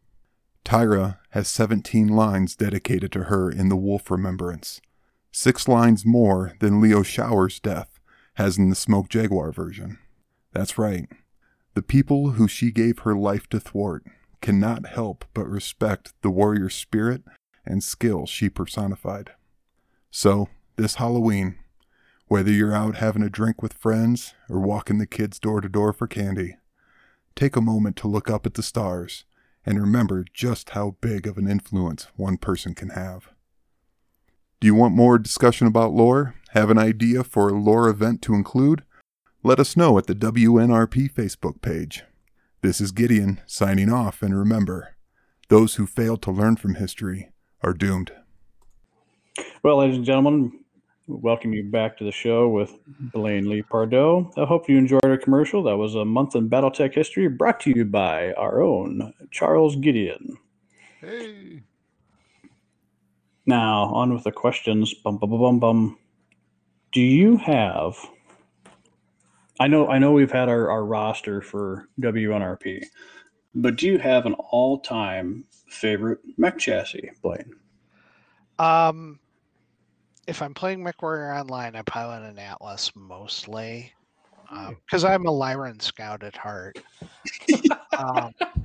[0.64, 4.80] Tyra has 17 lines dedicated to her in the Wolf Remembrance,
[5.32, 8.00] six lines more than Leo Shower's death
[8.34, 9.98] has in the Smoke Jaguar version.
[10.54, 11.08] That's right.
[11.74, 14.04] The people who she gave her life to thwart
[14.40, 17.22] cannot help but respect the warrior spirit
[17.66, 19.32] and skill she personified.
[20.10, 21.56] So, this Halloween,
[22.28, 25.92] whether you're out having a drink with friends or walking the kids door to door
[25.92, 26.56] for candy,
[27.34, 29.24] take a moment to look up at the stars
[29.66, 33.30] and remember just how big of an influence one person can have.
[34.60, 36.36] Do you want more discussion about lore?
[36.50, 38.84] Have an idea for a lore event to include?
[39.46, 42.02] Let us know at the WNRP Facebook page.
[42.62, 44.96] This is Gideon signing off, and remember,
[45.50, 47.28] those who fail to learn from history
[47.60, 48.10] are doomed.
[49.62, 50.60] Well, ladies and gentlemen,
[51.08, 52.72] welcome you back to the show with
[53.12, 54.32] Blaine Lee Pardoe.
[54.38, 55.62] I hope you enjoyed our commercial.
[55.62, 60.38] That was a month in BattleTech history brought to you by our own Charles Gideon.
[61.02, 61.60] Hey!
[63.44, 64.94] Now, on with the questions.
[64.94, 65.98] Bum, bum, bum, bum, bum.
[66.92, 67.98] Do you have?
[69.60, 72.84] I know, I know, we've had our, our roster for WNRP,
[73.54, 77.54] but do you have an all-time favorite mech chassis, Blaine?
[78.58, 79.20] Um,
[80.26, 83.92] if I'm playing MechWarrior Online, I pilot an Atlas mostly
[84.84, 86.78] because I'm a Lyran scout at heart.
[87.98, 88.32] um,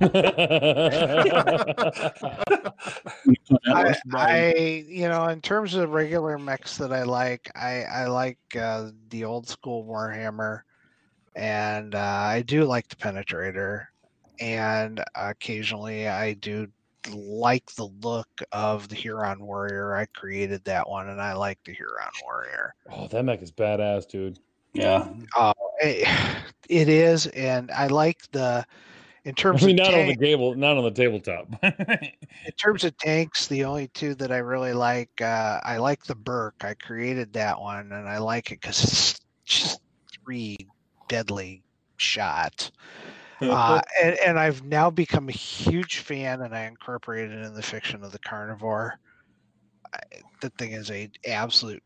[3.66, 8.38] I, I, you know, in terms of regular mechs that I like, I, I like
[8.56, 10.62] uh, the old school Warhammer,
[11.36, 13.86] and uh, I do like the Penetrator,
[14.40, 16.68] and occasionally I do
[17.08, 19.94] like the look of the Huron Warrior.
[19.94, 22.74] I created that one, and I like the Huron Warrior.
[22.90, 24.38] Oh, that mech is badass, dude.
[24.72, 26.08] Yeah, uh, it,
[26.68, 28.64] it is, and I like the.
[29.24, 31.46] In terms I mean, of not tank, on the table, not on the tabletop.
[31.62, 36.14] in terms of tanks, the only two that I really like, uh, I like the
[36.14, 36.62] Burke.
[36.62, 39.82] I created that one, and I like it because it's just
[40.24, 40.56] three
[41.10, 41.62] deadly
[41.98, 42.70] shot.
[43.42, 47.62] Uh, and, and I've now become a huge fan, and I incorporated it in the
[47.62, 48.98] fiction of the carnivore.
[49.92, 49.98] I,
[50.40, 51.82] the thing is a absolute.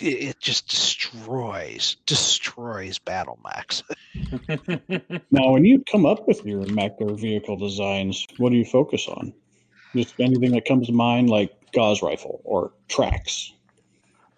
[0.00, 3.82] It, it just destroys, destroys battle mechs.
[5.30, 9.08] Now, when you come up with your mech or vehicle designs, what do you focus
[9.08, 9.32] on?
[9.96, 13.52] Just anything that comes to mind, like Gauss rifle or tracks.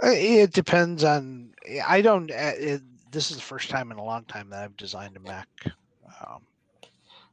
[0.03, 1.55] Uh, It depends on.
[1.85, 2.31] I don't.
[2.31, 2.83] uh, It,
[3.15, 5.49] this is the first time in a long time that I've designed a mech.
[6.21, 6.43] Um,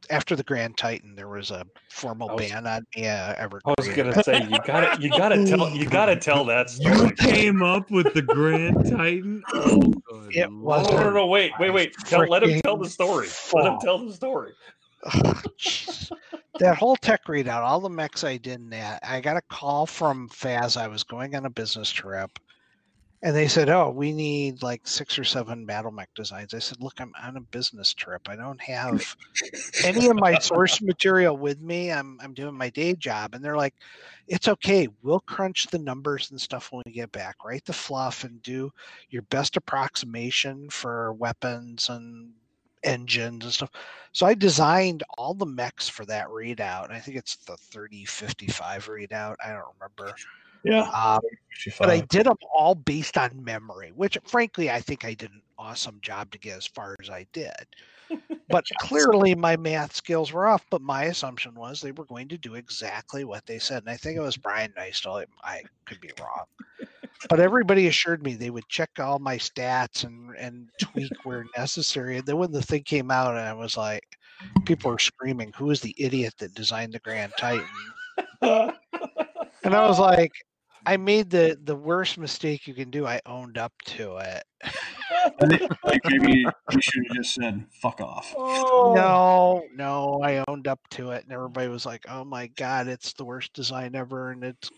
[0.10, 3.62] after the Grand Titan, there was a formal was- ban on me uh, ever.
[3.66, 6.46] I was gonna say you got to you got to tell you got to tell
[6.46, 9.44] that you came up with the Grand Titan.
[9.54, 11.94] Oh, good It was- No, no, no, wait, wait, wait.
[12.06, 13.28] Tell, let him tell the Freaking story.
[13.54, 14.54] Let him tell the story.
[15.14, 16.12] Ugh, jeez.
[16.60, 19.86] that whole tech readout, all the mechs I did in that, I got a call
[19.88, 20.78] from FASA.
[20.82, 22.30] I was going on a business trip,
[23.24, 26.82] and they said, "Oh, we need like six or seven battle mech designs." I said,
[26.82, 28.28] "Look, I'm on a business trip.
[28.28, 29.16] I don't have
[29.84, 31.92] any of my source material with me.
[31.92, 33.76] I'm I'm doing my day job." And they're like,
[34.28, 34.88] "It's okay.
[35.04, 37.38] We'll crunch the numbers and stuff when we get back.
[37.46, 38.72] Write the fluff and do
[39.10, 42.34] your best approximation for weapons and
[42.84, 43.70] engines and stuff."
[44.14, 46.86] So I designed all the mechs for that readout.
[46.86, 49.36] and I think it's the 3055 readout.
[49.44, 50.16] I don't remember.
[50.64, 50.84] Yeah.
[50.90, 51.22] Um,
[51.80, 55.42] but I did them all based on memory, which frankly I think I did an
[55.58, 57.52] awesome job to get as far as I did.
[58.50, 60.66] But clearly my math skills were off.
[60.70, 63.84] But my assumption was they were going to do exactly what they said.
[63.84, 65.24] And I think it was Bryan Nystul.
[65.42, 66.44] I could be wrong.
[67.30, 72.18] But everybody assured me they would check all my stats and, and tweak where necessary.
[72.18, 74.04] And then when the thing came out, and I was like,
[74.66, 77.66] people were screaming, "Who is the idiot that designed the Grand Titan?"
[79.64, 80.32] And I was like,
[80.86, 83.06] I made the the worst mistake you can do.
[83.06, 84.44] I owned up to it.
[84.64, 90.68] I think, like maybe you should have just said "fuck off." No, no, I owned
[90.68, 94.32] up to it, and everybody was like, "Oh my god, it's the worst design ever!"
[94.32, 94.72] And it's,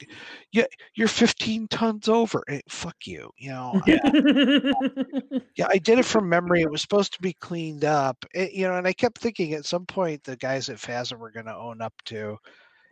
[0.52, 0.66] yeah,
[0.96, 2.44] you're 15 tons over.
[2.50, 3.82] Eh, fuck you, you know.
[3.86, 4.00] Yeah.
[5.56, 6.62] Yeah, I did it from memory.
[6.62, 8.76] It was supposed to be cleaned up, It- you know.
[8.76, 11.82] And I kept thinking at some point the guys at FASA were going to own
[11.82, 12.38] up to,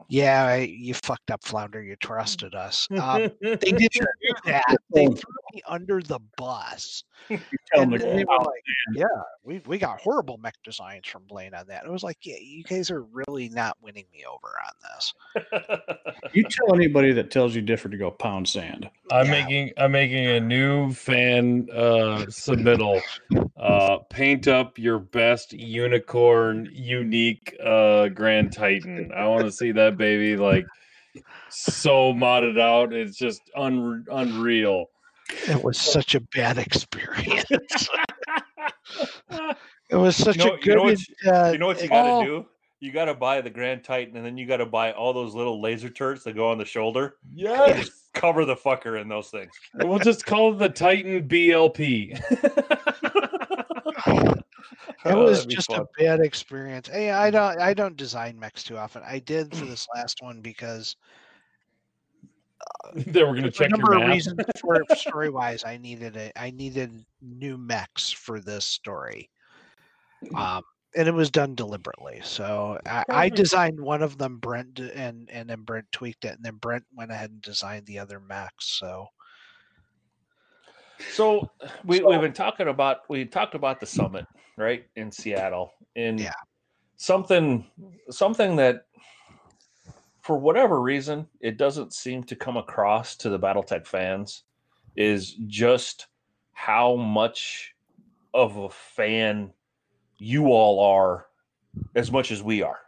[0.10, 1.82] yeah, I, you fucked up, Flounder.
[1.84, 2.88] You trusted us.
[2.92, 4.78] Um, they didn't do that.
[4.94, 7.04] They threw me under the bus.
[7.30, 8.64] tell And them to then they were like,
[8.94, 9.06] yeah,
[9.44, 11.86] we, we got horrible mech designs from Blaine on that.
[11.86, 15.14] It was like, yeah, you guys are really not winning me over on this.
[16.34, 18.90] You tell anybody that tells you different to go pound sand.
[19.12, 19.32] I'm Yeah.
[19.32, 23.02] making I'm making a new fan uh submittal.
[23.60, 29.12] Uh paint up your best unicorn unique uh Grand Titan.
[29.14, 30.66] I want to see that baby like
[31.50, 32.94] so modded out.
[32.94, 34.88] It's just un- unreal.
[35.48, 37.46] It was such a bad experience.
[39.90, 40.76] it was such know- a you good.
[40.76, 42.46] know what uh, You know what you got to oh, do?
[42.80, 45.36] You got to buy the Grand Titan, and then you got to buy all those
[45.36, 47.18] little laser turrets that go on the shoulder.
[47.32, 47.86] Yes.
[47.86, 49.52] Just cover the fucker in those things.
[49.76, 52.20] We'll just call it the Titan BLP.
[55.06, 55.82] It Oh, was just fun.
[55.82, 56.88] a bad experience.
[56.88, 59.04] Hey, I don't I don't design mechs too often.
[59.06, 60.96] I did for this last one because
[62.86, 65.78] uh, they were gonna check a check your number of reasons for story wise I
[65.78, 69.30] needed it I needed new mechs for this story.
[70.26, 70.38] Mm.
[70.38, 70.64] Um
[70.96, 72.22] and it was done deliberately.
[72.24, 73.36] So I, I mm-hmm.
[73.36, 77.12] designed one of them, Brent, and and then Brent tweaked it, and then Brent went
[77.12, 78.78] ahead and designed the other mechs.
[78.78, 79.08] So
[81.14, 81.50] So
[81.86, 84.26] we, we've been talking about we talked about the summit
[84.58, 86.34] right in Seattle and Yeah.
[86.98, 87.66] something
[88.10, 88.86] something that
[90.22, 94.44] for whatever reason it doesn't seem to come across to the BattleTech fans
[94.96, 96.08] is just
[96.54, 97.74] how much
[98.34, 99.52] of a fan
[100.18, 101.26] you all are
[101.96, 102.80] as much as we are.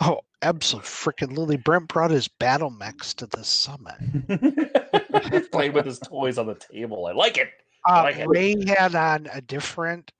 [0.00, 0.88] oh, absolutely!
[0.88, 3.94] Freaking Lily Brent brought his battle mechs to the summit.
[5.52, 7.06] Playing with his toys on the table.
[7.06, 7.50] I like it.
[7.86, 8.28] I Uh, like it.
[8.28, 10.12] Ray had on a different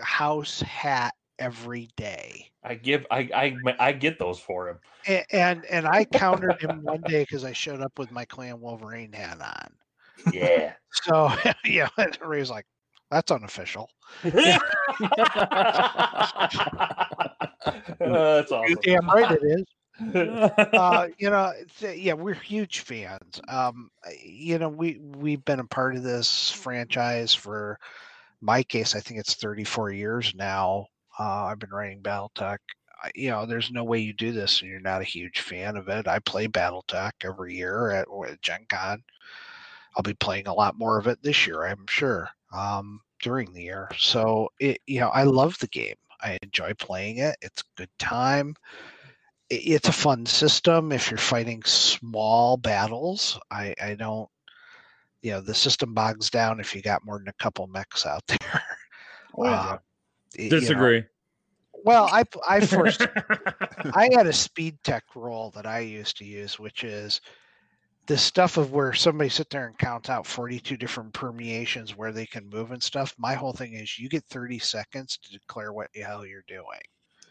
[0.00, 2.50] house hat every day.
[2.62, 4.78] I give I I I get those for him.
[5.06, 8.60] A- And and I countered him one day because I showed up with my Clan
[8.60, 10.32] Wolverine hat on.
[10.32, 10.74] Yeah.
[10.90, 11.30] So
[11.64, 12.66] yeah, and Ray like,
[13.10, 13.90] "That's unofficial."
[17.98, 18.76] That's awesome.
[18.82, 19.64] Damn right it is.
[20.00, 21.52] Uh, you know,
[21.82, 23.40] uh, yeah, we're huge fans.
[23.48, 23.90] Um,
[24.24, 27.78] you know, we we've been a part of this franchise for
[28.40, 28.94] my case.
[28.94, 30.86] I think it's 34 years now.
[31.18, 32.58] Uh, I've been writing BattleTech.
[33.14, 35.88] You know, there's no way you do this and you're not a huge fan of
[35.88, 36.08] it.
[36.08, 39.02] I play BattleTech every year at, at Gen Con.
[39.96, 43.62] I'll be playing a lot more of it this year, I'm sure, um, during the
[43.62, 43.90] year.
[43.98, 45.96] So it, you know, I love the game.
[46.22, 47.36] I enjoy playing it.
[47.42, 48.56] It's a good time.
[49.54, 53.38] I- It's a fun system if you're fighting small battles.
[53.50, 54.28] I, I don't,
[55.22, 58.22] you know, the system bogs down if you got more than a couple mechs out
[58.28, 58.62] there.
[59.36, 59.44] Oh.
[59.44, 59.78] Uh,
[60.38, 61.04] y- you know, Disagree.
[61.84, 63.02] well, I I first
[63.94, 67.20] I had a speed tech role that I used to use, which is
[68.06, 72.26] the stuff of where somebody sit there and count out 42 different permeations where they
[72.26, 73.14] can move and stuff.
[73.18, 76.82] My whole thing is you get 30 seconds to declare what the hell you're doing.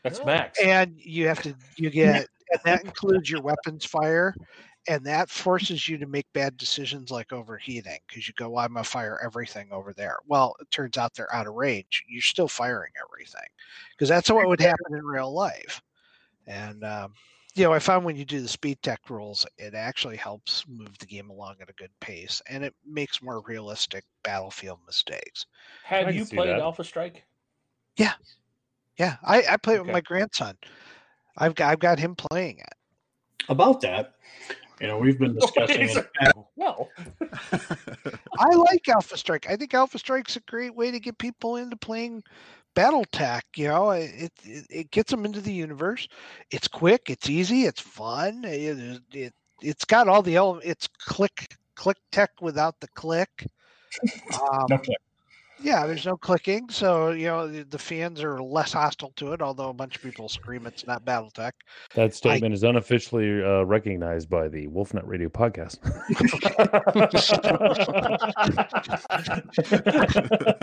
[0.03, 0.59] That's Max.
[0.61, 4.35] And you have to you get and that includes your weapons fire
[4.87, 8.73] and that forces you to make bad decisions like overheating because you go, well, I'm
[8.73, 10.17] gonna fire everything over there.
[10.27, 12.03] Well, it turns out they're out of range.
[12.07, 13.47] You're still firing everything
[13.91, 15.81] because that's what would happen in real life.
[16.45, 17.13] And um,
[17.55, 20.97] you know, I found when you do the speed tech rules, it actually helps move
[20.97, 25.45] the game along at a good pace, and it makes more realistic battlefield mistakes.
[25.83, 26.59] Have you played that.
[26.59, 27.23] Alpha Strike?
[27.95, 28.13] Yeah,
[29.23, 30.57] I, I play it with my grandson.
[31.37, 32.73] I've got I've got him playing it.
[33.49, 34.15] About that,
[34.79, 36.07] you know, we've been discussing it.
[36.55, 36.89] well,
[37.51, 39.49] I like Alpha Strike.
[39.49, 42.23] I think Alpha Strike's a great way to get people into playing
[42.75, 43.41] battle BattleTech.
[43.55, 46.07] You know, it, it it gets them into the universe.
[46.51, 47.09] It's quick.
[47.09, 47.63] It's easy.
[47.63, 48.43] It's fun.
[48.45, 50.67] It, it it's got all the elements.
[50.67, 53.47] It's click click tech without the click.
[54.33, 54.97] Um, No click.
[55.63, 59.41] Yeah, there's no clicking, so you know the, the fans are less hostile to it.
[59.41, 61.53] Although a bunch of people scream it's not BattleTech.
[61.95, 65.79] That statement is unofficially uh, recognized by the Wolfnet Radio podcast.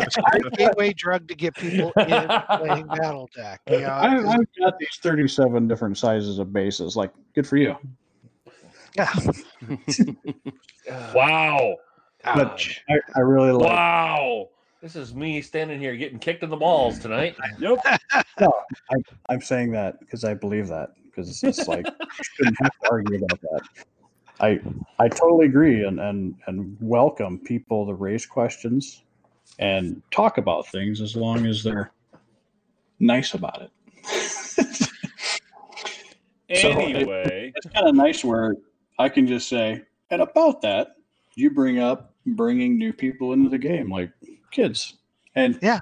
[0.03, 3.59] It's a gateway drug to get people in playing BattleTech.
[3.71, 6.97] You know, I, I've got these 37 different sizes of bases.
[6.97, 7.77] Like, good for you.
[8.97, 9.13] yeah.
[11.15, 11.77] wow.
[12.25, 12.83] Ouch.
[12.89, 14.49] I, I really like Wow.
[14.81, 17.37] This is me standing here getting kicked in the balls tonight.
[17.61, 17.79] Yep.
[19.29, 22.91] I'm saying that because I believe that because it's just like you shouldn't have to
[22.91, 23.61] argue about that.
[24.41, 24.61] I
[24.99, 29.03] I totally agree and and and welcome people to raise questions
[29.59, 31.93] and talk about things as long as they're
[32.99, 33.71] nice about it.
[36.57, 38.57] So, it- Anyway, it's kind of nice where
[38.99, 40.97] I can just say, and about that,
[41.37, 44.13] you bring up bringing new people into the game, like
[44.51, 44.95] kids.
[45.35, 45.79] And Yeah.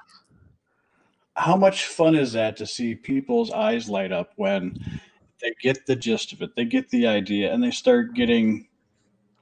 [1.35, 4.77] how much fun is that to see people's eyes light up when
[5.41, 8.67] they get the gist of it, they get the idea, and they start getting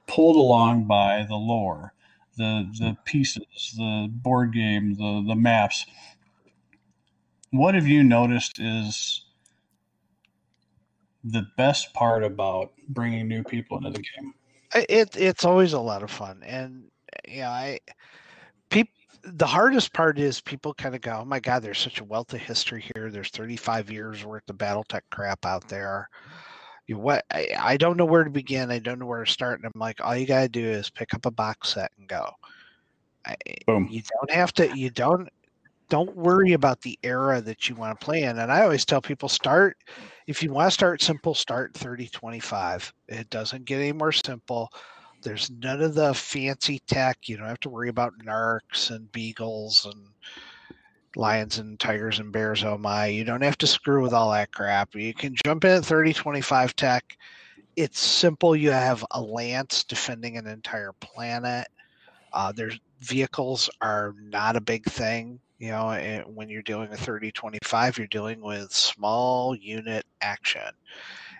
[0.06, 1.92] pulled along by the lore,
[2.36, 5.86] the the pieces, the board game, the the maps.
[7.50, 9.24] What have you noticed is
[11.24, 14.34] the best part about bringing new people into the game?
[14.74, 16.90] It it's always a lot of fun, and
[17.26, 17.78] yeah, I
[19.24, 22.32] the hardest part is people kind of go, "Oh my god, there's such a wealth
[22.32, 23.10] of history here.
[23.10, 26.08] There's 35 years worth of BattleTech crap out there.
[26.86, 27.24] You what?
[27.30, 28.70] I, I don't know where to begin.
[28.70, 31.14] I don't know where to start." And I'm like, all you gotta do is pick
[31.14, 32.30] up a box set and go.
[33.26, 33.36] I,
[33.66, 33.88] Boom.
[33.90, 34.76] you don't have to.
[34.76, 35.28] You don't.
[35.90, 38.38] Don't worry about the era that you want to play in.
[38.38, 39.78] And I always tell people start
[40.26, 42.92] if you want to start simple, start 3025.
[43.08, 44.70] It doesn't get any more simple.
[45.22, 47.28] There's none of the fancy tech.
[47.28, 50.08] You don't have to worry about narcs and beagles and
[51.16, 52.62] lions and tigers and bears.
[52.64, 53.06] Oh my!
[53.06, 54.94] You don't have to screw with all that crap.
[54.94, 57.16] You can jump in at 3025 tech.
[57.76, 58.56] It's simple.
[58.56, 61.68] You have a lance defending an entire planet.
[62.32, 65.40] Uh, there's vehicles are not a big thing.
[65.58, 70.70] You know, and when you're dealing with 3025, you're dealing with small unit action,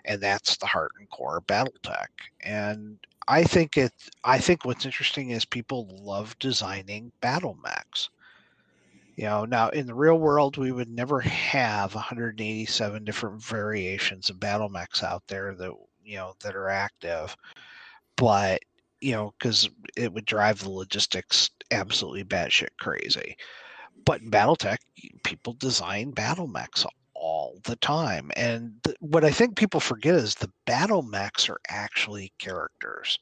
[0.03, 2.07] and that's the heart and core of BattleTech.
[2.41, 2.97] And
[3.29, 3.93] I think it.
[4.23, 8.09] I think what's interesting is people love designing battle mechs.
[9.15, 14.39] You know, now in the real world, we would never have 187 different variations of
[14.39, 15.71] battle mechs out there that
[16.03, 17.37] you know that are active,
[18.17, 18.61] but
[18.99, 23.37] you know, because it would drive the logistics absolutely batshit crazy.
[24.05, 24.77] But in BattleTech,
[25.23, 26.83] people design battle mechs
[27.19, 28.31] all the time.
[28.35, 33.19] And th- what I think people forget is the battle mechs are actually characters.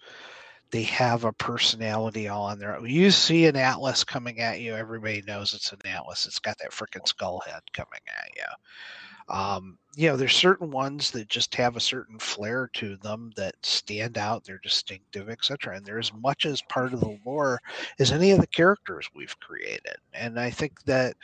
[0.72, 2.90] They have a personality all on their own.
[2.90, 6.26] You see an Atlas coming at you, everybody knows it's an Atlas.
[6.26, 8.44] It's got that freaking skull head coming at you.
[9.30, 13.56] Um, you know, there's certain ones that just have a certain flair to them that
[13.61, 15.76] stand out, they're distinctive, etc.
[15.76, 17.60] And they're as much as part of the lore
[17.99, 19.98] as any of the characters we've created.
[20.14, 21.15] And I think that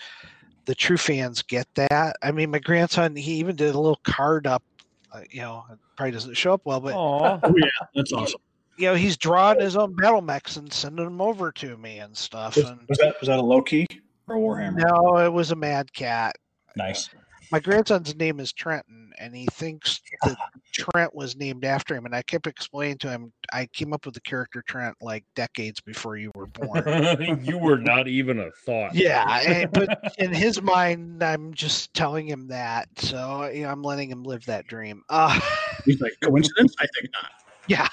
[0.65, 2.15] the true fans get that.
[2.21, 4.63] I mean, my grandson, he even did a little card up.
[5.11, 7.39] Uh, you know, it probably doesn't show up well, but Aw.
[7.43, 8.41] Oh yeah, that's awesome.
[8.77, 12.15] you know, he's drawing his own battle mechs and sending them over to me and
[12.17, 12.55] stuff.
[12.55, 13.85] Was, And was that was that a Loki
[14.27, 14.77] or a Warhammer?
[14.77, 16.35] no, it was a Mad Cat.
[16.75, 17.09] Nice.
[17.51, 20.37] My grandson's name is Trenton, and he thinks that
[20.73, 22.05] Trent was named after him.
[22.05, 25.79] And I kept explaining to him, I came up with the character Trent like decades
[25.81, 27.41] before you were born.
[27.43, 28.95] you were not even a thought.
[28.95, 32.87] Yeah, and- but in his mind, I'm just telling him that.
[32.97, 35.03] So you know, I'm letting him live that dream.
[35.09, 35.39] Uh,
[35.85, 36.73] He's like coincidence?
[36.79, 37.31] I think not.
[37.67, 37.89] yeah.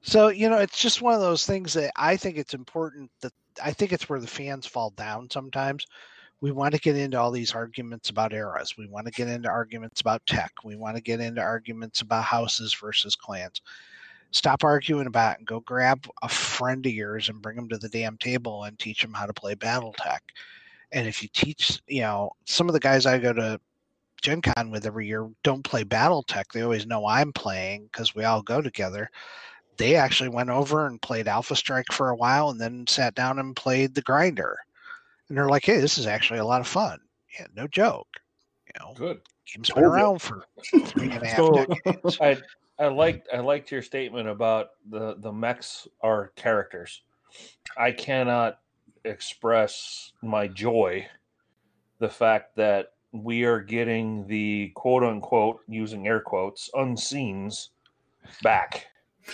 [0.00, 3.32] So you know, it's just one of those things that I think it's important that
[3.62, 5.84] I think it's where the fans fall down sometimes
[6.40, 8.76] we want to get into all these arguments about eras.
[8.78, 10.52] We want to get into arguments about tech.
[10.64, 13.60] We want to get into arguments about houses versus clans.
[14.30, 17.78] Stop arguing about it and go grab a friend of yours and bring them to
[17.78, 20.20] the damn table and teach them how to play BattleTech.
[20.92, 23.60] And if you teach, you know, some of the guys I go to
[24.20, 26.44] Gen Con with every year don't play BattleTech.
[26.52, 29.10] They always know I'm playing because we all go together.
[29.76, 33.38] They actually went over and played Alpha Strike for a while and then sat down
[33.38, 34.58] and played the Grinder.
[35.28, 37.00] And they're like, hey, this is actually a lot of fun.
[37.38, 38.08] Yeah, no joke.
[38.66, 39.20] You know, Good.
[39.52, 40.44] game's been around for
[40.86, 42.18] three and a half So decades.
[42.20, 42.38] I
[42.78, 47.02] I liked I liked your statement about the the mechs are characters.
[47.76, 48.60] I cannot
[49.04, 51.06] express my joy
[51.98, 57.68] the fact that we are getting the quote unquote using air quotes unseens
[58.42, 58.86] back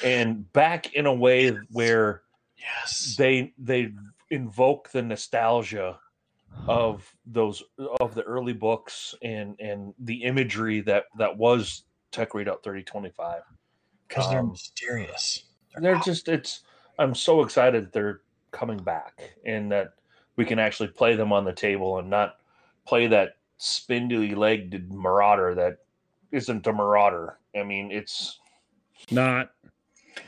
[0.04, 2.22] and back in a way where
[2.56, 3.14] Yes.
[3.18, 3.92] they they
[4.30, 5.98] invoke the nostalgia
[6.68, 7.62] of those
[8.00, 13.42] of the early books and and the imagery that that was tech readout 3025
[14.08, 15.44] Because they're Um, mysterious.
[15.80, 16.62] they're just it's
[16.98, 18.20] i'm so excited that they're
[18.52, 19.94] coming back and that
[20.36, 22.36] we can actually play them on the table and not
[22.86, 25.78] play that spindly legged marauder that
[26.30, 28.38] isn't a marauder i mean it's
[29.10, 29.50] Not.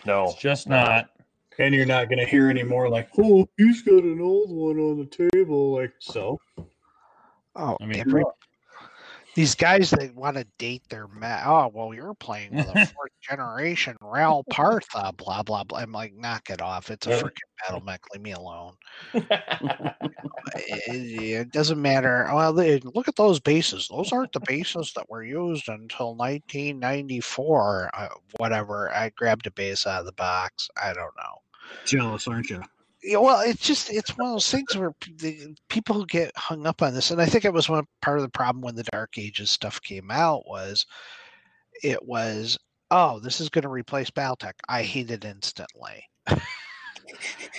[0.04, 1.10] no It's just not.
[1.58, 4.78] And you're not going to hear any more like, oh, he's got an old one
[4.78, 5.74] on the table.
[5.74, 6.38] Like, so?
[7.54, 8.22] Oh, I mean- every,
[9.34, 13.10] these guys that want to date their ma Oh, well, you're playing with a fourth
[13.20, 15.80] generation Ral Partha, blah blah blah.
[15.80, 16.90] I'm like, knock it off.
[16.90, 17.20] It's a Yeah.
[17.20, 18.00] freaking battle mech.
[18.14, 18.74] Leave me alone.
[20.58, 22.28] It, it doesn't matter.
[22.32, 23.88] Well, they, look at those bases.
[23.88, 27.90] Those aren't the bases that were used until 1994.
[27.92, 28.08] Uh,
[28.38, 28.90] whatever.
[28.94, 30.68] I grabbed a base out of the box.
[30.80, 31.42] I don't know.
[31.84, 32.62] Jealous, aren't you?
[33.02, 36.82] Yeah, well, it's just it's one of those things where the, people get hung up
[36.82, 39.18] on this, and I think it was one part of the problem when the Dark
[39.18, 40.86] Ages stuff came out was
[41.82, 42.58] it was
[42.90, 44.54] oh this is going to replace Battletech.
[44.68, 46.02] I hate it instantly.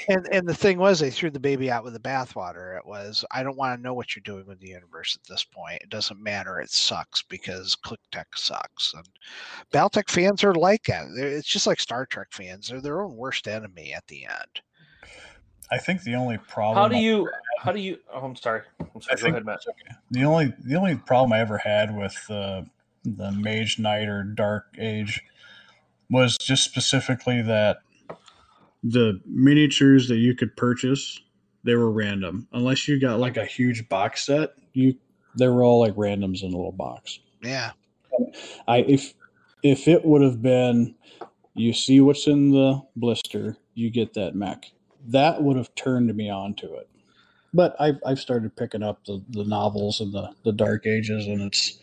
[0.09, 2.77] and and the thing was they threw the baby out with the bathwater.
[2.77, 5.43] It was I don't want to know what you're doing with the universe at this
[5.43, 5.81] point.
[5.81, 6.59] It doesn't matter.
[6.59, 9.07] It sucks because ClickTech sucks, and
[9.73, 11.05] Battletech fans are like it.
[11.17, 12.69] It's just like Star Trek fans.
[12.69, 14.61] They're their own worst enemy at the end.
[15.69, 16.77] I think the only problem.
[16.81, 17.29] how do I- you
[17.59, 19.95] how do you oh, i'm sorry i'm sorry I go think ahead matt okay.
[20.11, 22.61] The only the only problem I ever had with uh,
[23.03, 25.23] the Mage Knight or Dark Age
[26.09, 27.79] was just specifically that
[28.83, 31.19] The miniatures that you could purchase,
[31.63, 32.47] they were random.
[32.53, 34.95] Unless you got like a huge box set, you
[35.37, 37.19] they were all like randoms in a little box.
[37.41, 37.71] Yeah.
[38.67, 39.13] I if
[39.63, 40.95] if it would have been
[41.55, 44.71] you see what's in the blister, you get that mech.
[45.07, 46.89] That would have turned me on to it.
[47.53, 51.41] But I've I've started picking up the, the novels and the, the dark ages and
[51.41, 51.79] it's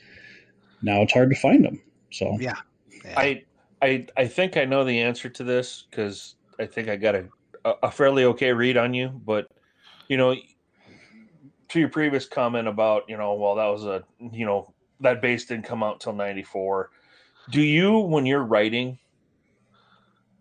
[0.82, 1.80] now it's hard to find them.
[2.10, 2.56] So Yeah.
[3.04, 3.14] yeah.
[3.16, 3.44] I
[3.82, 7.28] I I think I know the answer to this because I think I got a
[7.82, 9.48] a fairly okay read on you, but
[10.08, 10.34] you know,
[11.68, 15.46] to your previous comment about you know, well, that was a you know that base
[15.46, 16.90] didn't come out till '94.
[17.50, 18.98] Do you, when you're writing,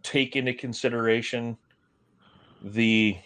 [0.04, 1.58] take into consideration
[2.62, 3.18] the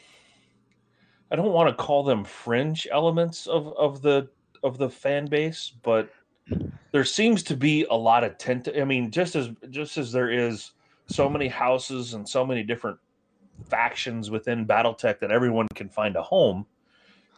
[1.31, 4.30] I don't want to call them fringe elements of of the
[4.64, 6.09] of the fan base, but
[6.91, 8.69] there seems to be a lot of tent.
[8.80, 10.72] I mean, just as just as there is
[11.07, 12.97] so many houses and so many different
[13.65, 16.65] factions within BattleTech that everyone can find a home,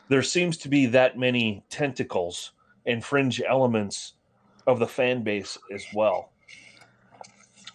[0.10, 2.52] there seems to be that many tentacles
[2.86, 4.14] and fringe elements
[4.68, 6.32] of the fan base as well.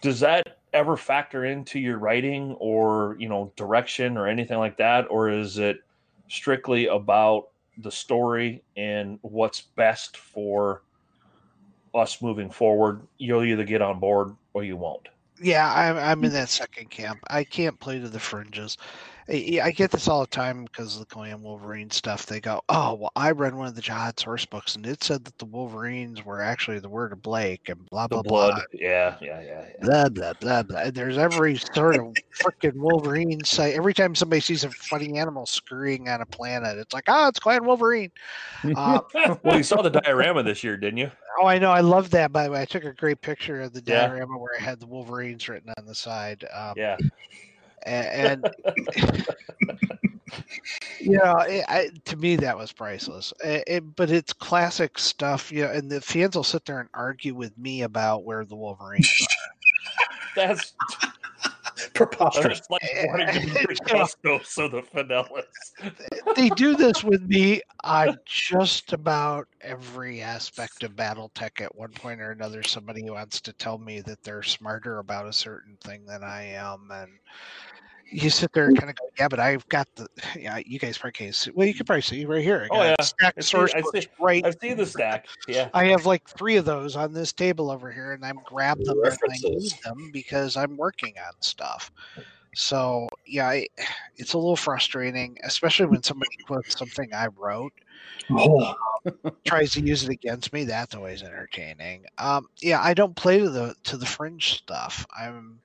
[0.01, 5.07] Does that ever factor into your writing or you know direction or anything like that,
[5.09, 5.77] or is it
[6.27, 7.47] strictly about
[7.77, 10.83] the story and what's best for
[11.93, 15.07] us moving forward, you'll either get on board or you won't.
[15.41, 16.33] Yeah, I'm I'm in mm.
[16.33, 17.19] that second camp.
[17.27, 18.77] I can't play to the fringes.
[19.27, 22.25] I, I get this all the time because of the Clan Wolverine stuff.
[22.25, 25.25] They go, "Oh, well, I read one of the Jihad source books, and it said
[25.25, 29.41] that the Wolverines were actually the word of Blake, and blah blah blah, yeah, yeah,
[29.41, 29.85] yeah, yeah.
[29.85, 33.73] blah blah blah blah." There's every sort of freaking Wolverine site.
[33.73, 37.39] Every time somebody sees a funny animal scurrying on a planet, it's like, "Ah, it's
[37.39, 38.11] Clan Wolverine."
[38.75, 38.99] Uh,
[39.43, 41.11] well, you saw the diorama this year, didn't you?
[41.39, 41.71] Oh, I know.
[41.71, 42.31] I love that.
[42.31, 44.07] By the way, I took a great picture of the Yeah.
[44.07, 46.45] diorama where I had the Wolverines written on the side.
[46.53, 46.97] Um, Yeah.
[47.85, 48.49] And,
[50.99, 53.33] you know, it, I, to me that was priceless.
[53.43, 55.51] It, it- but it's classic stuff.
[55.51, 58.55] You know, and the fans will sit there and argue with me about where the
[58.55, 59.27] Wolverines.
[60.35, 60.73] That's
[61.95, 62.61] Preposterous.
[62.69, 65.43] Like wanting to be Costco, so the Fidelis.
[66.35, 72.21] they do this with me on just about every aspect of BattleTech at one point
[72.21, 72.63] or another.
[72.63, 76.89] Somebody wants to tell me that they're smarter about a certain thing than I am,
[76.91, 77.11] and
[78.11, 80.07] you sit there and kind of go, "Yeah, but I've got the
[80.39, 81.51] yeah." You guys probably can't see.
[81.51, 82.67] Well, you can probably see right here.
[82.71, 82.95] I Oh, yeah.
[83.01, 84.45] stacked I see- source I see- right.
[84.45, 85.25] I've seen the stack.
[85.47, 85.69] Yeah.
[85.73, 88.97] I have like three of those on this table over here, and I'm grab them
[89.03, 91.91] and I need them because I'm working on stuff.
[92.55, 93.67] So yeah, I,
[94.17, 97.73] it's a little frustrating, especially when somebody quotes something I wrote,
[98.31, 98.73] Oh,
[99.45, 100.63] tries to use it against me.
[100.63, 102.05] That's always entertaining.
[102.17, 105.05] Um, yeah, I don't play to the to the fringe stuff.
[105.17, 105.59] I'm.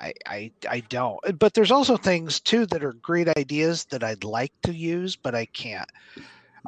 [0.00, 4.24] I, I I don't, but there's also things too that are great ideas that I'd
[4.24, 5.88] like to use, but I can't.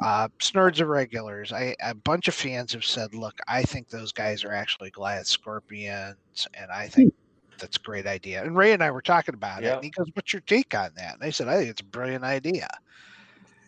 [0.01, 1.51] Uh, Snord's Irregulars.
[1.51, 5.27] I a bunch of fans have said, look, I think those guys are actually Goliath
[5.27, 7.13] Scorpions, and I think
[7.59, 8.43] that's a great idea.
[8.43, 10.91] And Ray and I were talking about it, and he goes, "What's your take on
[10.95, 12.67] that?" And I said, "I think it's a brilliant idea."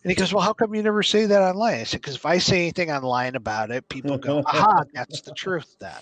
[0.04, 2.26] And he goes, "Well, how come you never say that online?" I said, "Because if
[2.26, 6.02] I say anything online about it, people go, aha, that's the truth then."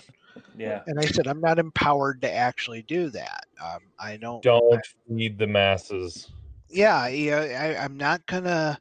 [0.56, 0.82] Yeah.
[0.86, 3.44] And I said, "I'm not empowered to actually do that.
[3.62, 4.42] Um, I don't.
[4.42, 6.30] Don't feed the masses.
[6.68, 7.76] Yeah, yeah.
[7.78, 8.78] I, I'm not gonna.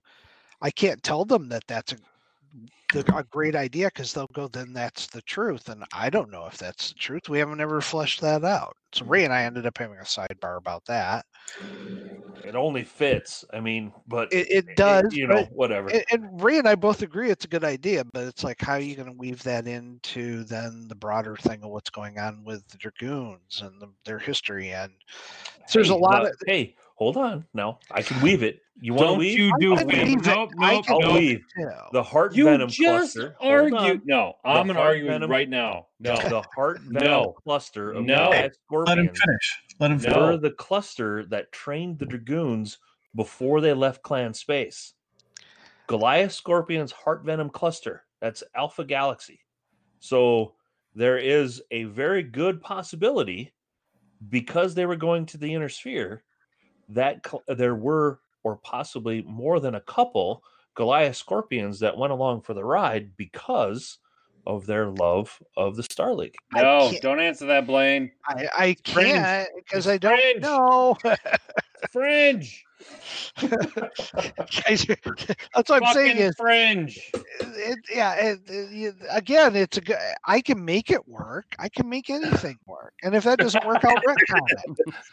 [0.61, 1.97] I can't tell them that that's a
[2.93, 5.69] the, a great idea because they'll go, then that's the truth.
[5.69, 7.27] And I don't know if that's the truth.
[7.29, 8.75] We haven't ever fleshed that out.
[8.93, 9.11] So hmm.
[9.11, 11.25] Ray and I ended up having a sidebar about that.
[12.45, 13.43] It only fits.
[13.53, 15.89] I mean, but It, it does, you know, whatever.
[15.89, 18.73] and, and Ray and I both agree it's a good idea, but it's like, how
[18.73, 22.43] are you going to weave that into then the broader thing of what's going on
[22.45, 24.71] with the Dragoons and the, their history?
[24.71, 24.91] And
[25.67, 26.35] so there's a lot now- of.
[26.45, 27.45] Hey, hold on.
[27.53, 28.59] No, I can weave it.
[28.81, 29.37] You want to Don't weave?
[29.39, 29.87] you do I it.
[29.87, 30.25] believe.
[30.25, 31.13] Nope, I nope, can I'll nope.
[31.13, 31.67] weave weave.
[31.91, 33.35] The heart You venom just cluster.
[33.39, 33.77] Hold argue.
[33.77, 34.01] on.
[34.05, 35.87] No, I'm gonna argue venom- right now.
[35.99, 37.35] No, The heart venom No.
[37.43, 38.15] cluster of No.
[38.15, 38.33] Goliath
[38.71, 39.59] Let him scorpions finish.
[39.79, 40.15] Let him finish.
[40.17, 40.25] No.
[40.27, 42.77] were the cluster that trained the dragoons
[43.15, 44.93] before they left clan space.
[45.87, 48.05] Goliath Scorpion's heart venom cluster.
[48.21, 49.41] That's Alpha Galaxy.
[49.99, 50.55] So
[50.95, 53.53] there is a very good possibility
[54.29, 56.23] because they were going to the inner sphere
[56.89, 60.43] that cl- uh, there were or possibly more than a couple
[60.75, 63.99] Goliath Scorpions that went along for the ride because
[64.45, 66.35] of their love of the Star League.
[66.53, 68.11] No, don't answer that, Blaine.
[68.27, 70.97] I, I can't because I don't know.
[71.91, 72.65] Fringe.
[73.41, 74.85] That's
[75.69, 76.99] what I'm saying is, fringe.
[77.13, 78.13] it, yeah.
[78.15, 79.81] It, it- you- again, it's a.
[79.81, 79.93] g-
[80.25, 81.55] I can make it work.
[81.59, 82.93] I can make anything work.
[83.03, 84.41] And if that doesn't work, I'll retcon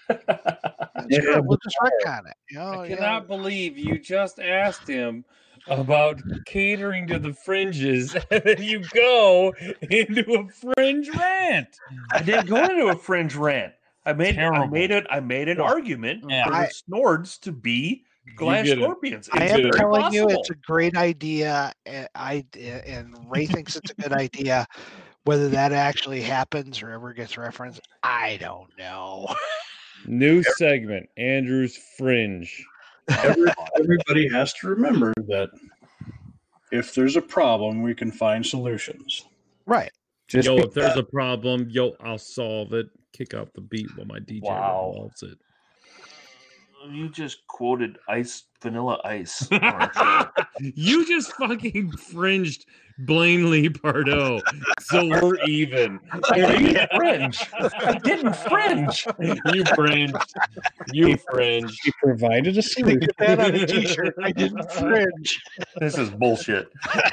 [0.09, 0.55] it.
[1.09, 1.47] Yeah, good.
[1.47, 2.35] We'll just retcon it.
[2.51, 2.97] You know, I yeah.
[2.97, 5.25] cannot believe you just asked him
[5.67, 9.55] about catering to the fringes, and then you go
[9.91, 11.69] into a fringe rant.
[12.13, 13.73] I didn't go into a fringe rant.
[14.11, 15.07] I made I made it.
[15.09, 16.45] I made an argument Yeah.
[16.45, 18.05] for I- the Snords to be
[18.37, 18.83] Glass did it.
[18.83, 19.29] Scorpions.
[19.33, 21.73] I am very telling you, it's a great idea.
[21.87, 24.67] And I eh, and Ray thinks it's a good idea.
[25.25, 29.35] Whether that actually happens or ever gets referenced, I don't know.
[30.07, 32.65] New segment, Andrew's fringe.
[33.09, 35.51] Every, everybody has to remember that
[36.73, 39.27] if there's a problem, we can find solutions.
[39.67, 39.91] Right.
[40.29, 42.87] Just yo, if there's a problem, yo, I'll solve it.
[43.13, 44.93] Kick out the beat while my DJ Wow.
[44.95, 45.39] revolves it.
[46.91, 49.47] You just quoted Ice Vanilla Ice.
[49.53, 50.27] on our show.
[50.61, 52.65] you just fucking fringed
[53.01, 54.41] Blaine Lee Pardoe,
[54.81, 56.01] so we're even.
[56.31, 57.47] I didn't fringe.
[57.53, 59.07] I didn't fringe.
[59.53, 60.17] You fringed.
[60.93, 61.79] You fringed.
[61.85, 64.15] he provided a See, they get that on a t-shirt.
[64.23, 65.39] I didn't fringe.
[65.79, 66.69] This is bullshit.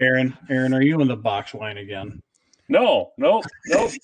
[0.00, 2.20] Aaron, Aaron, are you in the box wine again?
[2.68, 3.90] No, no, no.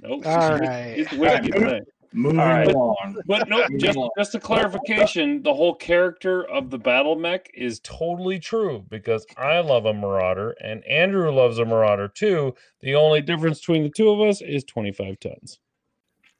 [0.00, 0.24] Nope.
[0.26, 0.94] All right.
[0.96, 1.80] It's the wicked thing.
[2.12, 2.68] Moving All right.
[2.68, 3.20] along.
[3.26, 8.38] But no, just just a clarification: the whole character of the battle mech is totally
[8.38, 12.54] true because I love a Marauder and Andrew loves a Marauder too.
[12.80, 15.58] The only difference between the two of us is twenty five tons.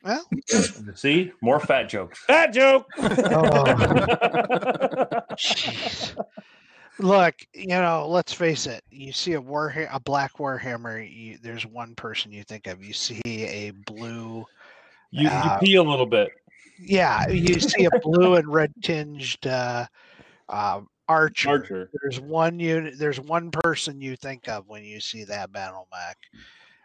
[0.04, 0.24] Well,
[0.94, 2.20] See, more fat jokes.
[2.20, 2.86] Fat joke.
[2.96, 3.04] Oh.
[5.36, 6.16] jeez.
[7.00, 8.82] Look, you know, let's face it.
[8.90, 11.08] You see a war, a black warhammer.
[11.08, 12.82] You, there's one person you think of.
[12.82, 14.44] You see a blue.
[15.10, 16.30] you, you Uh, pee a little bit.
[16.80, 19.86] Yeah, you see a blue and red tinged uh,
[20.48, 21.48] uh, archer.
[21.48, 21.90] Archer.
[22.02, 22.98] There's one unit.
[22.98, 26.18] There's one person you think of when you see that battle mech.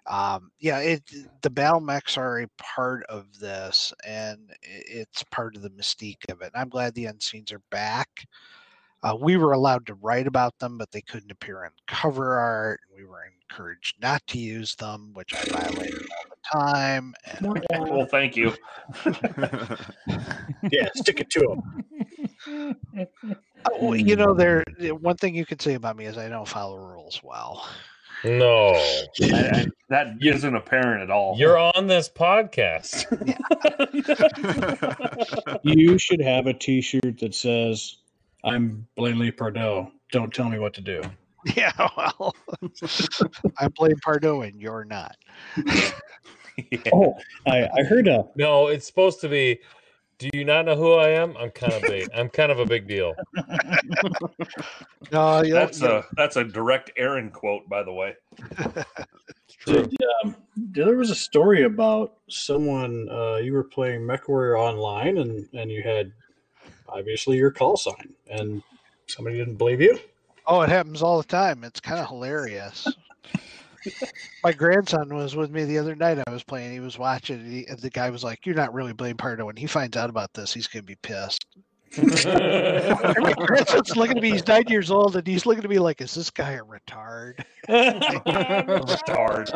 [0.06, 1.03] Um, yeah, it
[1.41, 6.41] the battle mechs are a part of this, and it's part of the mystique of
[6.41, 6.52] it.
[6.53, 8.26] I'm glad the Unseens are back.
[9.03, 12.80] Uh, we were allowed to write about them, but they couldn't appear in cover art.
[12.95, 13.19] We were
[13.51, 17.13] encouraged not to use them, which I violated all the time.
[17.91, 18.53] well, thank you.
[20.71, 21.57] Yeah, stick it to
[22.47, 22.75] him.
[23.81, 24.63] Oh, you know, there.
[25.01, 27.67] One thing you could say about me is I don't follow rules well.
[28.23, 31.35] No, I- I- that isn't apparent at all.
[31.38, 33.03] you're on this podcast.
[35.63, 37.97] You should have a T-shirt that says,
[38.43, 39.91] "I'm Blanley Pardoe.
[40.11, 41.01] Don't tell me what to do."
[41.57, 42.33] Yeah, well,
[43.57, 45.17] I'm Blaine Pardoe and you're not.
[46.93, 47.15] Oh,
[47.47, 49.59] I, I heard a no, it's supposed to be.
[50.19, 51.35] Do you not know who I am?
[51.35, 52.07] I'm kind of big.
[52.15, 53.13] I'm kind of a big deal.
[55.11, 58.15] No, you that's you- a that's a direct Aaron quote, by the way.
[58.39, 59.83] It's true.
[59.87, 65.47] Did, um, there was a story about someone uh, you were playing MechWarrior online, and
[65.53, 66.11] and you had
[66.88, 68.64] obviously your call sign, and
[69.07, 69.99] somebody didn't believe you.
[70.45, 71.64] Oh, it happens all the time.
[71.64, 72.88] It's kind of hilarious.
[74.43, 76.19] My grandson was with me the other night.
[76.26, 76.72] I was playing.
[76.72, 77.39] He was watching.
[77.39, 79.97] And he, and the guy was like, "You're not really Blaine Pardoe." When he finds
[79.97, 81.45] out about this, he's gonna be pissed.
[81.97, 84.31] My grandson's looking at me.
[84.31, 87.45] He's nine years old, and he's looking at me like, "Is this guy a retard?"
[87.68, 89.51] Retard.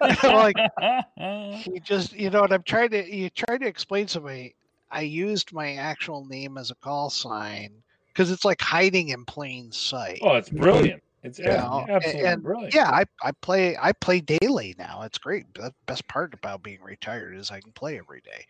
[0.00, 4.20] I'm like, he just, you know, and I'm trying to, you try to explain to
[4.20, 4.54] me.
[4.90, 7.70] I used my actual name as a call sign
[8.08, 10.18] because it's like hiding in plain sight.
[10.22, 11.02] oh, it's brilliant.
[11.22, 12.74] It's You know, ab- absolutely and- brilliant.
[12.74, 15.02] Yeah, I, I play I play daily now.
[15.02, 15.52] It's great.
[15.54, 18.46] The best part about being retired is I can play every day.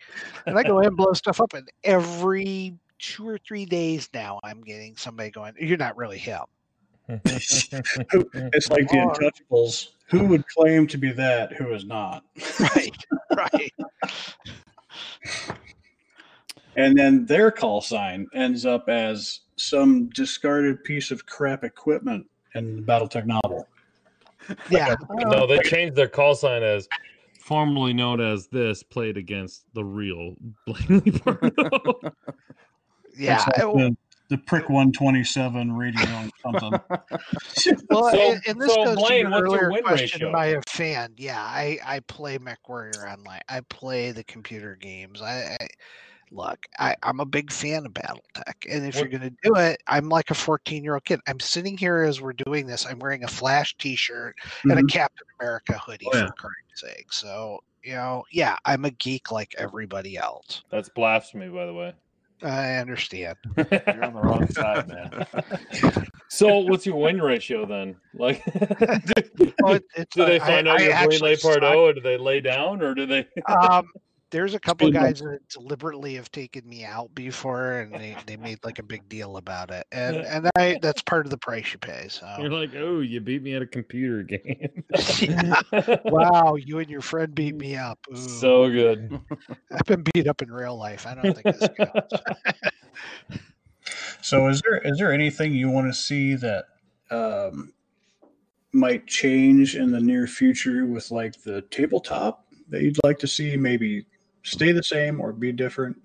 [0.47, 4.39] And I go in and blow stuff up and every two or three days now
[4.45, 6.43] I'm getting somebody going, You're not really him.
[7.09, 8.99] It's like the
[9.51, 9.89] Untouchables.
[10.07, 11.53] Who would claim to be that?
[11.55, 12.25] Who is not?
[12.61, 12.97] Right.
[13.37, 13.73] right.
[16.77, 22.77] And then their call sign ends up as some discarded piece of crap equipment in
[22.77, 23.67] the BattleTech novel.
[24.69, 24.97] Yeah.
[25.11, 25.63] no, they oh.
[25.63, 26.89] changed their call sign as
[27.39, 30.35] formerly known as this played against the real
[30.67, 32.13] Blaney Pardoe.
[33.17, 33.39] Yeah.
[33.39, 33.97] Like I- the,
[34.31, 36.81] the Prick 127 radio or something.
[37.91, 40.21] Well, So- and, and this so, goes Blaine, to what's your your earlier win question.
[40.21, 40.29] ratio?
[40.31, 41.13] Am I a fan?
[41.17, 43.43] Yeah, I, I play MechWarrior online.
[43.49, 45.21] I play the computer games.
[45.21, 45.69] I, I
[46.31, 46.59] look.
[46.79, 50.09] I, I'm a big fan of BattleTech, and if you're going to do it, I'm
[50.09, 51.21] like a 14 year old kid.
[51.29, 52.87] I'm sitting here as we're doing this.
[52.87, 54.35] I'm wearing a Flash T-shirt
[54.65, 54.91] and a Mhm.
[54.91, 56.27] Captain America hoodie Oh, yeah.
[56.27, 57.13] for Christ's sake.
[57.13, 60.63] So you know, yeah, I'm a geek like everybody else.
[60.71, 61.95] That's blasphemy, by the way.
[62.43, 63.37] I understand.
[63.57, 66.07] You're on the wrong side, man.
[66.29, 67.97] so, what's your win ratio then?
[68.15, 68.43] Like,
[69.37, 69.79] do, Well,
[70.13, 71.53] do they I- find out I you're Blaine suck.
[71.61, 73.27] Pardoe, or do they lay down, or do they?
[73.49, 73.89] um,
[74.31, 78.37] there's a couple of guys that deliberately have taken me out before, and they, they
[78.37, 81.73] made like a big deal about it, and and I that's part of the price
[81.73, 82.07] you pay.
[82.09, 84.85] So you're like, oh, you beat me at a computer game.
[86.05, 87.99] wow, you and your friend beat me up.
[88.13, 89.21] Ooh, so good.
[89.73, 91.07] I've been beat up in real life.
[91.07, 92.13] I don't think this counts.
[94.23, 96.67] So, is there is there anything you want to see that
[97.11, 97.73] um,
[98.73, 103.57] might change in the near future with like the tabletop that you'd like to see
[103.57, 104.07] maybe
[104.51, 105.97] stay the same or be different?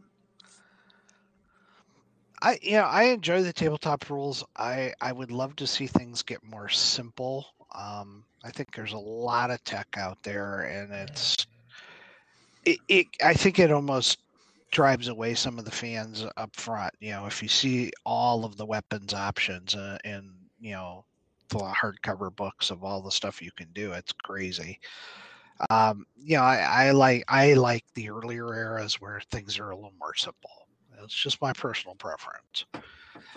[2.42, 4.44] I you know I enjoy the tabletop rules.
[4.56, 7.48] I I would love to see things get more simple.
[7.74, 11.48] Um, I think there's a lot of tech out there, and it's
[12.66, 13.08] it, it.
[13.24, 14.20] I think it almost
[14.72, 16.94] drives away some of the fans up front.
[17.00, 21.06] You know, if you see all of the weapons options uh, in you know
[21.50, 24.80] the hardcover books of all the stuff you can do, it's crazy.
[25.69, 29.76] Um, you know, I, I like I like the earlier eras where things are a
[29.76, 30.49] little more simple.
[31.03, 32.65] It's just my personal preference.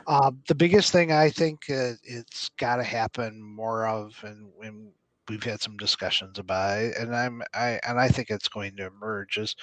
[0.06, 4.92] Um, the biggest thing I think uh, it's got to happen more of, and,
[5.28, 8.86] we've had some discussions about it, and I'm I and I think it's going to
[8.86, 9.54] emerge is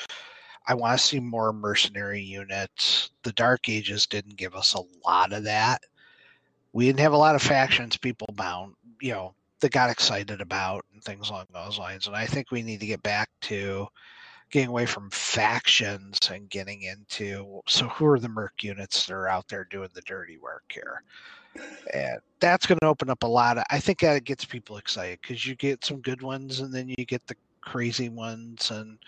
[0.68, 3.12] I want to see more mercenary units.
[3.24, 5.82] The Dark Ages didn't give us a lot of that.
[6.74, 9.36] We didn't have a lot of factions people bound, you know,
[9.66, 12.06] that got excited about and things along those lines.
[12.06, 13.88] And I think we need to get back to
[14.52, 19.28] getting away from factions and getting into so who are the merc units that are
[19.28, 21.02] out there doing the dirty work here?
[21.96, 25.18] And that's going to open up a lot of i think that gets people excited
[25.22, 29.00] because you get some good ones and then you get the crazy ones and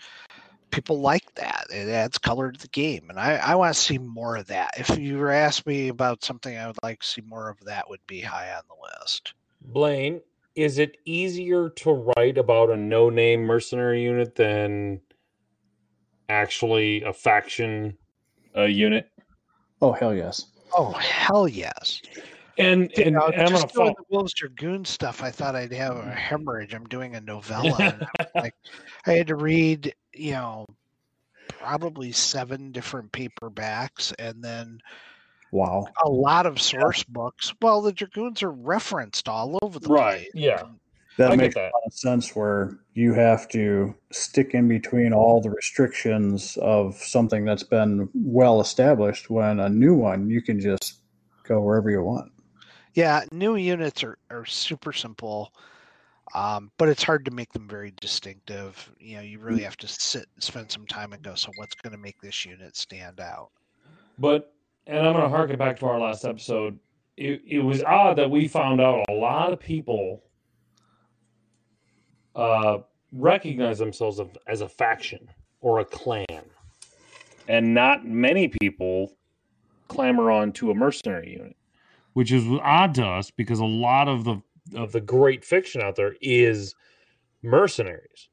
[0.70, 1.66] people like that.
[1.70, 3.10] It adds color to the game.
[3.10, 4.72] And i, I want to see more of that.
[4.76, 7.88] If you were asked me about something i would like to see more of that
[7.88, 9.34] would be high on the list.
[9.60, 10.20] Blaine,
[10.58, 15.00] is it easier to write about a no-name mercenary unit than
[16.28, 17.96] actually a faction
[18.54, 19.08] a unit?
[19.80, 20.46] Oh hell yes!
[20.76, 22.02] oh hell yes
[22.58, 25.22] And You and, know, and I'm just doing the Wolf's Dragoon stuff.
[25.22, 26.14] I thought I'd have a mm.
[26.14, 26.74] hemorrhage.
[26.74, 27.76] I'm doing a novella.
[27.78, 28.54] and I'm like,
[29.06, 30.66] I had to read, you know,
[31.48, 34.80] probably seven different paperbacks, and then
[35.50, 35.86] Wow.
[36.04, 37.54] a lot of source books.
[37.62, 40.30] Well, the Dragoons are referenced all over the Right, place.
[40.34, 40.64] yeah.
[41.16, 41.72] That I makes that.
[41.72, 46.94] a lot of sense where you have to stick in between all the restrictions of
[46.96, 51.00] something that's been well established when a new one you can just
[51.42, 52.30] go wherever you want.
[52.94, 55.52] Yeah, new units are, are super simple,
[56.34, 58.90] um, but it's hard to make them very distinctive.
[59.00, 61.74] You know, you really have to sit and spend some time and go, so what's
[61.76, 63.50] going to make this unit stand out?
[64.18, 64.52] But
[64.88, 66.78] and I'm gonna harken back to our last episode.
[67.16, 70.24] It it was odd that we found out a lot of people
[72.34, 72.78] uh
[73.12, 75.28] recognize themselves as a faction
[75.60, 76.26] or a clan.
[77.46, 79.16] And not many people
[79.88, 81.56] clamor on to a mercenary unit.
[82.14, 84.40] Which is odd to us because a lot of the
[84.74, 86.74] of the great fiction out there is
[87.42, 88.28] mercenaries.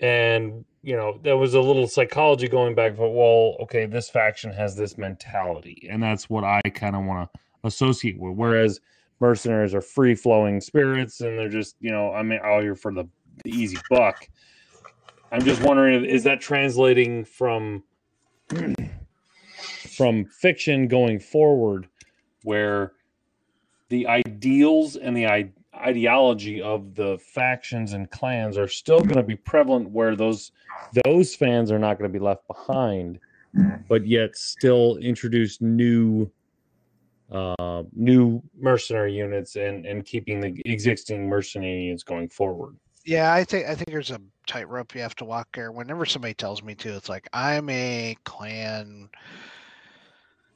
[0.00, 4.50] And you know, there was a little psychology going back but well, okay, this faction
[4.54, 8.34] has this mentality, and that's what I kind of want to associate with.
[8.34, 8.80] Whereas
[9.20, 13.04] mercenaries are free flowing spirits, and they're just you know, I'm out here for the,
[13.44, 14.26] the easy buck.
[15.30, 17.84] I'm just wondering, is that translating from
[19.94, 21.86] from fiction going forward,
[22.44, 22.92] where
[23.90, 25.26] the ideals and the
[25.78, 30.52] ideology of the factions and clans are still going to be prevalent, where those
[31.04, 33.18] those fans are not going to be left behind,
[33.88, 36.30] but yet still introduce new
[37.30, 42.76] uh, new mercenary units and and keeping the existing mercenary units going forward.
[43.04, 45.72] Yeah, I think I think there's a tightrope you have to walk there.
[45.72, 49.08] Whenever somebody tells me to, it's like I'm a clan,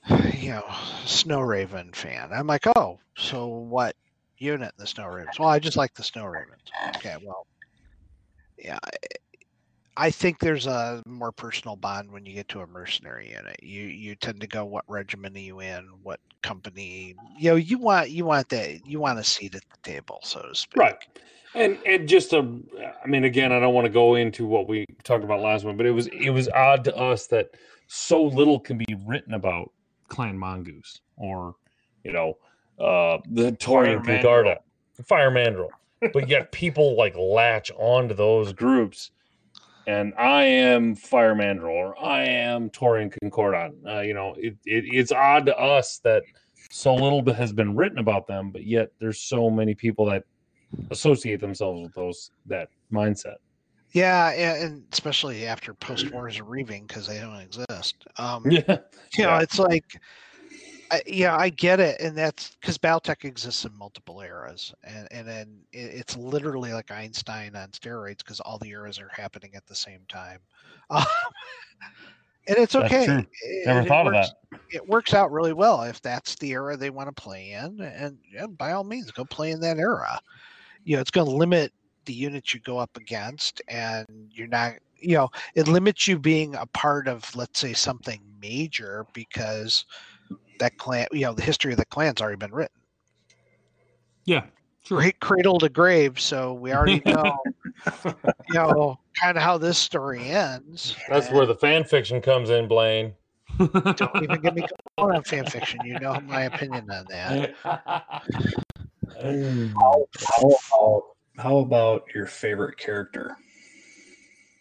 [0.35, 0.65] you know,
[1.05, 2.31] Snow Raven fan.
[2.33, 3.97] I'm like, oh, so what
[4.43, 5.39] unit in the Snow Ravens?
[5.39, 6.63] Well, I just like the Snow Ravens.
[6.97, 7.47] Okay, well,
[8.59, 8.79] yeah,
[9.97, 13.57] I, think there's a more personal bond when you get to a mercenary unit.
[13.63, 15.89] You you tend to go, what regiment are you in?
[16.03, 17.15] What company?
[17.39, 20.43] You know, you want you want that you want a seat at the table, so
[20.43, 20.77] to speak.
[20.77, 20.97] Right.
[21.55, 22.63] And and just to,
[23.05, 25.77] I mean, again, I don't want to go into what we talked about last one,
[25.77, 27.51] but it was it was odd to us that
[27.89, 29.71] so little can be written about
[30.09, 31.57] Clan Mongoose or
[32.05, 32.39] you know
[32.79, 34.59] uh the Taurian Fire Congarda,
[35.05, 35.71] Fire Mandrill,
[36.13, 39.11] but yet people like latch onto those groups.
[39.87, 43.73] And I am Fire Mandrill or I am Taurian Concordat.
[43.85, 46.23] Uh, you know, it, it it's odd to us that
[46.71, 50.25] so little has been written about them, but yet there's so many people that
[50.91, 53.37] associate themselves with those that mindset.
[53.93, 58.07] Yeah, and, and especially after post wars are reaving because they don't exist.
[58.17, 58.63] Um, Yeah,
[59.19, 59.41] you know, yeah.
[59.41, 59.85] it's like,
[60.93, 65.27] I, yeah, I get it, and that's because BattleTech exists in multiple eras, and and
[65.27, 69.75] then it's literally like Einstein on steroids because all the eras are happening at the
[69.75, 70.39] same time,
[70.91, 71.03] um,
[72.47, 73.05] and it's okay.
[73.43, 74.61] It- Never it thought of works- that.
[74.71, 78.19] It works out really well if that's the era they want to play in, and
[78.31, 80.21] yeah, by all means, go play in that era.
[80.85, 81.73] You know, it's going to limit
[82.05, 84.75] the units you go up against, and you're not.
[84.99, 89.85] You know, it limits you being a part of, let's say, something major because
[90.59, 92.77] that clan, you know, the history of the clan's already been written.
[94.25, 94.45] Yeah,
[94.89, 97.37] Great cradle to grave, so we already know,
[98.49, 100.97] you know, kind of how this story ends.
[101.09, 103.15] That's and where the fan fiction comes in, Blaine.
[103.59, 104.65] don't even get me
[104.99, 105.85] going on fan fiction.
[105.85, 107.55] You know my opinion on that.
[109.15, 110.07] How
[110.41, 111.03] about,
[111.39, 113.37] how about your favorite character?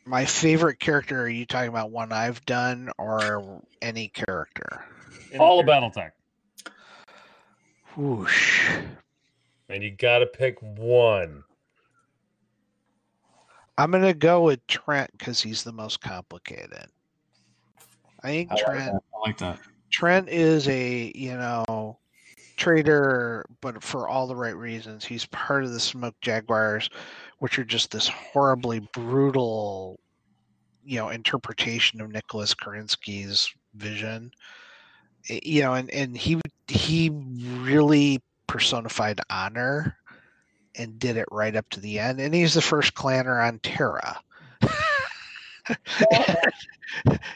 [0.06, 4.86] My favorite character, are you talking about one I've done or any character?
[5.40, 6.12] All of BattleTech,
[7.96, 8.70] Whoosh.
[9.70, 11.44] and you got to pick one.
[13.78, 16.86] I'm gonna go with Trent because he's the most complicated.
[18.24, 19.02] I think I like Trent that.
[19.16, 19.60] I like that.
[19.92, 21.98] Trent is a you know
[22.62, 25.04] trader, but for all the right reasons.
[25.04, 26.90] He's part of the Smoke Jaguars,
[27.40, 30.00] which are just this horribly brutal,
[30.84, 34.32] you know, interpretation of Nicholas Kerensky's vision.
[35.30, 39.98] I- You know, and and he he really personified honor
[40.76, 42.20] and did it right up to the end.
[42.22, 44.20] And he's the first clanner on Terra.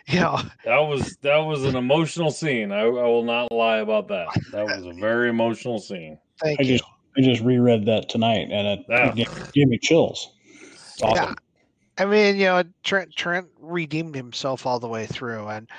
[0.07, 2.71] you know, That was that was an emotional scene.
[2.71, 4.27] I, I will not lie about that.
[4.51, 6.17] That was a very emotional scene.
[6.41, 6.77] thank I you.
[6.77, 9.09] just I just reread that tonight and it, Yeah.
[9.09, 10.31] it gave, gave me chills.
[10.61, 11.35] It's awesome.
[11.97, 15.69] I mean, you know, Trent Trent redeemed himself all the way through, and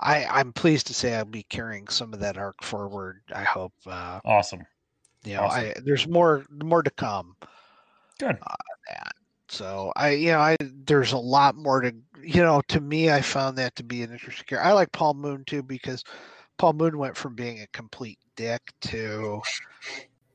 [0.00, 3.20] I I'm pleased to say I'll be carrying some of that arc forward.
[3.34, 3.72] I hope.
[3.86, 4.66] Uh, Awesome.
[5.24, 5.60] you know, Awesome.
[5.60, 7.36] I there's more more to come.
[8.18, 8.38] Good.
[8.42, 8.54] Uh.
[9.48, 13.20] So I, you know, I there's a lot more to, you know, to me, I
[13.20, 14.68] found that to be an interesting character.
[14.68, 16.02] I like Paul Moon too because
[16.58, 19.40] Paul Moon went from being a complete dick to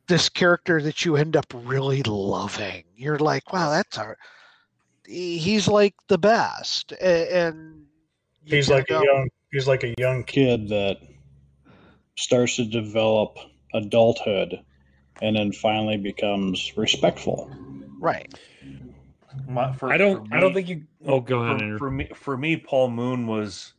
[0.08, 2.84] this character that you end up really loving.
[2.96, 4.18] You're like, wow, that's our.
[5.12, 7.86] He- He's like the best, and
[8.46, 10.98] He's kinda like a young he's like a young kid that
[12.18, 13.38] starts to develop
[13.74, 14.60] adulthood
[15.22, 17.50] and then finally becomes respectful.
[18.00, 18.34] right.
[19.48, 20.28] My, for, I don't.
[20.28, 20.84] for I don't think you.
[21.06, 23.74] Oh, go ahead, for, for me for me paul moon was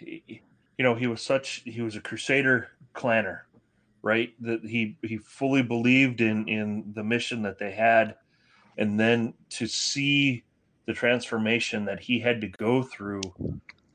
[0.00, 0.40] you
[0.78, 3.40] know he was such he was a crusader clanner
[4.02, 8.16] right that he he fully believed in in the mission that they had
[8.78, 10.44] and then to see
[10.86, 13.22] the transformation that he had to go through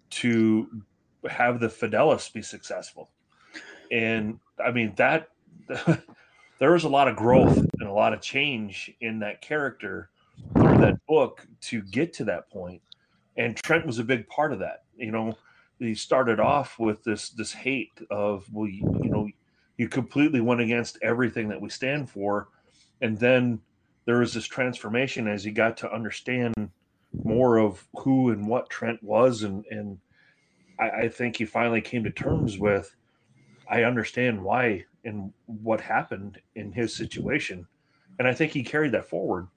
[0.09, 0.83] to
[1.29, 3.09] have the fidelis be successful.
[3.91, 5.29] And i mean that
[6.59, 10.09] there was a lot of growth and a lot of change in that character
[10.53, 12.81] through that book to get to that point.
[13.37, 14.83] And trent was a big part of that.
[14.97, 15.37] You know
[15.79, 19.29] he started off with this this hate of well you, you know
[19.77, 22.47] you completely went against everything that we stand for.
[23.01, 23.59] And then
[24.07, 26.55] there was this transformation as he got to understand
[27.23, 29.99] more of who and what trent was and and
[30.79, 32.95] i, I think he finally came to terms with
[33.69, 37.67] i understand why and what happened in his situation
[38.17, 39.47] and i think he carried that forward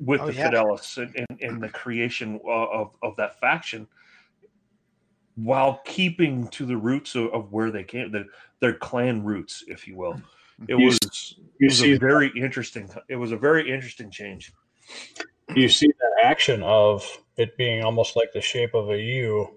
[0.00, 0.50] with Oh, the yeah.
[0.50, 3.86] Fidelis and, and, and the creation of, of, that faction
[5.36, 8.24] while keeping to the roots of, of where they came, the,
[8.60, 10.20] their clan roots, if you will.
[10.68, 12.88] It You was, s- it You was see a very interesting.
[13.08, 14.52] It was a very interesting change.
[15.54, 19.48] you see that action of it being almost like the shape of a U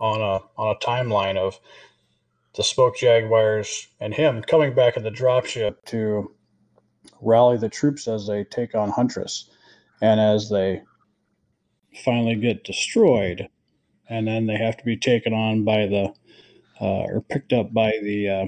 [0.00, 1.58] on a on a timeline of
[2.56, 6.34] the smoke jaguars and him coming back in the dropship to
[7.20, 9.50] rally the troops as they take on Huntress,
[10.00, 10.82] and as they
[12.04, 13.48] finally get destroyed,
[14.08, 16.12] and then they have to be taken on by the
[16.80, 18.46] uh, or picked up by the uh,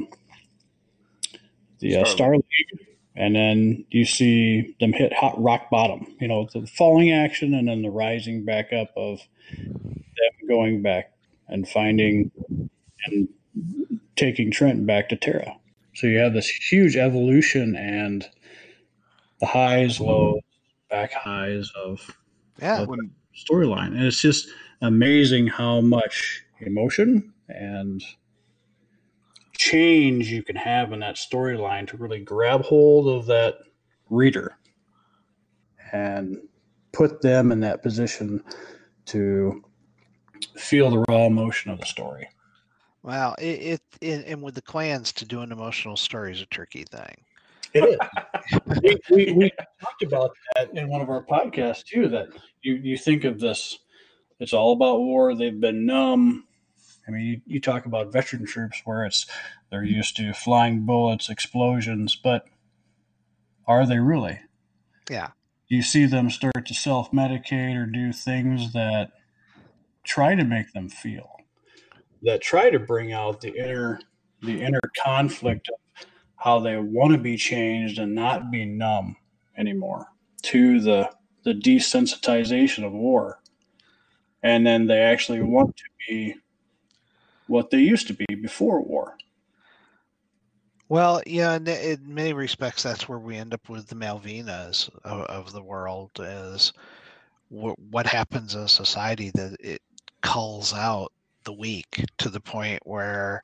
[1.78, 2.86] the uh, Star Star League
[3.18, 6.06] and then you see them hit hot rock bottom.
[6.20, 11.12] You know, the falling action and then the rising back up of them going back
[11.48, 12.30] and finding
[13.06, 13.28] and
[14.14, 15.56] taking Trent back to Terra.
[15.94, 18.24] So you have this huge evolution and
[19.40, 20.40] the highs, lows,
[20.88, 22.16] back highs of
[22.62, 22.82] Yeah.
[22.82, 24.48] of the storyline, and it's just
[24.80, 28.00] amazing how much emotion and
[29.58, 33.56] change you can have in that storyline to really grab hold of that
[34.08, 34.56] reader
[35.92, 36.38] and
[36.92, 38.42] put them in that position
[39.04, 39.62] to
[40.56, 42.28] feel the raw emotion of the story.
[43.02, 43.34] Wow.
[43.38, 46.84] It, it, it and with the clans to do an emotional story is a tricky
[46.84, 47.14] thing.
[47.74, 48.78] It is.
[48.82, 52.08] we, we, we talked about that in one of our podcasts too.
[52.08, 52.28] That
[52.62, 53.78] you you think of this,
[54.40, 55.34] it's all about war.
[55.34, 56.47] They've been numb.
[57.08, 59.26] I mean, you, you talk about veteran troops where it's
[59.70, 62.46] they're used to flying bullets, explosions, but
[63.66, 64.40] are they really?
[65.10, 65.28] Yeah.
[65.68, 69.12] You see them start to self medicate or do things that
[70.04, 71.30] try to make them feel,
[72.22, 74.00] that try to bring out the inner
[74.42, 76.06] the inner conflict of
[76.36, 79.16] how they want to be changed and not be numb
[79.56, 80.06] anymore
[80.42, 81.10] to the
[81.42, 83.40] the desensitization of war
[84.42, 86.34] and then they actually want to be
[87.48, 89.16] what they used to be before war
[90.88, 95.20] Well, yeah, in, in many respects, that's where we end up with the Malvinas of,
[95.22, 96.10] of the world.
[96.18, 96.72] Is
[97.50, 99.82] wh- what happens in a society that it
[100.22, 101.12] culls out
[101.44, 103.42] the weak to the point where,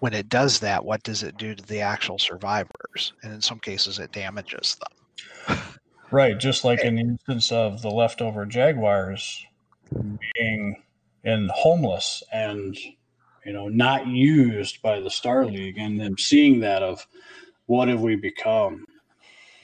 [0.00, 3.12] when it does that, what does it do to the actual survivors?
[3.22, 5.58] And in some cases, it damages them.
[6.10, 9.44] right just like in the instance of the leftover jaguars
[10.34, 10.82] being
[11.24, 12.76] in homeless and
[13.44, 17.06] you know not used by the star league and them seeing that of
[17.66, 18.84] what have we become.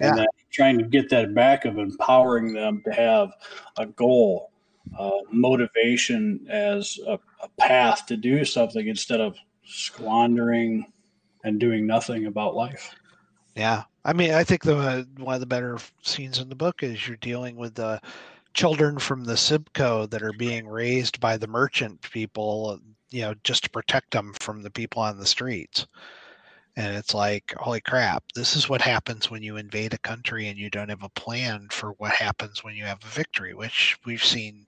[0.01, 0.09] Yeah.
[0.09, 3.32] and then trying to get that back of empowering them to have
[3.78, 4.51] a goal
[4.98, 10.92] uh, motivation as a, a path to do something instead of squandering
[11.44, 12.94] and doing nothing about life.
[13.55, 17.06] Yeah, I mean, I think the one of the better scenes in the book is
[17.06, 18.01] you're dealing with the
[18.52, 22.78] children from the Sibko that are being raised by the merchant people,
[23.15, 25.86] you know, just to protect them from the people on the streets.
[26.77, 30.59] And it's like, holy crap, this is what happens when you invade a country and
[30.59, 34.24] you don't have a plan for what happens when you have a victory, which we've
[34.24, 34.66] seen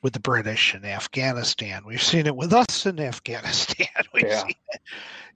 [0.00, 1.82] with the British in Afghanistan.
[1.86, 3.86] We've seen it with us in Afghanistan.
[4.14, 4.40] We've Yeah.
[4.40, 4.80] seen it,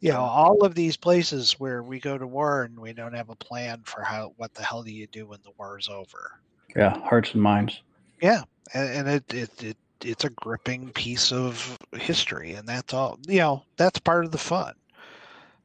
[0.01, 3.29] you know, all of these places where we go to war and we don't have
[3.29, 6.41] a plan for how what the hell do you do when the war is over.
[6.75, 7.83] Yeah, hearts and minds.
[8.23, 13.19] Yeah, and, and it, it it it's a gripping piece of history, and that's all.
[13.29, 14.75] You know, that's part of the fun.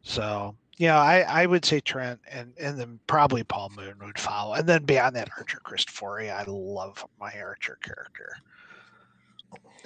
[0.04, 4.54] So, yeah, I I would say Trent, and and then probably Paul Moon would follow,
[4.54, 6.32] and then beyond that, Archer Christifori.
[6.32, 8.38] I love my Archer character.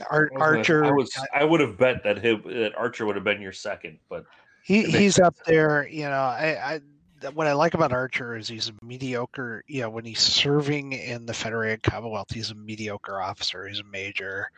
[0.09, 3.05] Ar- I was gonna- Archer, I was I would have bet that he, that Archer
[3.05, 4.25] would have been your second, but
[4.63, 5.87] he he's up there.
[5.87, 6.81] You know, I I
[7.33, 9.63] what I like about Archer is he's a mediocre.
[9.67, 13.67] You know, when he's serving in the Federated Commonwealth, he's a mediocre officer.
[13.67, 14.49] He's a major.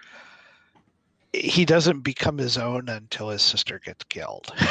[1.33, 4.51] He doesn't become his own until his sister gets killed.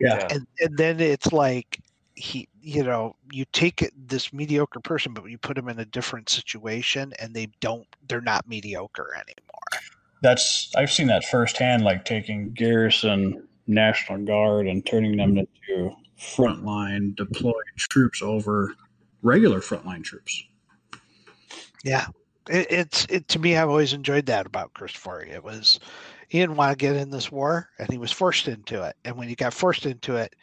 [0.00, 0.26] Yeah.
[0.30, 1.78] and and then it's like
[2.16, 6.28] he you know you take this mediocre person but you put him in a different
[6.28, 9.82] situation and they don't they're not mediocre anymore
[10.20, 15.44] That's I've seen that firsthand, like taking Garrison National Guard and turning them mm-hmm.
[15.68, 18.74] into Frontline deployed troops over
[19.22, 20.44] regular frontline troops.
[21.84, 22.06] yeah.
[22.48, 25.20] It, it's it to me i've always enjoyed that about christopher.
[25.22, 25.78] It was
[26.28, 28.96] he didn't want to get in this war and he was forced into it.
[29.04, 30.34] And when he got forced into it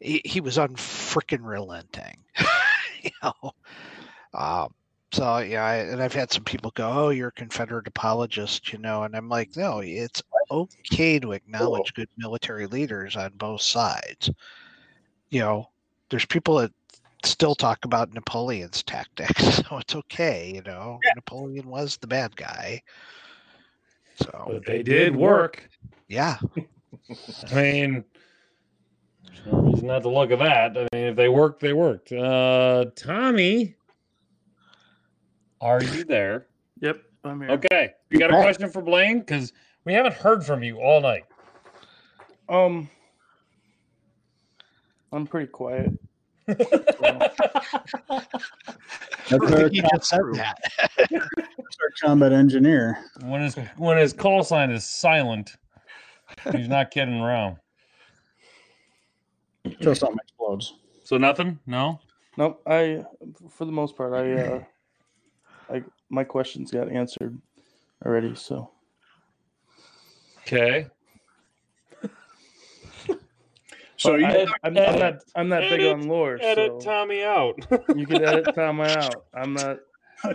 [0.00, 2.18] he, he was unfreaking relenting.
[3.02, 3.52] You know?
[4.32, 4.74] Um
[5.12, 8.78] so yeah I, and i've had some people go oh you're a confederate apologist you
[8.78, 14.30] know and i'm like no it's okay to acknowledge good military leaders on both sides
[15.34, 15.68] you know
[16.10, 16.70] there's people that
[17.24, 22.80] still talk about napoleon's tactics so it's okay you know napoleon was the bad guy
[24.16, 25.68] so But they did work.
[26.08, 26.38] yeah
[27.50, 28.04] I mean,
[29.26, 30.78] there's no reason not to look at that.
[30.78, 32.12] I mean, if they worked, they worked.
[32.12, 33.74] Uh, Tommy,
[35.60, 36.46] are you there?
[36.80, 37.50] Yep, I'm here.
[37.50, 39.18] Okay, you got a question for Blaine?
[39.18, 39.52] Because
[39.84, 41.24] we haven't heard from you all night.
[42.48, 42.88] Um,
[45.14, 45.92] I'm pretty quiet.
[46.46, 47.36] that's I
[49.30, 50.58] our, think you just said that
[51.10, 52.98] our combat engineer.
[53.22, 55.56] when his when his call sign is silent,
[56.52, 57.56] he's not kidding around.
[59.64, 60.74] Until something explodes.
[61.04, 61.58] So nothing?
[61.66, 62.00] No.
[62.36, 62.60] Nope.
[62.66, 63.04] I,
[63.50, 64.64] for the most part, I, uh,
[65.70, 67.40] I my questions got answered
[68.04, 68.34] already.
[68.34, 68.70] So
[70.40, 70.88] Okay.
[74.04, 76.38] So you, I, I'm, I'm not I'm not big on lore.
[76.38, 77.54] Edit so Tommy out.
[77.96, 79.24] you can edit Tom out.
[79.32, 79.78] I'm not.
[80.24, 80.32] oh.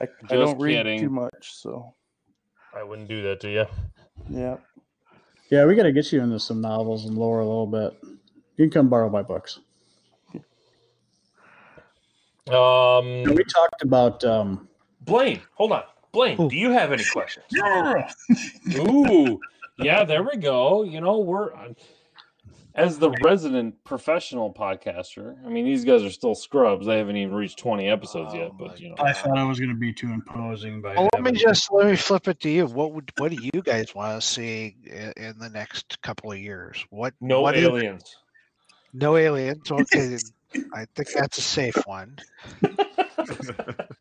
[0.00, 1.00] I, I don't read kidding.
[1.00, 1.54] too much.
[1.54, 1.94] So
[2.72, 3.66] I wouldn't do that to you.
[4.28, 4.58] yeah.
[5.50, 7.98] yeah, we got to get you into some novels and lore a little bit.
[8.56, 9.58] You can come borrow my books.
[12.48, 14.68] Um, We talked about um,
[15.00, 15.82] Blaine, hold on.
[16.12, 16.48] Blaine, Ooh.
[16.48, 17.46] do you have any questions?
[17.52, 18.08] Yeah.
[18.78, 19.40] Ooh,
[19.78, 20.84] yeah, there we go.
[20.84, 21.50] You know, we're
[22.76, 25.34] as the resident professional podcaster.
[25.44, 26.86] I mean, these guys are still scrubs.
[26.86, 29.58] They haven't even reached twenty episodes yet, Oh but you know, I thought I was
[29.58, 30.94] going to be too imposing by.
[30.94, 32.66] Well, let me just let me flip it to you.
[32.66, 36.38] What would what do you guys want to see in, in the next couple of
[36.38, 36.84] years?
[36.90, 38.16] What No what is- aliens.
[38.92, 39.70] no aliens.
[39.70, 40.18] Okay,
[40.74, 42.16] I think that's a safe one.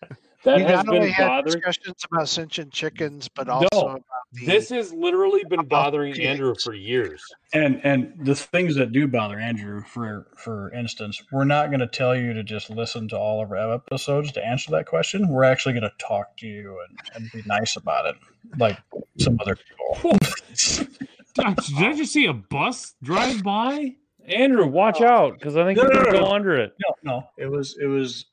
[0.45, 1.59] that we has not only been had bothering.
[1.59, 6.25] discussions about sentient chickens, but also No, about the This has literally been bothering pigs.
[6.25, 7.21] Andrew for years.
[7.53, 11.87] And and the things that do bother Andrew, for for instance, we're not going to
[11.87, 15.27] tell you to just listen to all of our episodes to answer that question.
[15.29, 18.15] We're actually going to talk to you and, and be nice about it,
[18.57, 18.77] like
[19.19, 20.17] some other people.
[21.35, 21.47] Did
[21.79, 23.95] I just see a bus drive by?
[24.27, 26.73] Andrew, watch out, because I think No, you're no, gonna no, go under it.
[26.81, 28.25] No, no, it was it was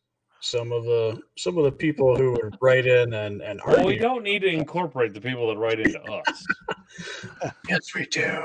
[0.43, 3.97] some of the some of the people who would write in and and Well, we
[3.97, 6.47] don't need to incorporate the people that write into us.
[7.71, 8.43] Yes, we do.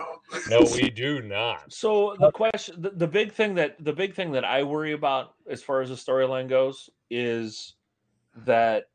[0.49, 1.74] No, we do not.
[1.74, 5.34] So the question, the, the big thing that the big thing that I worry about
[5.49, 7.74] as far as the storyline goes is
[8.45, 8.86] that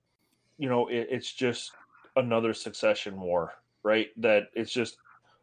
[0.56, 1.72] you know it, it's just
[2.16, 3.52] another succession war,
[3.82, 4.08] right?
[4.16, 4.96] That it's just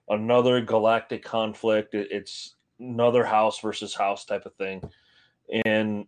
[0.09, 1.93] another galactic conflict.
[1.93, 4.81] It, it's another house versus house type of thing,
[5.65, 6.07] and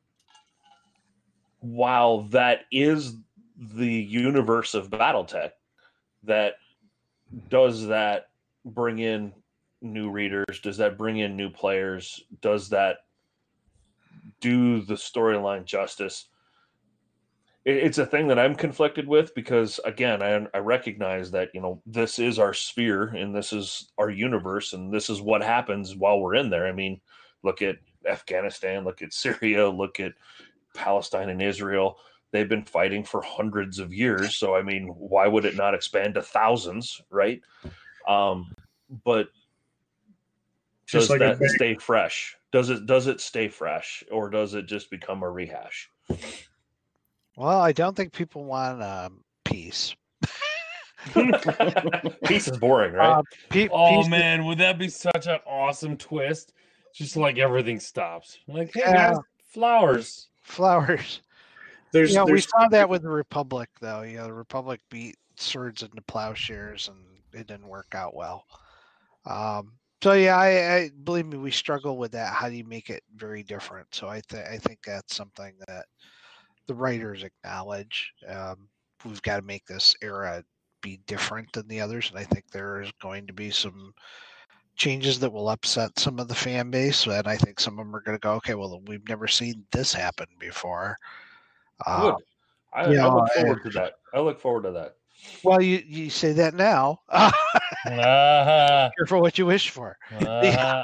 [1.61, 3.15] while that is
[3.57, 5.51] the universe of BattleTech,
[6.23, 6.55] that
[7.49, 8.29] does that
[8.65, 9.33] bring in
[9.81, 10.59] new readers?
[10.61, 12.23] Does that bring in new players?
[12.41, 12.97] Does that
[14.39, 16.27] do the storyline justice?
[17.65, 21.61] it, it's a thing that I'm conflicted with because again, I, I recognize that you
[21.61, 25.95] know this is our sphere and this is our universe and this is what happens
[25.95, 26.67] while we're in there.
[26.67, 26.99] I mean,
[27.43, 27.77] look at
[28.07, 30.13] Afghanistan, look at Syria, look at
[30.73, 31.97] Palestine and Israel.
[32.31, 36.13] They've been fighting for hundreds of years, so I mean, why would it not expand
[36.15, 37.41] to thousands, right?
[38.07, 38.53] Um,
[39.03, 39.27] but
[40.87, 42.35] Just does like that stay fresh?
[42.51, 45.89] Does it does it stay fresh, or does it just become a rehash?
[47.35, 49.95] Well, I don't think people want um, peace.
[52.27, 53.17] Peace is boring, right?
[53.17, 56.53] Uh, pe- Oh peace- man, would that be such an awesome twist?
[56.93, 58.37] Just like everything stops.
[58.47, 59.07] Like, hey Yeah.
[59.13, 60.27] guys, flowers.
[60.41, 61.21] Flowers.
[61.91, 64.01] There's, you know, we saw that with the Republic, though.
[64.01, 66.97] You know, the Republic beat swords into plowshares, and
[67.33, 68.45] it didn't work out well.
[69.25, 72.33] Um, so yeah, I, I believe me, we struggle with that.
[72.33, 73.87] How do you make it very different?
[73.93, 75.85] So I think I think that's something that
[76.67, 78.11] the writers acknowledge.
[78.27, 78.69] Um,
[79.05, 80.43] we've got to make this era
[80.81, 83.93] be different than the others, and I think there is going to be some
[84.81, 87.95] changes that will upset some of the fan base, and I think some of them
[87.95, 90.97] are going to go, okay, well, we've never seen this happen before.
[91.85, 91.91] Good.
[91.91, 92.15] Um,
[92.73, 93.93] I, know, look forward to that.
[94.11, 94.95] I look forward to that.
[95.43, 96.99] well, you you say that now.
[97.09, 97.31] Ah,
[98.97, 99.97] Careful what you wish for.
[100.11, 100.83] ah.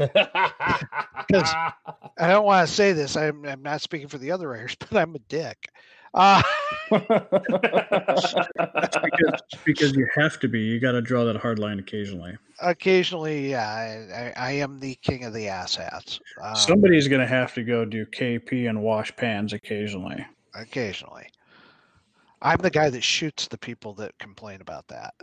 [0.00, 3.16] I don't want to say this.
[3.16, 5.70] I'm, I'm not speaking for the other writers, but I'm a dick.
[6.18, 6.42] Uh,
[7.92, 10.60] because, because you have to be.
[10.60, 12.36] You got to draw that hard line occasionally.
[12.60, 16.20] occasionally, yeah, I, I, I am the king of the asshats.
[16.42, 20.26] Um, Somebody's going to have to go do KP and wash pans occasionally.
[20.54, 21.28] occasionally.
[22.42, 25.14] I'm the guy that shoots the people that complain about that.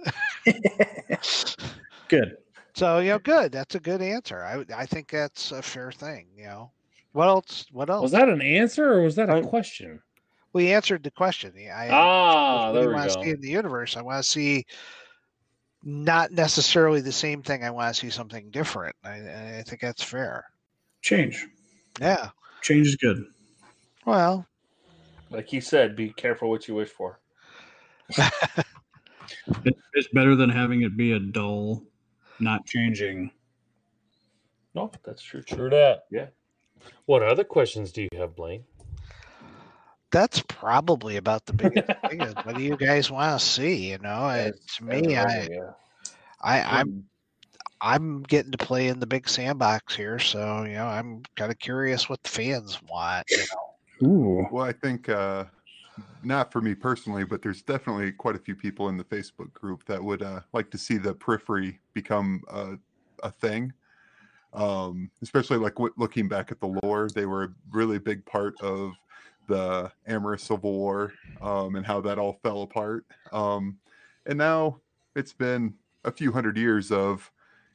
[2.10, 2.38] Good.
[2.74, 3.54] So you know, good.
[3.54, 4.44] That's a good answer.
[4.44, 6.28] I I think that's a fair thing.
[6.38, 6.72] You know,
[7.14, 7.66] what else?
[7.72, 8.02] What else?
[8.02, 10.02] was that an answer or was that a I- question?
[10.56, 11.52] We answered the question.
[11.70, 13.98] I, Ah, what there we I want to see in the universe?
[13.98, 14.66] I want to see
[15.84, 17.66] not necessarily the same thing.
[17.66, 18.96] I want to see something different.
[19.04, 20.46] I, I think that's fair.
[21.02, 21.46] Change.
[22.00, 22.30] Yeah.
[22.62, 23.26] Change is good.
[24.06, 24.48] Well,
[25.30, 27.20] Like he said, be careful what you wish for.
[29.96, 31.84] It's better than having it be a dull,
[32.40, 33.32] not changing.
[34.76, 35.42] No, that's true.
[35.42, 36.04] True that.
[36.12, 36.28] Yeah.
[37.06, 38.66] What other questions do you have, Blaine?
[40.12, 42.22] That's probably about the biggest thing.
[42.22, 43.92] Is what do you guys want to see?
[43.92, 45.72] You know, it, As- to me, a I, writer, yeah.
[46.42, 47.06] I, I'm,
[47.82, 51.60] I'm getting to play in the big sandbox here, so you know, I'm kind of
[51.60, 53.26] curious what the fans want.
[53.30, 54.08] You know?
[54.08, 54.48] Ooh.
[54.52, 55.46] Well, I think uh,
[56.24, 59.86] not for me personally, but there's definitely quite a few people in the Facebook group
[59.86, 62.74] that would uh, like to see the periphery become a,
[63.24, 63.74] a thing.
[64.54, 68.60] Um, especially like w- looking back at the lore, they were a really big part
[68.62, 68.94] of
[69.48, 73.06] the Amaris Civil War um, and how that all fell apart.
[73.32, 73.78] Um,
[74.26, 74.80] and now
[75.16, 75.74] it's been
[76.04, 77.32] a few hundred years of,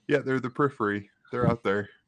[0.08, 1.10] yeah, they're the periphery.
[1.30, 1.88] They're out there.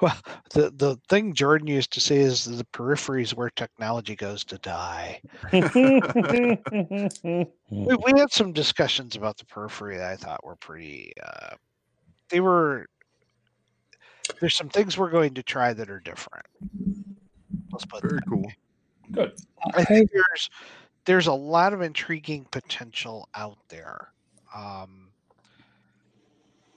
[0.00, 0.16] Well,
[0.54, 4.56] the the thing Jordan used to say is the periphery is where technology goes to
[4.56, 5.20] die.
[7.70, 11.12] We, we had some discussions about the periphery that I thought were pretty.
[11.22, 11.56] Uh,
[12.30, 12.86] they were.
[14.40, 16.46] There's some things we're going to try that are different.
[17.72, 18.50] Let's put Very that cool.
[19.12, 19.32] Good.
[19.74, 20.50] I think there's
[21.04, 24.12] there's a lot of intriguing potential out there,
[24.54, 25.12] um,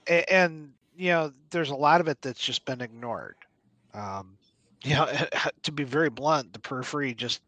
[0.08, 3.36] a- and, you know there's a lot of it that's just been ignored.
[3.94, 4.38] Um,
[4.84, 5.08] you know,
[5.62, 7.40] to be very blunt, the periphery just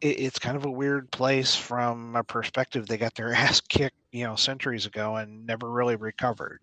[0.00, 2.86] it, it's kind of a weird place from a perspective.
[2.86, 6.60] They got their ass kicked, you know, centuries ago and never really recovered.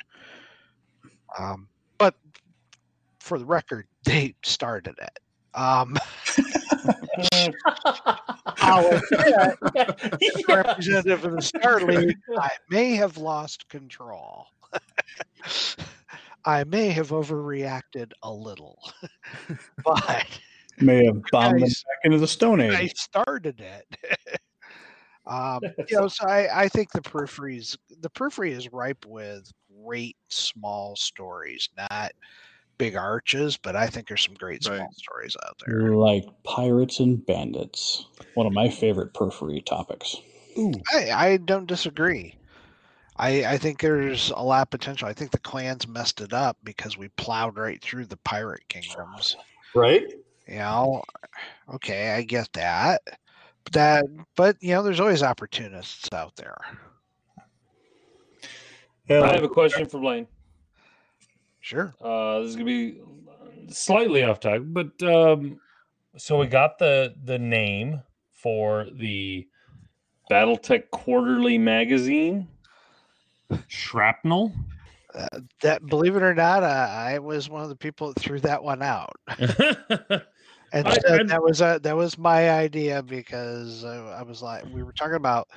[1.38, 1.68] Um,
[1.98, 2.16] but
[3.20, 5.20] for the record, they started it.
[5.56, 5.98] Um,
[8.58, 14.48] I'll admit, as a representative of the Star League, I may have lost control.
[16.46, 18.80] I may have overreacted a little,
[19.84, 20.28] but
[20.80, 22.74] May have bombed them back into the Stone Age.
[22.74, 24.40] I started it.
[25.26, 29.50] um, you know, so I, I think the peripheries, the periphery is ripe with
[29.84, 32.12] great small stories, not
[32.78, 34.94] big arches, but I think there's some great small Right.
[34.94, 35.96] stories out there.
[35.96, 38.06] Like pirates and bandits.
[38.34, 40.18] One of my favorite periphery topics.
[40.94, 42.36] I, I don't disagree.
[43.18, 45.08] I, I think there's a lot of potential.
[45.08, 49.38] I think the clans messed it up because we plowed right through the pirate kingdoms.
[49.74, 50.04] Right?
[50.48, 51.04] You know,
[51.74, 53.02] okay, I get that.
[53.64, 56.58] But that but you know, there's always opportunists out there.
[59.10, 60.28] I have a question for Blaine.
[61.66, 61.96] Sure.
[62.00, 63.02] Uh, this is gonna be
[63.70, 65.60] slightly off topic, but um,
[66.16, 69.48] so we got the the name for the
[70.30, 72.48] BattleTech Quarterly magazine.
[73.66, 74.52] Shrapnel.
[75.16, 78.40] Uh, that believe it or not, uh, I was one of the people that threw
[78.42, 84.22] that one out, and I- that was uh, that was my idea because uh, I
[84.22, 85.48] was like, we were talking about.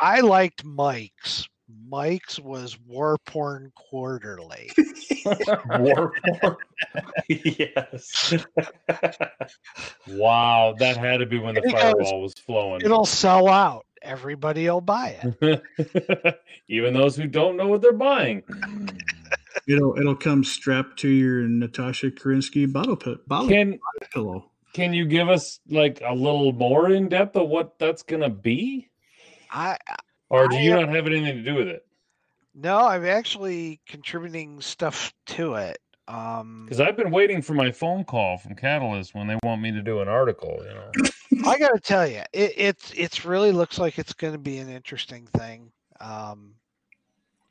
[0.00, 1.46] I liked Mike's.
[1.88, 4.70] Mike's was War Porn Quarterly.
[5.78, 6.56] War porn.
[7.28, 8.34] yes.
[10.08, 12.82] wow, that had to be when the Because fireball was flowing.
[12.82, 13.84] It'll sell out.
[14.02, 16.38] Everybody will buy it.
[16.68, 18.44] Even those who don't know what they're buying.
[19.66, 23.80] It'll it'll come strapped to your Natasha Kerensky bottle pi- bottle Can
[24.12, 24.50] pillow.
[24.74, 28.90] can you give us like a little more in depth of what that's gonna be?
[29.50, 29.76] I
[30.28, 31.86] Or do I, you uh, not have anything to do with it?
[32.54, 35.78] no, I'm actually contributing stuff to it.
[36.08, 39.72] Um, Because I've been waiting for my phone call from Catalyst when they want me
[39.72, 41.50] to do an article, you know.
[41.50, 44.58] I got to tell you, it it's it's really looks like it's going to be
[44.58, 45.70] an interesting thing.
[46.00, 46.54] Um,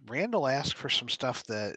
[0.08, 1.76] Randall asked for some stuff that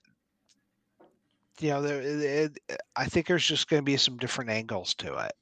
[1.61, 4.95] you know, there, it, it- I think there's just going to be some different angles
[4.95, 5.33] to it.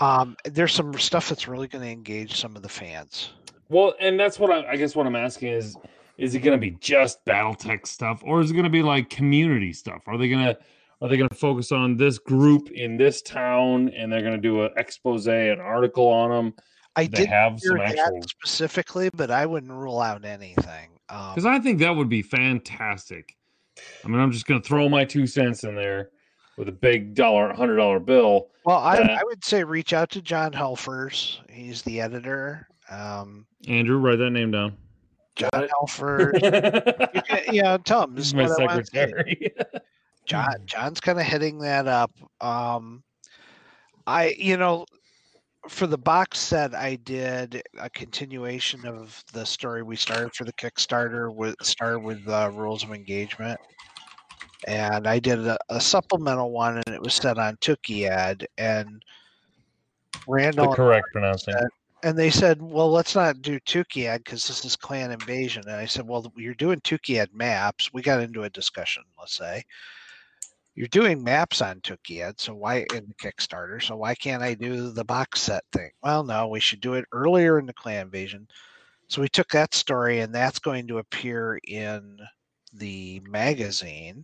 [0.00, 3.30] Um, there's some stuff that's really going to engage some of the fans.
[3.68, 5.76] Well, and that's what I, I guess what I'm asking is
[6.18, 9.10] is it going to be just BattleTech stuff or is it going to be like
[9.10, 10.02] community stuff?
[10.06, 10.58] Are they going to
[11.02, 14.40] are they going to focus on this group in this town and they're going to
[14.40, 16.54] do an expose, an article on them?
[16.96, 20.88] I They did have some actual specifically, but I wouldn't rule out anything.
[21.10, 23.36] Um, because I think that would be fantastic.
[24.02, 26.08] I mean, I'm just going to throw my two cents in there
[26.56, 28.48] with a big dollar, hundred dollar bill.
[28.64, 31.40] well, I, that- I would say reach out to John Helfers.
[31.50, 32.66] He's the editor.
[32.90, 34.76] Um, Andrew, write that name down.
[35.34, 35.70] John it.
[35.70, 36.32] Helfers.
[37.14, 39.06] you can, yeah, tell him This this is is my what I want to say.
[39.06, 39.54] secretary.
[40.26, 42.10] John John's kind of hitting that up.
[42.40, 43.02] Um,
[44.06, 44.86] I you know,
[45.68, 50.52] for the box set, I did a continuation of the story we started for the
[50.54, 53.60] Kickstarter with started with uh, rules of engagement,
[54.66, 59.04] and I did a, a supplemental one, and it was set on Tukayyid and
[60.26, 61.54] Randall the correct pronouncing.
[62.06, 65.86] And they said, "Well, let's not do Tukayyid because this is clan invasion." And I
[65.86, 67.92] said, "Well, you're doing Tukayyid maps.
[67.92, 69.02] We got into a discussion.
[69.18, 69.64] Let's say
[70.76, 73.82] you're doing maps on Tukayyid, so why in the Kickstarter?
[73.82, 75.90] So why can't I do the box set thing?
[76.00, 78.46] Well, no, we should do it earlier in the clan invasion."
[79.08, 82.20] So we took that story, and that's going to appear in
[82.72, 84.22] the magazine.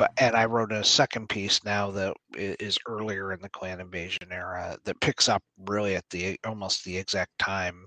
[0.00, 4.32] But and I wrote a second piece now that is earlier in the clan invasion
[4.32, 7.86] era that picks up really at the almost the exact time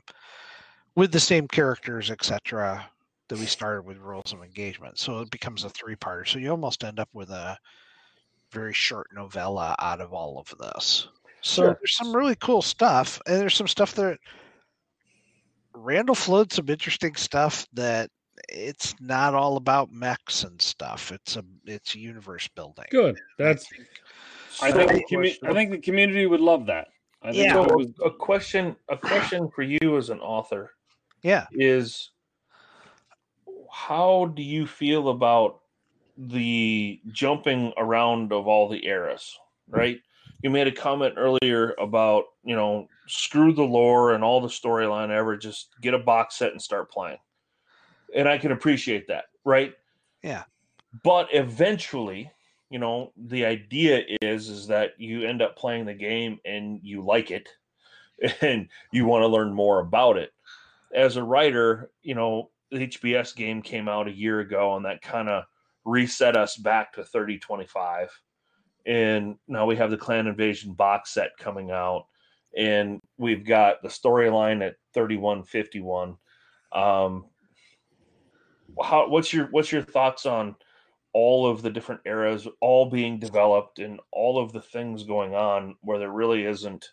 [0.93, 2.87] with the same characters, etc.
[3.29, 4.99] That we started with rules of engagement.
[4.99, 6.27] So it becomes a three-parter.
[6.27, 7.57] So you almost end up with a
[8.51, 11.07] very short novella out of all of this.
[11.41, 11.77] So Sure.
[11.79, 14.19] there's some really cool stuff, and there's some stuff that
[15.73, 18.11] Randall flowed some interesting stuff that
[18.49, 21.11] it's not all about mechs and stuff.
[21.11, 22.85] It's a it's universe building.
[22.91, 23.19] Good.
[23.37, 23.67] That's.
[24.61, 26.87] I So, think the commu- I think the community would love that.
[27.21, 27.53] I think Yeah.
[27.53, 30.73] so was a question a question for you as an author
[31.23, 31.47] Yeah.
[31.53, 32.11] is
[33.71, 35.61] how do you feel about
[36.17, 39.35] the jumping around of all the eras
[39.67, 39.99] right
[40.43, 45.09] you made a comment earlier about you know screw the lore and all the storyline
[45.09, 47.17] ever just get a box set and start playing
[48.15, 49.73] and i can appreciate that right?
[50.23, 50.43] Yeah.
[51.03, 52.31] but eventually
[52.69, 57.03] you know the idea is is that you end up playing the game and you
[57.03, 57.49] like it
[58.41, 60.31] and you want to learn more about it.
[60.93, 65.01] As a writer you know the hbs game came out a year ago and that
[65.01, 65.43] kind of
[65.85, 68.09] reset us back to 3025
[68.85, 72.07] and now we have the clan invasion box set coming out
[72.57, 76.15] and we've got the storyline at 3151
[76.73, 77.25] um
[78.81, 80.55] how what's your what's your thoughts on
[81.13, 85.75] all of the different eras all being developed and all of the things going on
[85.81, 86.89] where there really isn't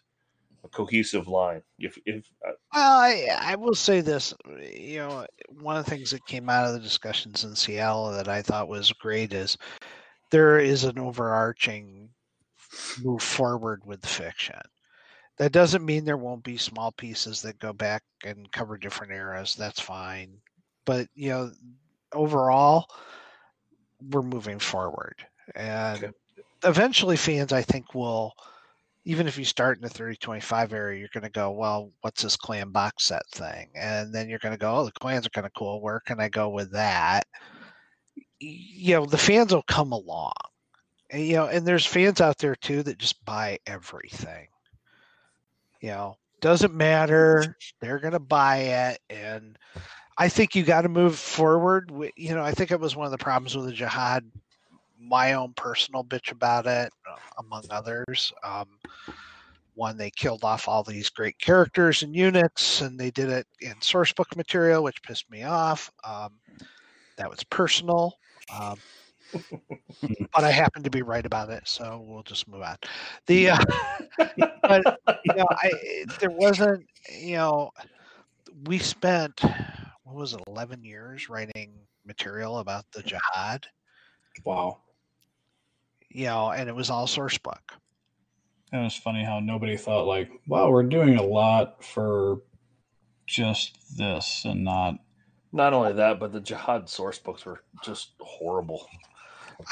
[0.63, 4.35] a cohesive line if if uh, Well, I I will say this.
[4.73, 8.29] You know, one of the things that came out of the discussions in Seattle that
[8.29, 9.57] I thought was great is
[10.31, 12.11] there is an overarching
[13.03, 14.61] move forward with fiction.
[15.39, 19.55] That doesn't mean there won't be small pieces that go back and cover different eras.
[19.55, 20.37] That's fine.
[20.85, 21.51] But you know,
[22.13, 22.87] overall,
[24.11, 26.13] we're moving forward, and Okay.
[26.65, 28.35] eventually, fans I think will
[29.05, 32.37] even if you start in the 3025 area, you're going to go, well, what's this
[32.37, 33.69] clan box set thing?
[33.75, 35.81] And then you're going to go, oh, the clans are kind of cool.
[35.81, 37.27] Where can I go with that?
[38.39, 40.33] You know, the fans will come along.
[41.11, 44.49] And, you know, and there's fans out there too that just buy everything.
[45.81, 47.57] You know, doesn't matter.
[47.81, 49.01] They're going to buy it.
[49.09, 49.59] And
[50.21, 51.91] I think you got to move forward.
[52.15, 54.31] You know, I think it was one of the problems with the jihad.
[55.01, 58.31] My own personal bitch about it, uh, among others.
[58.45, 58.69] Um,
[59.73, 63.81] one, they killed off all these great characters and units, and they did it in
[63.81, 65.91] source book material, which pissed me off.
[66.05, 66.35] Um,
[67.17, 68.19] that was personal.
[68.55, 68.77] Um,
[70.35, 72.77] but I happen to be right about it, so we'll just move on.
[73.27, 73.65] The uh,
[74.19, 75.71] but you know, I
[76.19, 77.71] there wasn't you know
[78.67, 79.41] we spent
[80.11, 83.67] what was it eleven years writing material about the jihad,
[84.45, 84.83] Wow.
[86.09, 87.75] you know, and it was all source book.
[88.73, 92.43] And it's funny how nobody thought like, wow, we're doing a lot for
[93.27, 94.97] just this and not
[95.53, 98.89] Not only that, but the jihad source books were just horrible.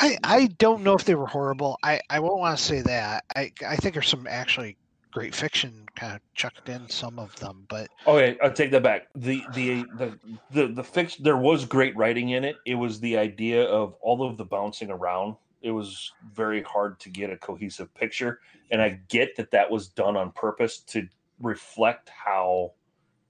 [0.01, 1.79] I I don't know if they were horrible.
[1.83, 3.25] I I won't want to say that.
[3.35, 4.77] I I think there's some actually
[5.13, 9.09] great fiction kind of chucked in some of them, but Okay, I'll take that back.
[9.15, 10.19] The the the
[10.51, 12.57] the the fiction there was great writing in it.
[12.67, 15.37] It was the idea of all of the bouncing around.
[15.63, 18.41] It was very hard to get a cohesive picture,
[18.71, 21.09] and I get that that was done on purpose to
[21.41, 22.73] reflect how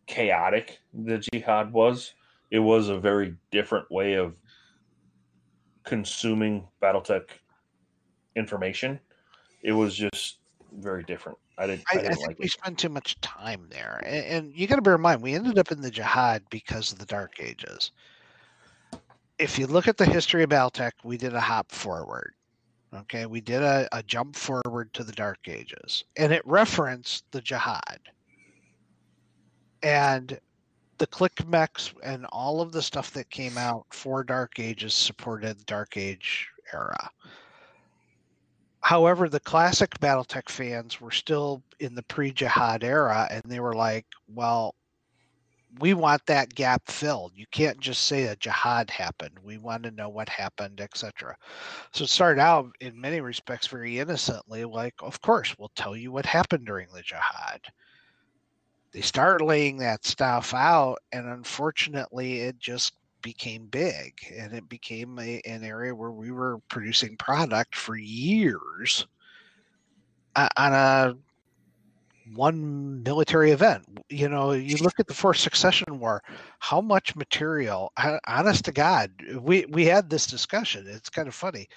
[0.06, 2.14] chaotic the jihad was.
[2.50, 4.34] It was a very different way of
[5.84, 7.24] consuming BattleTech
[8.36, 9.00] information.
[9.62, 10.38] It was just
[10.72, 11.38] very different.
[11.58, 11.84] I didn't.
[11.92, 12.52] I, I, I didn't think like we it.
[12.52, 14.00] spent too much time there.
[14.06, 16.92] And, and you got to bear in mind, we ended up in the jihad because
[16.92, 17.90] of the Dark Ages.
[19.38, 22.34] If you look at the history of BattleTech, we did a hop forward.
[22.94, 27.40] Okay, we did a, a jump forward to the Dark Ages, and it referenced the
[27.40, 28.00] jihad.
[29.82, 30.40] And
[30.96, 35.64] the click mechs and all of the stuff that came out for Dark Ages supported
[35.66, 37.10] Dark Age era.
[38.88, 44.06] However, the classic Battletech fans were still in the pre-jihad era, and they were like,
[44.26, 44.74] "Well,
[45.78, 47.36] we want that gap filled.
[47.36, 49.40] You can't just say a jihad happened.
[49.40, 51.36] We want to know what happened, etc."
[51.92, 56.10] So it started out, in many respects, very innocently, like, "Of course, we'll tell you
[56.10, 57.60] what happened during the jihad."
[58.92, 65.18] They start laying that stuff out, and unfortunately, it just became big and it became
[65.18, 69.06] a, an area where we were producing product for years
[70.36, 71.16] uh, on a
[72.34, 73.84] one military event.
[74.08, 76.22] You know you look at the fourth succession war
[76.58, 77.92] how much material
[78.26, 81.68] honest to god we we had this discussion it's kind of funny.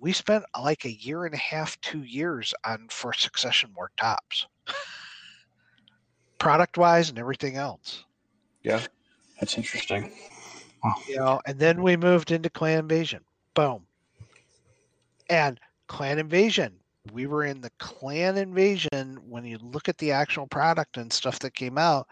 [0.00, 4.46] We spent like a year and a half two years on fourth succession war tops.
[6.38, 8.04] Product wise and everything else
[9.40, 10.12] That's interesting.
[11.08, 13.20] you know, and then we moved into clan invasion.
[13.54, 13.86] Boom.
[15.30, 16.74] And clan invasion,
[17.12, 19.18] we were in the clan invasion.
[19.28, 22.06] When you look at the actual product and stuff that came out,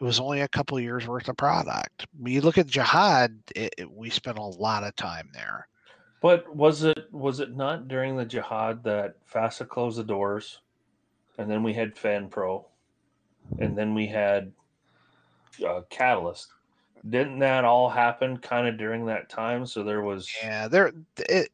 [0.00, 2.06] it was only a couple years worth of product.
[2.18, 5.66] When you look at jihad, it, it- we spent a lot of time there.
[6.22, 10.60] But was it was it not during the jihad that FASA closed the doors,
[11.38, 12.66] and then we had Fan Pro,
[13.58, 14.52] and then we had
[15.66, 16.48] uh, Catalyst?
[17.08, 19.64] Didn't that all happen kind of during that time?
[19.64, 20.92] So there was Yeah, there.
[21.18, 21.48] It,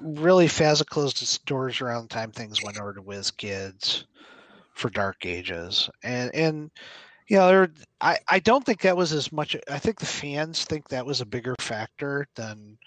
[0.00, 4.04] really, FASA closed its doors around the time things went over to WizKids
[4.74, 6.70] for Dark Ages, and and
[7.28, 7.72] you know, there.
[8.00, 9.56] I I don't think that was as much.
[9.68, 12.78] I think the fans think that was a bigger factor than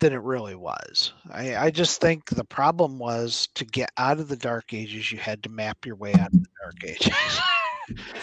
[0.00, 1.14] than it really was.
[1.30, 5.18] I I just think the problem was to get out of the Dark Ages, you
[5.18, 7.40] had to map your way out of the Dark Ages.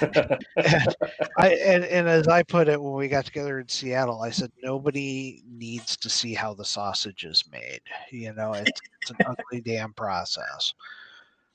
[0.01, 0.95] and,
[1.37, 4.51] I, and, and as I put it when we got together in Seattle, I said
[4.61, 7.81] nobody needs to see how the sausage is made.
[8.11, 10.73] You know, it's, it's an ugly damn process.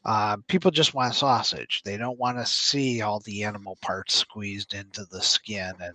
[0.04, 1.82] Uh, people just want sausage.
[1.84, 5.94] They don't want to see all the animal parts squeezed into the skin, and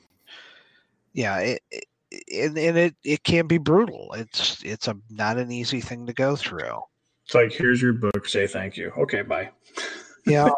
[1.13, 1.85] yeah, it, it
[2.31, 4.13] and, and it it can be brutal.
[4.13, 6.81] It's it's a not an easy thing to go through.
[7.25, 8.27] It's like, here's your book.
[8.27, 8.91] Say thank you.
[8.97, 9.49] Okay, bye.
[10.25, 10.55] you know,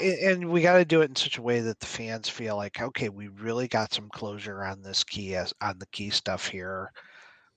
[0.00, 2.80] and we got to do it in such a way that the fans feel like,
[2.80, 6.92] okay, we really got some closure on this key on the key stuff here.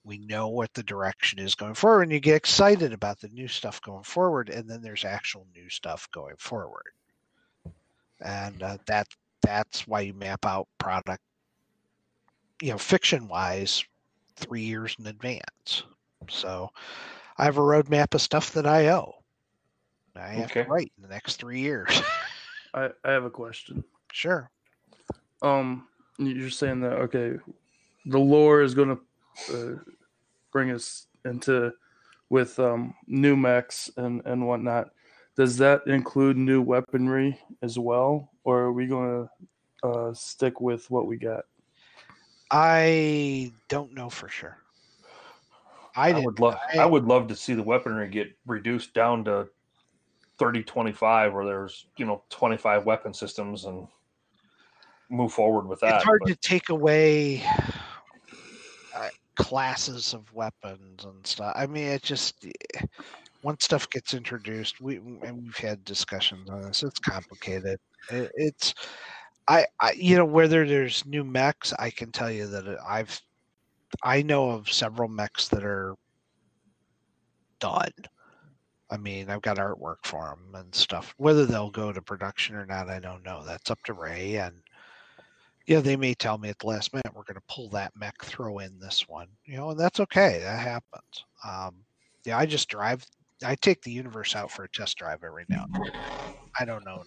[0.03, 3.47] We know what the direction is going forward, and you get excited about the new
[3.47, 6.89] stuff going forward, and then there's actual new stuff going forward,
[8.19, 9.07] and uh, that
[9.41, 11.21] that's why you map out product,
[12.61, 13.83] you know, fiction wise,
[14.35, 15.83] three years in advance.
[16.29, 16.69] So,
[17.37, 19.20] I have a roadmap of stuff that I owe.
[20.15, 20.64] I have Okay.
[20.64, 21.90] to write in the next three years.
[22.73, 23.83] I, I have a question.
[24.11, 24.49] sure.
[25.41, 25.88] Um,
[26.19, 27.33] you're saying that okay,
[28.06, 28.98] the lore is gonna
[29.51, 29.72] uh,
[30.51, 31.72] bring us into
[32.30, 34.90] with um, new mechs and and whatnot.
[35.35, 39.27] Does that include new weaponry as well, or are we going
[39.83, 41.45] to uh, stick with what we got?
[42.51, 44.57] I don't know for sure.
[45.95, 49.23] I, I would love I- I would love to see the weaponry get reduced down
[49.25, 49.48] to
[50.41, 53.87] 30 25 where there's, you know, 25 weapon systems and
[55.07, 55.97] move forward with that.
[55.97, 57.43] it's hard but- to take away
[58.95, 61.53] uh, classes of weapons and stuff.
[61.55, 62.43] I mean, it just
[63.43, 66.81] once stuff gets introduced, we and we've had discussions on this.
[66.81, 67.79] It's complicated.
[68.09, 68.73] It, it's
[69.47, 73.21] I, I you know whether there's new mechs, I can tell you that I've
[74.03, 75.93] I know of several mechs that are
[77.59, 77.91] done.
[78.91, 81.15] I mean, I've got artwork for them and stuff.
[81.17, 83.43] Whether they'll go to production or not, I don't know.
[83.45, 84.55] That's up to Ray and
[85.67, 88.21] yeah, they may tell me at the last minute we're going to pull that mech,
[88.23, 90.39] throw in this one, you know, and that's okay.
[90.41, 91.25] That happens.
[91.47, 91.75] Um,
[92.25, 93.05] yeah, I just drive.
[93.43, 95.67] I take the universe out for a test drive every now.
[96.59, 97.03] I don't know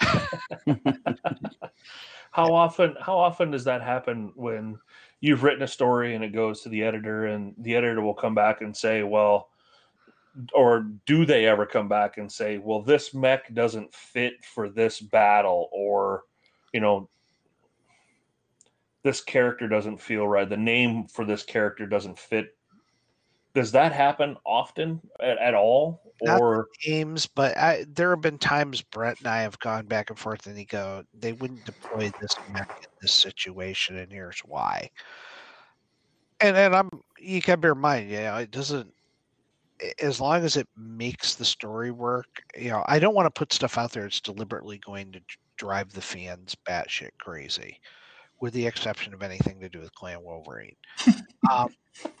[0.00, 0.80] that.
[2.30, 4.78] How often how often does that happen when
[5.20, 8.34] you've written a story and it goes to the editor and the editor will come
[8.34, 9.48] back and say, well,
[10.54, 15.00] or do they ever come back and say, well, this mech doesn't fit for this
[15.00, 16.22] battle or
[16.72, 17.08] you know
[19.02, 20.48] this character doesn't feel right.
[20.48, 22.56] The name for this character doesn't fit.
[23.54, 26.02] Does that happen often at, at all?
[26.20, 30.10] Not Or Games, but I, there have been times Brett and I have gone back
[30.10, 34.40] and forth, and he go, they wouldn't deploy this mech in this situation, and here's
[34.40, 34.90] why.
[36.40, 38.92] And and I'm you gotta bear in mind, you know, it doesn't.
[40.00, 42.26] As long as it makes the story work,
[42.56, 45.20] you know, I don't want to put stuff out there that's deliberately going to
[45.56, 47.78] drive the fans batshit crazy,
[48.40, 50.76] with the exception of anything to do with Clan Wolverine.
[51.52, 51.68] um,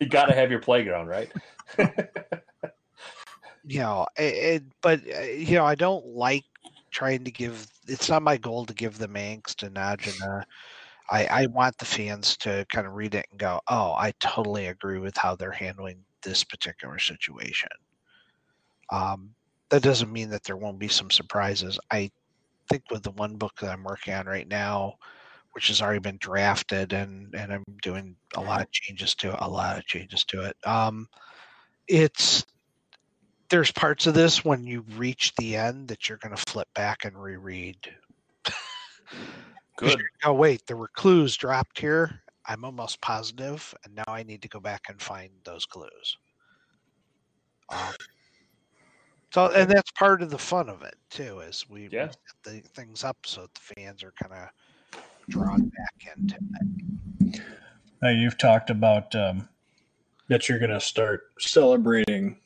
[0.00, 1.30] you got to have your playground, right?
[3.64, 6.44] you know, it, but uh, you know, I don't like
[6.90, 7.66] trying to give.
[7.86, 10.44] It's not my goal to give them angst and angina.
[11.10, 14.66] I I want the fans to kind of read it and go, "Oh, I totally
[14.66, 17.70] agree with how they're handling this particular situation."
[18.90, 19.34] Um,
[19.70, 21.78] that doesn't mean that there won't be some surprises.
[21.90, 22.10] I
[22.68, 24.94] think with the one book that I'm working on right now,
[25.52, 29.36] which has already been drafted and and I'm doing a lot of changes to it,
[29.40, 30.56] a lot of changes to it.
[30.64, 31.08] Um,
[31.88, 32.44] it's
[33.48, 37.04] there's parts of this when you reach the end that you're going to flip back
[37.04, 37.76] and reread.
[39.76, 40.00] Good.
[40.24, 42.20] Oh wait, there were clues dropped here.
[42.46, 46.16] I'm almost positive, and now I need to go back and find those clues.
[47.68, 47.92] Um,
[49.32, 52.08] so, and that's part of the fun of it too, is we, we Yeah.
[52.08, 54.48] set the things up so that the fans are kind of
[55.28, 57.40] drawn back into it.
[58.02, 59.48] Now you've talked about um,
[60.28, 62.38] that you're going to start celebrating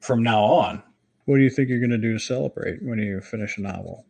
[0.00, 0.82] from now on.
[1.24, 4.06] What do you think you're going to do to celebrate when you finish a novel?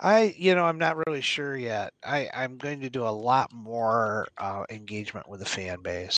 [0.00, 1.92] I, you know, I'm not really sure yet.
[2.04, 6.16] I, I'm going to do a lot more uh, engagement with the fan base.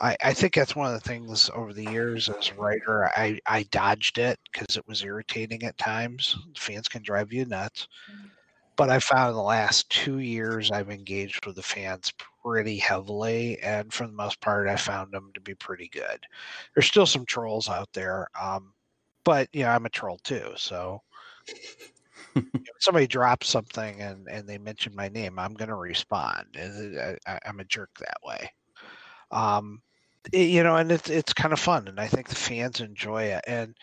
[0.00, 3.40] I, I think that's one of the things over the years as a writer, I,
[3.46, 6.36] I dodged it because it was irritating at times.
[6.56, 7.88] Fans can drive you nuts.
[8.76, 12.12] But I found in the last two years, I've engaged with the fans
[12.44, 13.58] pretty heavily.
[13.60, 16.24] And for the most part, I found them to be pretty good.
[16.74, 18.28] There's still some trolls out there.
[18.40, 18.72] Um,
[19.24, 20.52] but, you know, I'm a troll too.
[20.56, 21.02] So
[22.80, 26.56] somebody drops something and, and they mention my name, I'm going to respond.
[26.58, 27.16] I,
[27.46, 28.50] I'm a jerk that way.
[29.30, 29.82] Um,
[30.32, 33.24] it- you know, and it's it's kind of fun, and I think the fans enjoy
[33.24, 33.44] it.
[33.46, 33.76] And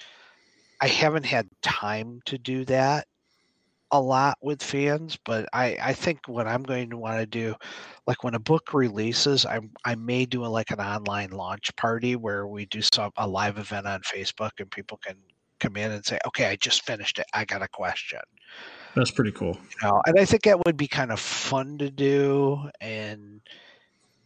[0.82, 3.08] I haven't had time to do that
[3.92, 7.56] a lot with fans, but I I think what I'm going to want to do,
[8.08, 12.16] like when a book releases, I I may do a, like an online launch party
[12.16, 15.18] where we do some a live event on Facebook and people can
[15.66, 17.26] come in and say, okay, I just finished it.
[17.34, 18.20] I got a question
[18.96, 19.58] That's pretty cool.
[19.82, 22.70] you know, and I think that would be kind of fun to do.
[22.80, 23.42] And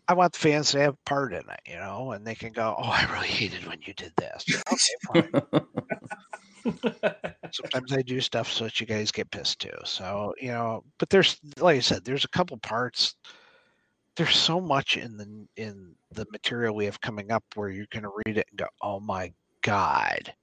[0.07, 2.51] I want the fans to have a part in it, you know, and they can
[2.51, 5.31] go, "Oh, I really hated when you did this." Okay, fine.
[7.51, 9.69] Sometimes I do stuff so that you guys get pissed too.
[9.85, 13.15] So you know, but there's, like I said, there's a couple parts.
[14.17, 18.03] There's so much in the in the material we have coming up where you're going
[18.03, 20.33] to read it and go, "Oh my god."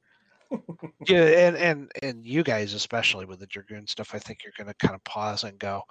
[1.06, 4.72] Yeah, and and and you guys, especially with the dragoon stuff, I think you're going
[4.72, 5.82] to kind of pause and go,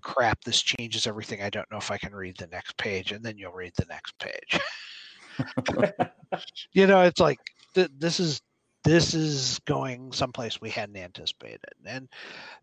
[0.00, 1.42] "Crap, this changes everything.
[1.42, 3.86] I don't know if I can read the next page," and then you'll read the
[3.86, 4.60] next page.
[6.72, 7.38] you know, it's like
[7.74, 8.40] th- this is
[8.84, 12.08] this is going someplace we hadn't anticipated, and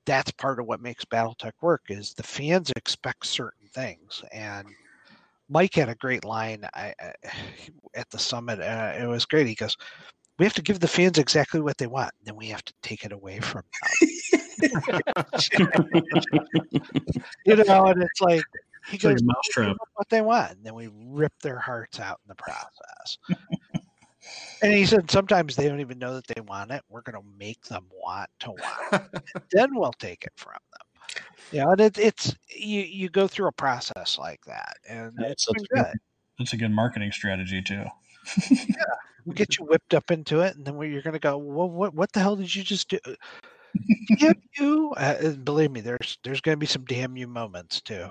[0.05, 1.83] that's part of what makes BattleTech work.
[1.89, 4.67] Is the fans expect certain things, and
[5.49, 7.13] Mike had a great line I, I,
[7.95, 8.59] at the summit.
[8.59, 9.47] Uh, it was great.
[9.47, 9.75] He goes,
[10.39, 12.73] "We have to give the fans exactly what they want, and then we have to
[12.81, 14.09] take it away from them."
[17.45, 18.43] you know, and it's like
[18.89, 19.77] he It's goes, mousetrap.
[19.93, 23.17] what they want, and then we rip their hearts out in the process.
[24.61, 26.81] and he said sometimes they don't even know that they want it.
[26.89, 29.23] We're going to make them want to want it.
[29.51, 31.23] then we'll take it from them.
[31.51, 35.31] You know, and it, it's you you go through a process like that, and That's,
[35.31, 35.83] it's that's, good.
[35.83, 35.97] good,
[36.37, 37.85] that's a good marketing strategy too.
[39.25, 41.69] We get you whipped up into it, and then we- you're going to go, well,
[41.69, 42.99] what what the hell did you just do?
[44.17, 44.93] damn you!
[44.97, 48.09] Uh, and believe me, there's there's going to be some damn you moments too.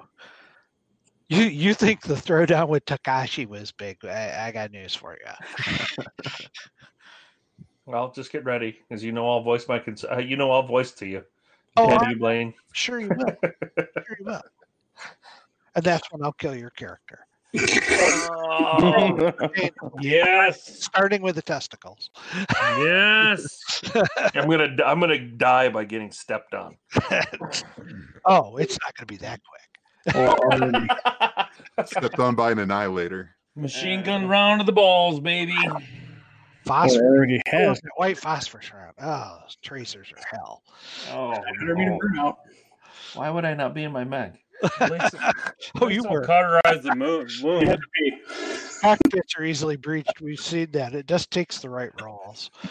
[1.28, 3.98] You you think the throwdown with Takashi was big?
[4.04, 5.64] I, I got news for you.
[7.86, 10.66] Well, just get ready, because you know I'll voice my cons- uh, you know I'll
[10.66, 11.24] voice to you.
[11.78, 12.52] Oh, you, Blaine?
[12.72, 13.34] Sure you will.
[13.42, 14.42] sure you will.
[15.74, 17.24] And that's when I'll kill your character.
[17.56, 19.32] Oh,
[20.00, 20.84] Yes.
[20.84, 22.10] starting with the testicles.
[22.78, 23.60] Yes.
[24.34, 26.76] I'm gonna I'm gonna die by getting stepped on.
[28.26, 29.64] oh, it's not going to be that quick.
[31.86, 33.36] Stepped on by an annihilator.
[33.56, 35.54] Machine gun round to the balls, baby.
[35.66, 35.82] Well,
[36.64, 37.02] Phosphor.
[37.02, 37.80] already Oh, has.
[37.80, 38.92] that white phosphorus around.
[39.00, 40.62] Oh, those tracers are hell.
[41.12, 42.38] oh, Better be to no.
[43.14, 44.32] why would I not be in my mag?
[45.80, 46.24] Oh, you Don't were.
[46.24, 47.28] cauterize the moon.
[47.38, 47.68] You wound.
[47.68, 48.12] had be.
[48.80, 50.20] Cockpits are easily breached.
[50.20, 50.94] We've seen that.
[50.94, 52.50] It just takes the right rolls.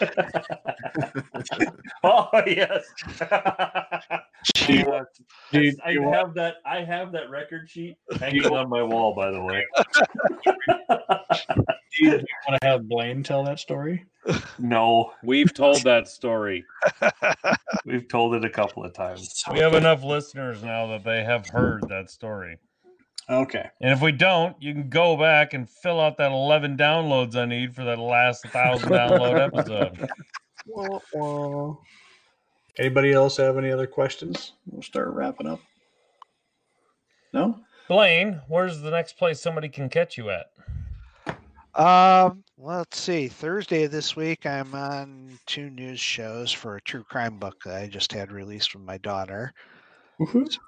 [2.02, 2.84] oh yes.
[4.54, 4.84] Do you-
[5.52, 6.56] do you- I do you want- have that.
[6.66, 9.14] I have that record sheet hanging on my wall.
[9.14, 9.64] By the way,
[11.96, 14.04] Do you, do you want to have Blaine tell that story?
[14.58, 16.64] no, We've told that story.
[17.86, 19.42] we've told it a couple of times.
[19.52, 22.58] We have enough listeners now that they have heard that story.
[23.30, 23.68] Okay.
[23.80, 27.44] And if we don't, you can go back and fill out that 11 downloads I
[27.44, 30.08] need for that last 1,000 download episode.
[32.78, 34.52] Anybody else have any other questions?
[34.66, 35.60] We'll start wrapping up.
[37.32, 37.60] No?
[37.88, 40.46] Blaine, where's the next place somebody can catch you at?
[41.78, 43.28] Um, let's see.
[43.28, 47.80] Thursday of this week, I'm on two news shows for a true crime book that
[47.80, 49.52] I just had released with my daughter.
[50.20, 50.58] Woohoo.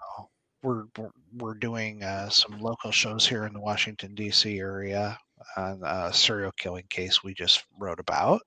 [0.63, 4.59] We're we're, we're doing uh, some local shows here in the Washington D.C.
[4.59, 5.19] area
[5.57, 8.43] on a serial killing case we just wrote about.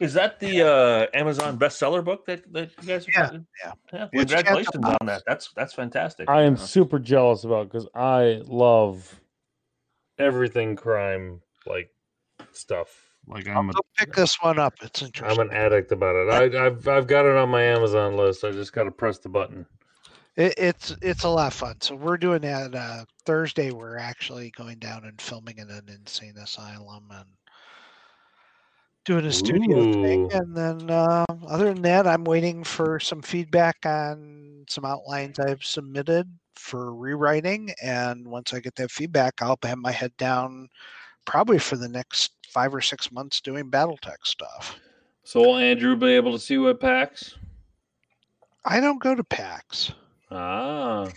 [0.00, 3.72] Is that the uh, Amazon bestseller book that, that you guys are Yeah, talking- yeah.
[3.92, 4.08] yeah.
[4.12, 5.22] Congratulations on that.
[5.26, 6.28] That's that's fantastic.
[6.28, 9.20] I am Uh, super jealous about because I love
[10.18, 11.90] everything crime like
[12.56, 13.10] stuff.
[13.26, 14.74] Like I'm a, Go pick this one up.
[14.82, 15.40] It's interesting.
[15.40, 16.54] I'm an addict about it.
[16.54, 18.44] I, I've I've got it on my Amazon list.
[18.44, 19.66] I just got to press the button.
[20.36, 21.76] It, it's it's a lot of fun.
[21.80, 23.70] So we're doing that uh, Thursday.
[23.70, 27.26] We're actually going down and filming in an insane asylum and
[29.04, 30.30] doing a studio thing.
[30.32, 35.64] And then uh, other than that, I'm waiting for some feedback on some outlines I've
[35.64, 36.26] submitted
[36.56, 37.70] for rewriting.
[37.82, 40.68] And once I get that feedback, I'll have my head down
[41.26, 44.78] probably for the next five or six months doing BattleTech stuff.
[45.24, 47.34] So will Andrew be able to see what packs?
[48.64, 49.92] I don't go to PAX.
[50.30, 51.08] Ah,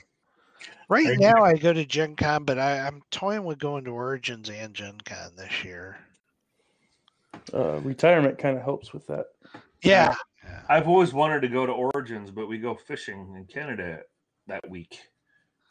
[0.90, 3.84] Right Are you now, I go to Gen Con, but I, I'm toying with going
[3.86, 5.98] to Origins and Gen Con this year.
[7.54, 9.26] Uh, retirement kind of helps with that.
[9.84, 10.16] Yeah.
[10.70, 14.00] I've always wanted to go to Origins, but we go fishing in Canada
[14.48, 14.98] that week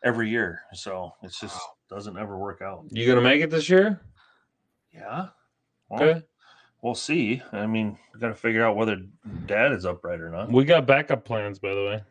[0.04, 2.84] every year, so it just doesn't ever work out.
[2.90, 4.02] you gonna make it this year?
[4.92, 5.28] Yeah.
[5.88, 6.22] Well, Okay.
[6.82, 7.42] We'll see.
[7.52, 9.02] I mean, we got to figure out whether
[9.46, 10.52] Dad is upright or not.
[10.52, 12.02] We got backup plans, by the way.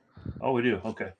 [0.42, 0.82] Oh, we do.
[0.84, 1.12] Okay.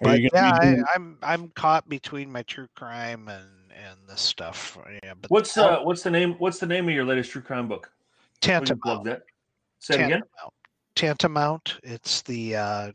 [0.00, 4.78] But yeah, I, doing- I'm I'm caught between my true crime and and this stuff.
[5.02, 7.68] Yeah, but What's uh what's the name what's the name of your latest true crime
[7.68, 7.90] book?
[8.46, 9.04] Will you plug tantamount?
[9.04, 9.22] that?
[9.80, 10.22] Say it again.
[10.94, 11.44] Tantamount.
[11.74, 11.80] Tantamount.
[11.82, 12.92] It's the uh,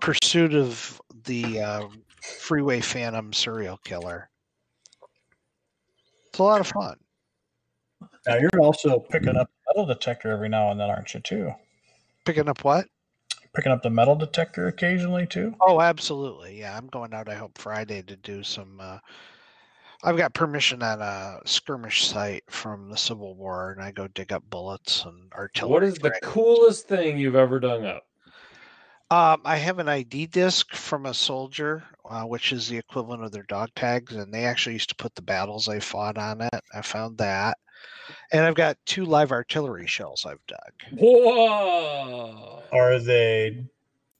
[0.00, 1.86] pursuit of the uh,
[2.20, 4.28] freeway phantom serial killer.
[6.36, 6.98] It's a lot of fun.
[8.26, 11.20] now you're also picking up metal detector every now and then, aren't you?
[11.20, 11.54] Too
[12.26, 12.88] Picking up what?
[13.54, 15.54] picking up the metal detector occasionally too.
[15.62, 16.60] Oh, absolutely.
[16.60, 17.30] Yeah, I'm going out.
[17.30, 18.78] I hope Friday to do some.
[18.78, 18.98] Uh,
[20.04, 24.30] I've got permission on a skirmish site from the Civil War, and I go dig
[24.30, 25.72] up bullets and artillery.
[25.72, 28.04] What is the coolest thing you've ever dug up?
[29.10, 33.30] Um, I have an ID disc from a soldier, uh, which is the equivalent of
[33.30, 36.60] their dog tags, and they actually used to put the battles they fought on it.
[36.74, 37.56] I found that,
[38.32, 40.98] and I've got two live artillery shells I've dug.
[40.98, 42.62] Whoa!
[42.72, 43.64] Are they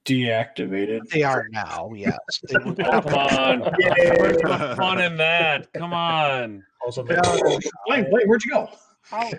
[0.06, 1.08] deactivated.
[1.10, 1.90] They are now.
[1.94, 2.16] Yes.
[2.48, 3.60] They Come on.
[3.60, 5.72] Where's the fun in that?
[5.74, 6.64] Come on.
[6.84, 8.70] Also, Blaine, Blaine, where'd you go?
[9.02, 9.30] How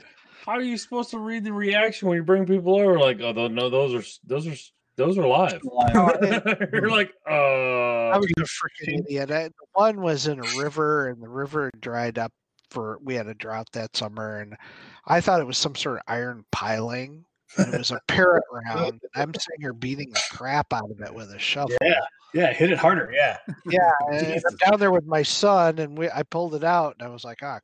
[0.46, 3.00] how are you supposed to read the reaction when you bring people over?
[3.00, 4.56] Like, oh no, those are those are
[4.98, 5.62] those are live.
[6.74, 9.32] You're like, uh, I was a freaking idiot.
[9.32, 12.34] I, one was in a river, and the river dried up
[12.70, 14.58] for we had a drought that summer, and
[15.06, 17.24] I thought it was some sort of iron piling.
[17.58, 19.00] And it was a Parrott round.
[19.16, 21.78] I'm sitting here beating the crap out of it with a shovel.
[21.82, 22.00] Yeah,
[22.34, 23.10] yeah, hit it harder.
[23.16, 26.96] Yeah, Yeah, and I'm down there with my son, and we I pulled it out,
[27.00, 27.60] and I was like, "Ah,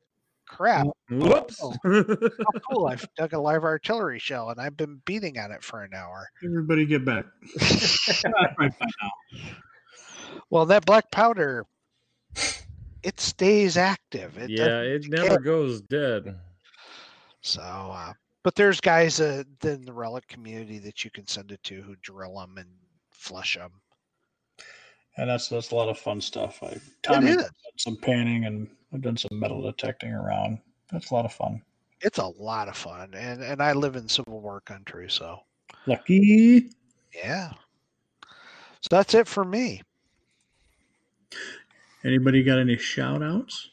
[0.46, 0.86] crap!
[1.10, 1.58] whoops.
[1.62, 1.74] Oh,
[2.70, 2.86] cool!
[2.86, 6.28] I dug a live artillery shell, and I've been beating on it for an hour."
[6.44, 7.26] everybody get back.
[8.58, 8.72] right.
[10.50, 11.64] Well, that black powder,
[13.02, 14.36] it stays active.
[14.36, 16.38] It yeah, it never goes dead.
[17.40, 21.62] So, uh, but there's guys uh, in the relic community that you can send it
[21.64, 22.68] to who drill them and
[23.10, 23.72] flush them.
[25.16, 26.62] And that's that's a lot of fun stuff.
[26.62, 27.36] I Tommy is.
[27.36, 30.58] done some panning and I've done some metal detecting around.
[30.90, 31.62] That's a lot of fun.
[32.00, 35.40] It's a lot of fun, and and I live in Civil War country, so
[35.86, 36.70] Lucky.
[37.14, 37.52] yeah.
[38.80, 39.82] So that's it for me.
[42.04, 43.70] Anybody got any shout outs?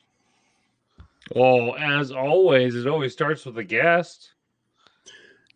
[1.36, 4.32] Oh, as always, it always starts with a guest.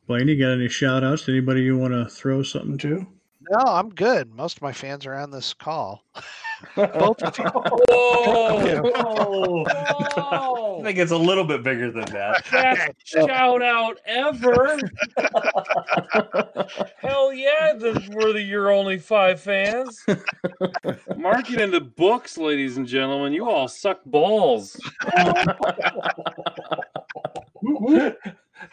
[0.07, 1.27] Blaine, you got any shout outs?
[1.30, 3.07] Anybody you want to throw something to?
[3.49, 4.33] No, I'm good.
[4.33, 6.03] Most of my fans are on this call.
[6.75, 7.45] Both of you.
[7.90, 9.64] Whoa!
[9.65, 12.43] I think it's a little bit bigger than that.
[12.51, 14.77] Best shout out ever.
[16.98, 20.06] Hell yeah, the, we're the You're Only Five fans.
[21.17, 23.33] Mark it in the books, ladies and gentlemen.
[23.33, 24.80] You all suck balls.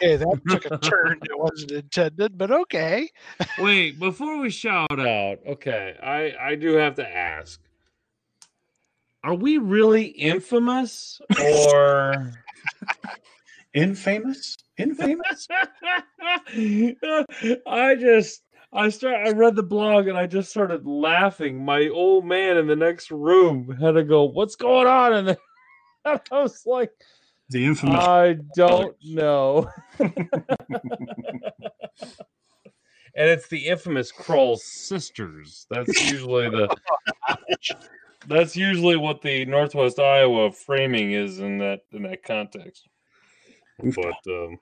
[0.03, 3.09] Hey, that took a turn that wasn't intended, but okay.
[3.57, 7.61] Wait, before we shout out, okay, I, I do have to ask.
[9.23, 12.33] Are we really infamous or
[13.75, 14.57] Infamous?
[14.77, 15.47] Infamous?
[16.51, 21.65] I just I start I read the blog and I just started laughing.
[21.65, 25.13] My old man in the next room had to go, "What's going on?"
[26.05, 26.91] And then I was like,
[27.53, 28.01] the infamous.
[28.01, 29.69] "I don't know."
[30.01, 30.11] and
[33.15, 35.67] it's the infamous Kroll sisters.
[35.71, 36.75] That's usually the
[38.27, 42.89] that's usually what the Northwest Iowa framing is in that in that context.
[43.79, 44.59] But um,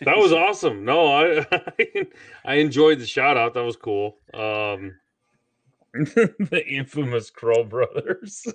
[0.00, 0.84] that was awesome.
[0.84, 1.46] No, I
[2.44, 3.54] I enjoyed the shout out.
[3.54, 4.16] That was cool.
[4.34, 4.96] Um,
[5.94, 8.46] the infamous Kroll brothers.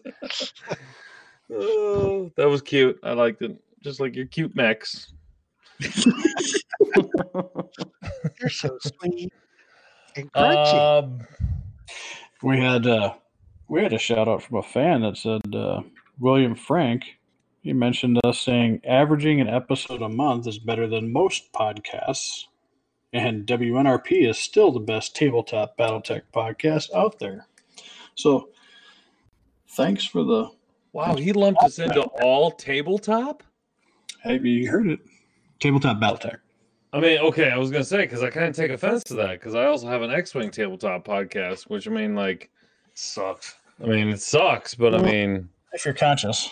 [1.51, 2.99] Oh, that was cute.
[3.03, 3.57] I liked it.
[3.83, 5.13] Just like your cute mechs.
[8.39, 9.31] You're so sweet
[10.15, 11.03] and crunchy.
[11.03, 11.19] Um,
[12.43, 13.15] We had uh,
[13.67, 15.81] we had a shout out from a fan that said uh,
[16.19, 17.17] William Frank.
[17.61, 22.45] He mentioned us saying averaging an episode a month is better than most podcasts,
[23.11, 27.47] and WNRP is still the best tabletop BattleTech podcast out there.
[28.15, 28.49] So,
[29.71, 30.49] thanks for the.
[30.97, 33.43] Wow, he lumped us into all tabletop.
[34.23, 34.99] Have you heard it?
[35.59, 36.37] Tabletop BattleTech.
[36.91, 39.39] I mean, okay, I was gonna say because I kind of take offense to that
[39.39, 42.49] because I also have an X-wing tabletop podcast, which I mean, like,
[42.95, 43.53] Sucks.
[43.83, 46.49] I mean, it sucks, but I mean, If you're conscious.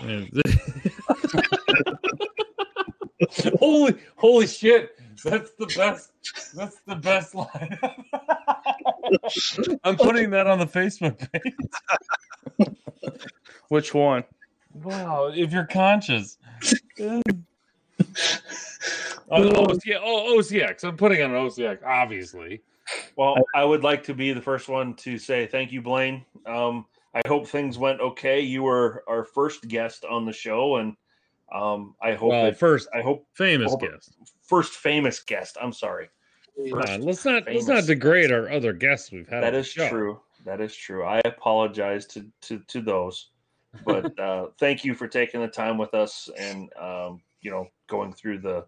[3.58, 4.96] holy, holy shit!
[5.24, 6.12] That's the best.
[6.54, 7.76] That's the best line.
[9.82, 11.52] I'm putting that on the Facebook page.
[13.68, 14.24] Which one?
[14.72, 16.38] Wow, if you're conscious.
[17.00, 17.20] oh,
[19.30, 20.84] OCX, oh, OCX.
[20.84, 22.62] I'm putting on an OCX, obviously.
[23.16, 26.24] Well, I would like to be the first one to say thank you, Blaine.
[26.46, 28.40] Um, I hope things went okay.
[28.40, 30.96] You were our first guest on the show, and
[31.54, 34.14] um, I hope Well, that, first I hope famous hope- guest.
[34.42, 35.56] first famous guest.
[35.60, 36.08] I'm sorry.
[36.70, 39.42] Come on, let's not let's not degrade our other guests we've had.
[39.44, 39.88] That on the show.
[39.88, 40.20] true.
[40.44, 41.04] That is true.
[41.04, 43.28] I apologize to to to those,
[43.84, 48.12] but uh, thank you for taking the time with us and um, you know going
[48.12, 48.64] through the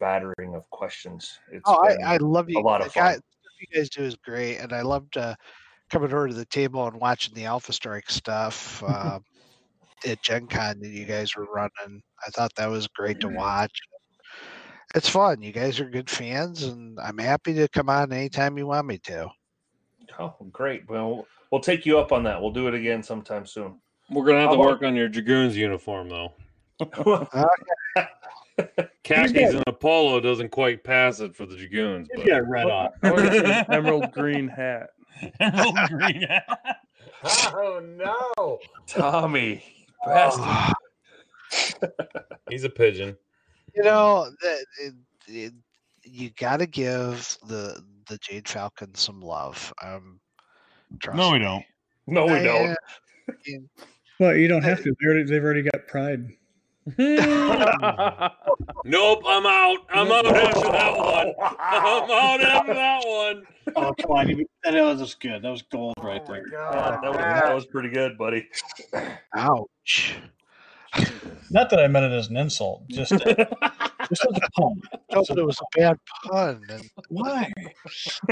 [0.00, 1.38] battering of questions.
[1.52, 2.58] It's Oh, I, I love you.
[2.58, 3.20] a lot of fun.
[3.60, 5.34] you guys do is great, and I loved uh,
[5.90, 9.20] coming over to the table and watching the Alpha Strike stuff uh,
[10.06, 12.02] at Gen Con that you guys were running.
[12.26, 13.78] I thought that was great to watch.
[14.94, 15.40] It's fun.
[15.40, 18.98] You guys are good fans, and I'm happy to come on anytime you want me
[19.04, 19.28] to.
[20.18, 20.88] Oh, great.
[20.88, 22.40] Well, we'll take you up on that.
[22.40, 23.80] We'll do it again sometime soon.
[24.10, 26.32] We're gonna have to work on your dragoons uniform though.
[29.04, 32.08] khakis got- and a polo doesn't quite pass it for the Dragoons.
[32.14, 32.90] He's But got red on.
[33.02, 34.90] I want to see an emerald green hat.
[35.40, 36.26] emerald green.
[37.24, 37.80] oh
[38.36, 38.58] no!
[38.86, 39.62] Tommy,
[40.04, 40.74] bastard.
[42.48, 43.16] He's a pigeon.
[43.74, 44.94] You know, that it,
[45.28, 45.52] it,
[46.02, 49.72] you got to give the the Jade Falcon some love.
[49.82, 50.20] Um,
[50.98, 51.44] trust No, we me.
[51.44, 51.64] don't.
[52.06, 52.76] No, we Uh, don't.
[53.46, 53.58] yeah.
[54.20, 54.94] Well, you don't have to.
[55.00, 56.28] They already, they've already got pride.
[58.84, 59.78] Nope, I'm out.
[59.90, 61.34] I'm out after that one.
[61.58, 63.42] I'm out after that one.
[63.76, 64.28] Oh come on!
[64.28, 65.42] You, that was good.
[65.42, 66.44] That was gold right oh there.
[66.50, 68.48] Yeah, that, was, that was pretty good, buddy.
[69.34, 70.16] Ouch.
[71.50, 72.86] Not that I meant it as an insult.
[72.88, 73.48] Just, just as
[74.36, 74.80] a pun.
[75.12, 76.62] No, but it was a bad pun.
[76.70, 77.52] And Why?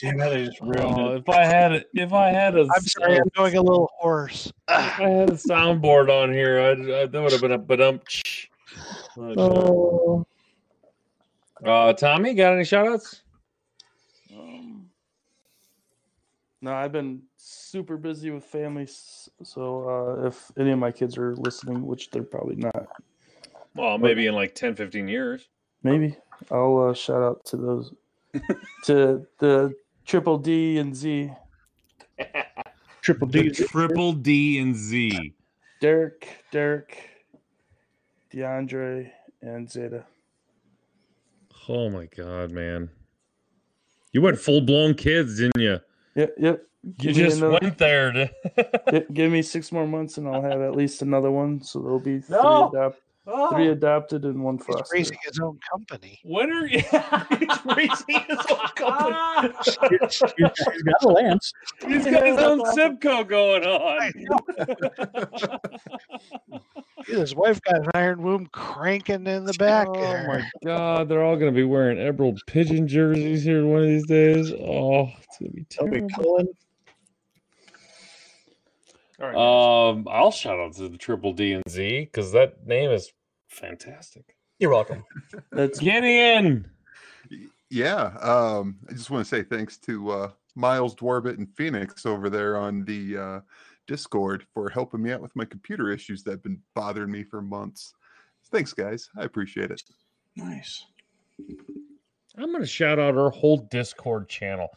[0.00, 0.32] Damn it!
[0.32, 1.18] I just ruined Oh, it.
[1.20, 4.46] if I had it, if I had a, I'm sorry, I'm going a little hoarse.
[4.46, 4.52] if
[5.00, 8.00] I had a soundboard on here, I'd, I, that would have been a but um.
[9.16, 10.26] Oh.
[11.64, 13.22] Uh, Tommy, got any shout outs?
[14.32, 14.88] Um,
[16.60, 18.86] no, I've been super busy with family,
[19.42, 19.88] so
[20.22, 22.86] uh, if any of my kids are listening, which they're probably not,
[23.74, 25.48] Well, maybe in like 10, 15 years.
[25.82, 26.16] maybe
[26.50, 27.92] I'll uh, shout out to those
[28.84, 31.30] to the Triple D and Z,
[33.02, 33.50] Triple The D.
[33.50, 35.34] triple D and Z.
[35.80, 37.08] Derek, Derek,
[38.32, 39.10] DeAndre,
[39.42, 40.04] and Zeta.
[41.68, 42.90] Oh my god, man!
[44.12, 45.78] You went full blown kids, didn't you?
[46.18, 46.62] Yep, yep.
[46.82, 48.12] You Give me just another- went there.
[48.12, 48.30] To...
[48.90, 51.62] Gi- Give me six more months, and I'll have at least another one.
[51.62, 52.70] So there'll be three, No.
[53.28, 56.18] Adopt- three adopted and one He's raising his own company.
[56.24, 56.80] when are you?
[57.38, 59.98] He's raising his own company.
[60.00, 61.52] He's got a lance.
[61.86, 64.12] He's got his own Sibko going on.
[67.06, 69.88] His wife got an iron womb cranking in the back.
[69.88, 70.26] Oh there.
[70.26, 74.52] my god, they're all gonna be wearing Emerald Pigeon jerseys here one of these days.
[74.52, 76.08] Oh, it's gonna be They'll terrible.
[76.14, 76.48] culling.
[79.20, 79.90] All right.
[79.90, 83.10] Um, I'll shout out to the Triple D and Z because that name is
[83.48, 84.36] fantastic.
[84.58, 85.04] You're welcome.
[85.52, 86.68] That's Get in.
[87.70, 92.30] Yeah, um, I just want to say thanks to uh, Miles Dwarbit and Phoenix over
[92.30, 93.40] there on the uh,
[93.86, 97.42] Discord for helping me out with my computer issues that have been bothering me for
[97.42, 97.94] months.
[98.50, 99.10] Thanks, guys.
[99.16, 99.82] I appreciate it.
[100.36, 100.86] Nice.
[102.36, 104.68] I'm going to shout out our whole Discord channel.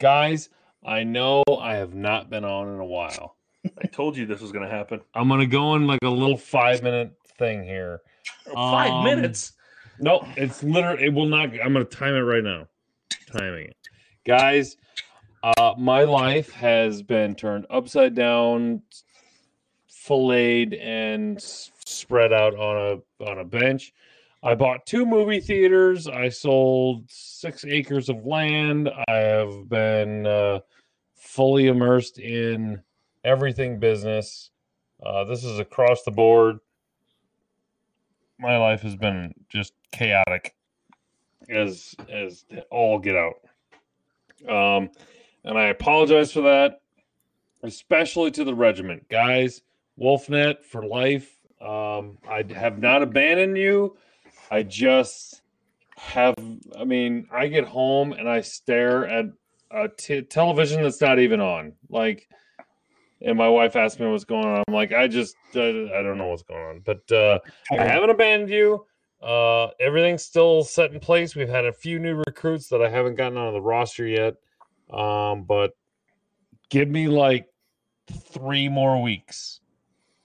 [0.00, 0.48] Guys,
[0.84, 3.36] I know I have not been on in a while.
[3.82, 5.00] I told you this was going to happen.
[5.14, 8.00] I'm going to go in like a little five minute thing here.
[8.52, 9.52] Five Um, minutes.
[9.98, 12.66] No, it's literally, it will not, I'm going to time it right now.
[13.26, 13.76] Timing it.
[14.26, 14.76] Guys,
[15.42, 18.82] uh, my life has been turned upside down,
[19.88, 23.92] filleted, and spread out on a on a bench.
[24.42, 26.06] I bought two movie theaters.
[26.08, 28.90] I sold six acres of land.
[29.08, 30.60] I have been uh,
[31.14, 32.82] fully immersed in
[33.22, 34.50] everything business.
[35.04, 36.58] Uh, this is across the board.
[38.40, 40.54] My life has been just chaotic
[41.48, 43.34] as as all get out.
[44.48, 44.90] Um,
[45.44, 46.80] and I apologize for that,
[47.62, 49.62] especially to the regiment, guys.
[50.00, 51.30] Wolfnet for life.
[51.60, 53.96] Um, I have not abandoned you.
[54.50, 55.42] I just
[55.98, 56.34] have.
[56.78, 59.26] I mean, I get home and I stare at
[59.70, 61.74] a t- television that's not even on.
[61.90, 62.28] Like,
[63.22, 64.62] and my wife asked me what's going on.
[64.66, 66.80] I'm like, I just, I, I don't know what's going on.
[66.80, 67.38] But uh,
[67.70, 68.86] I haven't abandoned you.
[69.22, 71.36] Uh, everything's still set in place.
[71.36, 74.36] We've had a few new recruits that I haven't gotten on the roster yet.
[74.90, 75.72] Um, but
[76.70, 77.46] give me like
[78.10, 79.60] three more weeks,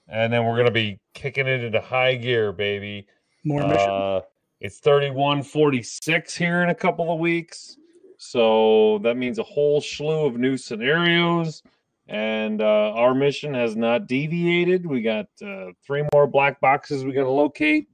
[0.08, 3.06] and then we're gonna be kicking it into high gear, baby.
[3.44, 3.90] More mission.
[3.90, 4.22] Uh,
[4.62, 7.78] it's 31 46 here in a couple of weeks.
[8.18, 11.62] So that means a whole slew of new scenarios.
[12.08, 14.85] And uh, our mission has not deviated.
[14.85, 17.90] We got uh, three more black boxes we got to locate.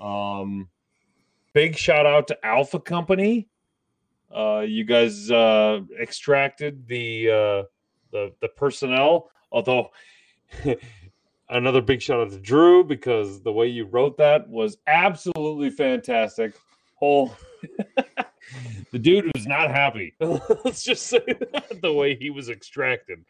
[0.00, 0.68] Um,
[1.52, 3.48] big shout out to Alpha Company.
[4.34, 7.62] Uh, you guys uh, extracted the, uh,
[8.10, 9.90] the the personnel, although
[11.48, 16.54] another big shout out to Drew because the way you wrote that was absolutely fantastic.
[16.94, 17.34] Whole
[18.92, 20.14] the dude was not happy.
[20.20, 23.24] Let's just say that, the way he was extracted,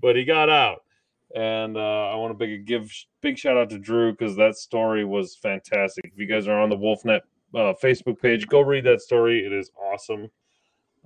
[0.00, 0.82] but he got out.
[1.34, 2.90] And uh, I want to give
[3.20, 6.06] big shout out to Drew because that story was fantastic.
[6.06, 7.20] If you guys are on the Wolfnet
[7.54, 9.44] uh, Facebook page, go read that story.
[9.44, 10.30] It is awesome.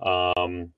[0.01, 0.71] Um,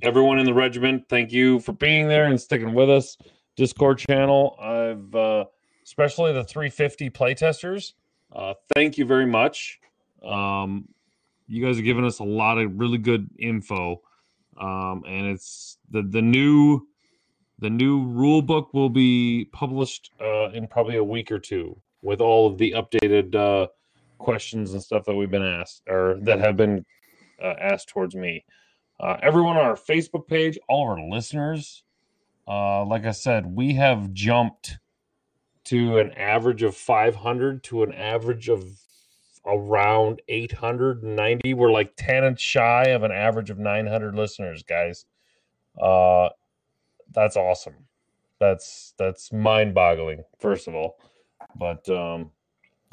[0.00, 3.16] everyone in the regiment, thank you for being there and sticking with us.
[3.56, 4.56] Discord channel.
[4.60, 5.44] I've uh,
[5.84, 7.94] especially the 350 playtesters.
[8.34, 9.80] Uh, thank you very much.
[10.24, 10.88] Um,
[11.46, 14.00] you guys are giving us a lot of really good info,
[14.60, 16.86] um, and it's the the new
[17.58, 22.20] the new rule book will be published uh, in probably a week or two with
[22.20, 23.68] all of the updated uh,
[24.18, 26.84] questions and stuff that we've been asked or that have been
[27.42, 28.44] uh, asked towards me.
[28.98, 31.82] Uh, everyone on our Facebook page, all our listeners,
[32.46, 34.78] uh, like I said, we have jumped
[35.64, 38.64] to an average of 500 to an average of
[39.46, 41.54] around 890.
[41.54, 45.04] We're like 10 and shy of an average of 900 listeners, guys.
[45.80, 46.28] Uh,
[47.12, 47.74] that's awesome.
[48.38, 50.24] That's that's mind-boggling.
[50.40, 50.98] First of all,
[51.54, 52.30] but um,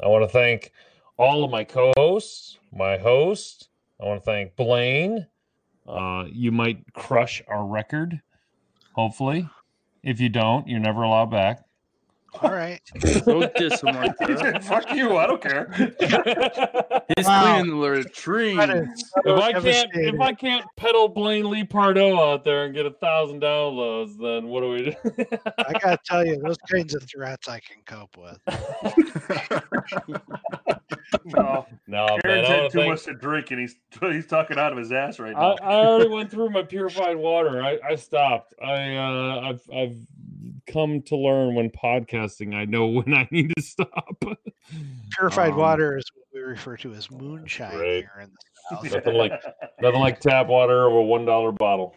[0.02, 0.72] I want to thank
[1.16, 3.68] all of my co-hosts, my host.
[4.00, 5.26] I want to thank Blaine.
[5.86, 8.20] Uh, you might crush our record,
[8.92, 9.48] hopefully.
[10.02, 11.64] If you don't, you're never allowed back.
[12.40, 12.80] All right.
[13.24, 14.64] Don't diss him like He said, that.
[14.64, 15.70] Fuck you, I don't care.
[17.16, 17.42] He's Wow.
[17.42, 18.56] cleaning the latrine.
[18.56, 20.20] That is so if I can't if.
[20.20, 24.60] I can't pedal Blaine Lee Pardoe out there and get a thousand downloads, then what
[24.60, 24.94] do we do?
[25.58, 28.38] I gotta tell you, those kinds of threats I can cope with.
[31.24, 34.26] No, no, man, Aaron's I had want too to much to drink, and he's he's
[34.26, 35.56] talking out of his ass right I, now.
[35.62, 37.62] I already went through my purified water.
[37.62, 38.54] I, I stopped.
[38.62, 39.96] I uh, I've I've
[40.66, 42.54] come to learn when podcasting.
[42.54, 44.22] I know when I need to stop.
[45.16, 47.94] Purified Um, water is what we refer to as moonshine Right.
[47.96, 48.92] here in the south.
[48.94, 49.32] Nothing like
[49.80, 51.96] nothing like tap water of a one dollar bottle.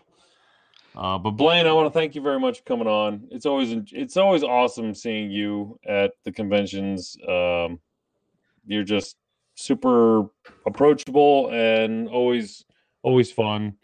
[0.96, 3.28] Uh, but Blaine, I want to thank you very much for coming on.
[3.32, 7.18] It's always it's always awesome seeing you at the conventions.
[7.28, 7.80] Um,
[8.66, 9.18] you're just
[9.56, 10.26] super
[10.66, 12.64] approachable and always
[13.02, 13.76] always fun.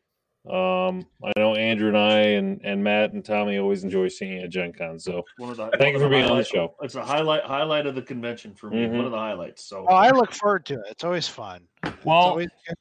[0.50, 4.42] Um, I know Andrew and I and, and Matt and Tommy always enjoy seeing you
[4.42, 4.98] at Gen Con.
[4.98, 6.74] So One of the, Thank you one of for being on the show.
[6.82, 8.88] It's a highlight highlight of the convention for me.
[8.88, 8.98] Mhm.
[8.98, 9.66] One of the highlights.
[9.66, 10.86] So Oh, I look forward to it.
[10.90, 11.62] It's always fun.
[11.84, 12.76] It's well, always good.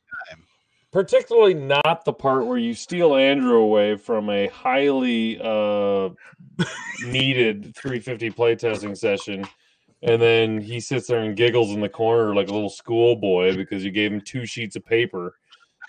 [0.93, 6.09] particularly not the part where you steal Andrew away from a highly uh,
[7.05, 9.45] needed 350 playtesting session,
[10.01, 13.85] and then he sits there and giggles in the corner like a little schoolboy because
[13.85, 15.35] you gave him two sheets of paper.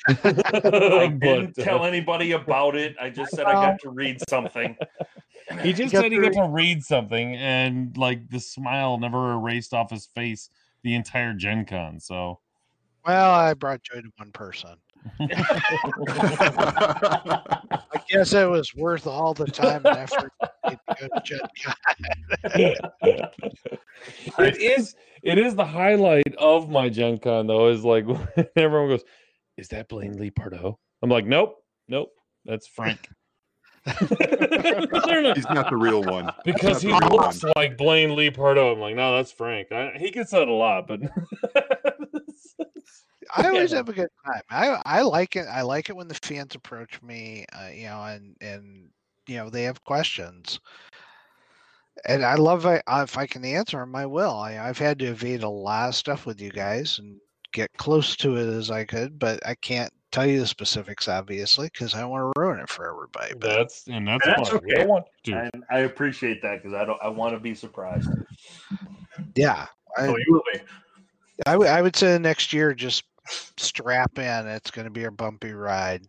[0.08, 0.14] I
[1.22, 2.96] didn't But, uh, tell anybody about it.
[3.02, 4.76] I just said I got to read something.
[5.62, 9.74] he just got said he got to read something, and like the smile never erased
[9.74, 10.50] off his face
[10.84, 12.00] the entire Gen Con.
[12.00, 12.40] So
[13.06, 14.76] Well, I brought joy to one person.
[15.22, 15.32] I
[18.10, 20.32] guess it was worth all the time and effort
[20.68, 21.76] to go to Gen Con.
[24.40, 28.06] it is it is the highlight of my Gen Con though, is like
[28.56, 29.04] everyone goes,
[29.60, 30.78] Is that Blaine Lee Pardoe?
[31.02, 31.58] I'm like, Nope,
[31.90, 32.12] nope,
[32.46, 33.10] that's Frank.
[33.86, 34.00] He's
[35.50, 36.32] not the real one.
[36.46, 38.74] because he That's not the real looks like Blaine Lee Pardoe.
[38.74, 39.72] I'm like, no, that's Frank.
[39.72, 41.02] I, he gets that a lot, but
[43.36, 43.78] I always Yeah.
[43.78, 44.42] have a good time.
[44.50, 45.46] I I like it.
[45.48, 48.90] I like it when the fans approach me, uh, you know, and and
[49.28, 50.60] you know they have questions,
[52.06, 53.96] and I love I, if I can answer them.
[53.96, 54.32] I will.
[54.32, 57.20] I, I've had to evade a lot of stuff with you guys and
[57.52, 61.68] get close to it as I could, but I can't tell you the specifics obviously
[61.68, 63.34] because I don't want to ruin it for everybody.
[63.40, 64.62] But that's and that's, And that's fine.
[64.64, 64.82] We okay.
[64.82, 65.50] don't want to.
[65.54, 67.00] And I appreciate that because I don't.
[67.02, 68.10] I want to be surprised.
[69.36, 70.60] yeah, I, So you will be.
[71.46, 73.04] I would I would say next year just
[73.58, 74.48] strap in.
[74.48, 76.06] It's going to be a bumpy ride.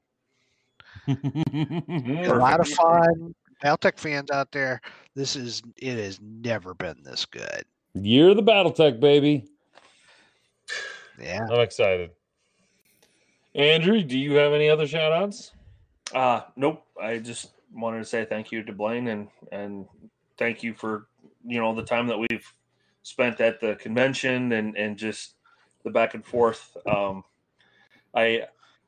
[1.08, 3.34] a lot of fun.
[3.62, 4.80] Battletech fans out there,
[5.14, 7.64] this is it has never been this good.
[7.94, 9.46] You're the BattleTech, baby.
[11.20, 11.47] Yeah.
[11.50, 12.10] I'm excited.
[13.55, 15.52] Andrew, do you have any other shout outs?
[16.15, 16.84] Uh nope.
[17.00, 19.86] I just wanted to say thank you to Blaine and and
[20.39, 21.07] thank you for
[21.44, 22.52] you know the time that we've
[23.02, 25.34] spent at the convention and and just
[25.84, 26.76] the back and forth.
[26.86, 27.24] Um,
[28.15, 28.42] I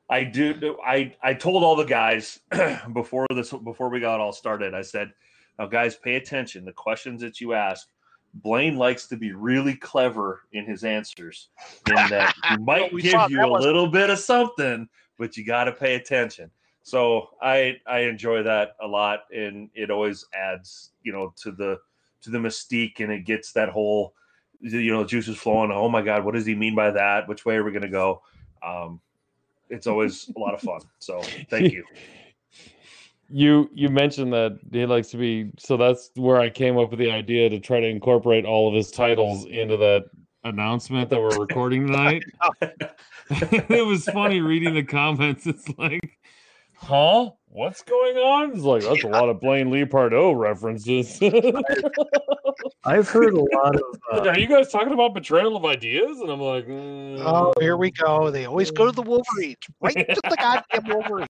[0.09, 2.39] I do I I told all the guys
[2.93, 4.73] before this before we got all started.
[4.73, 5.11] I said,
[5.57, 6.65] now guys, pay attention.
[6.65, 7.87] The questions that you ask.
[8.35, 11.49] Blaine likes to be really clever in his answers.
[11.87, 14.87] In that he might we give you a was- little bit of something,
[15.17, 16.49] but you got to pay attention.
[16.81, 21.79] So I I enjoy that a lot, and it always adds you know to the
[22.21, 24.13] to the mystique, and it gets that whole
[24.59, 25.71] you know juices flowing.
[25.71, 27.27] Oh my God, what does he mean by that?
[27.27, 28.21] Which way are we going to go?
[28.61, 28.99] Um,
[29.69, 30.81] it's always a lot of fun.
[30.99, 31.85] So thank you.
[33.29, 36.99] You you mentioned that he likes to be so that's where I came up with
[36.99, 40.05] the idea to try to incorporate all of his titles into that
[40.43, 42.23] announcement that we're recording tonight.
[43.29, 45.47] it was funny reading the comments.
[45.47, 46.19] It's like
[46.75, 47.31] huh?
[47.55, 48.53] What's going on?
[48.53, 51.19] It's like that's a lot of Blaine Lee Pardoe references.
[52.83, 53.83] I've heard a lot of.
[54.11, 56.19] Uh, Are you guys talking about betrayal of ideas?
[56.19, 58.31] And I'm like, mm, Oh, here we go.
[58.31, 59.57] They always go to the Wolverines.
[59.81, 61.27] Right to the goddamn Wolverine.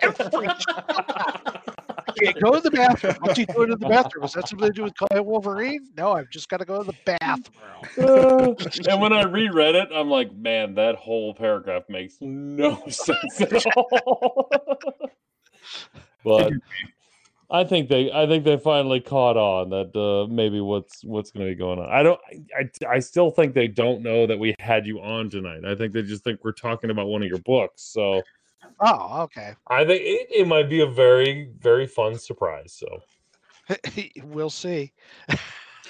[0.00, 0.46] Every
[2.10, 3.16] Okay, go to the bathroom.
[3.18, 4.26] What's he doing in the bathroom?
[4.26, 5.88] Is that something to do with calling Wolverine?
[5.96, 8.54] No, I've just got to go to the bathroom.
[8.88, 13.66] and when I reread it, I'm like, man, that whole paragraph makes no sense at
[13.76, 14.48] all.
[16.24, 16.52] But
[17.50, 21.46] I think they, I think they finally caught on that uh, maybe what's what's going
[21.46, 21.88] to be going on.
[21.90, 22.20] I don't,
[22.58, 25.64] I, I still think they don't know that we had you on tonight.
[25.66, 27.82] I think they just think we're talking about one of your books.
[27.82, 28.22] So
[28.80, 29.54] Oh, okay.
[29.68, 32.72] I think it, it might be a very, very fun surprise.
[32.72, 33.02] So.
[34.24, 34.92] we'll see.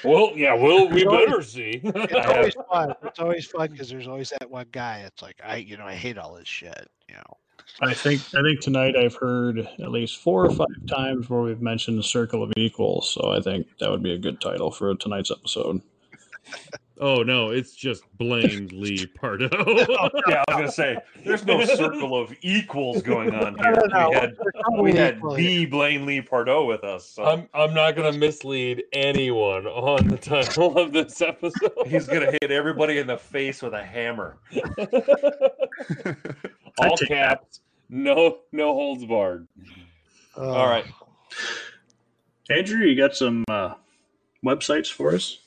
[0.04, 1.80] Well, yeah, well, we always- better see.
[1.84, 2.94] It's always fun.
[3.02, 4.98] It's always fun because there's always that one guy.
[5.06, 6.88] It's like I, you know, I hate all this shit.
[7.08, 7.36] You know.
[7.80, 11.60] I think I think tonight I've heard at least four or five times where we've
[11.62, 13.10] mentioned the circle of equals.
[13.12, 15.80] So I think that would be a good title for tonight's episode.
[17.00, 19.48] oh no, it's just Blaine Lee Pardoe.
[19.96, 23.72] Oh, yeah, I was gonna say there's no circle of equals going on here.
[23.88, 24.82] No, no, We had no.
[24.82, 27.04] we had the Blaine Lee Pardoe with us.
[27.08, 31.72] So I'm I'm not gonna mislead anyone on the title of this episode.
[31.86, 34.36] he's gonna hit everybody in the face with a hammer.
[36.78, 39.46] All take caps, no no holds barred.
[40.36, 40.86] All right.
[42.50, 43.74] Andrew, you got some uh,
[44.44, 45.38] websites for us?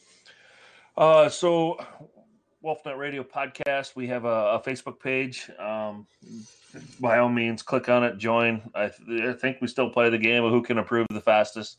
[0.97, 1.77] Uh, so
[2.63, 3.95] Wolfnet Radio podcast.
[3.95, 5.49] We have a, a Facebook page.
[5.59, 6.07] Um,
[6.99, 8.61] by all means, click on it, join.
[8.73, 11.77] I, th- I think we still play the game of who can approve the fastest.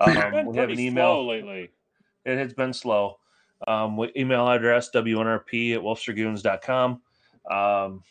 [0.00, 1.14] Um, Been we have an email.
[1.14, 1.70] slow lately.
[2.24, 3.18] It has been slow.
[3.68, 7.00] Um, we- email address wnrp at wolfsdragoons.com.
[7.50, 8.02] Um,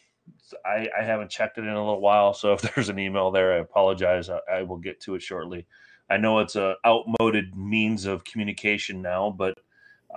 [0.66, 3.54] I, I haven't checked it in a little while, so if there's an email there,
[3.54, 4.30] I apologize.
[4.30, 5.66] I, I will get to it shortly.
[6.10, 9.58] I know it's a outmoded means of communication now, but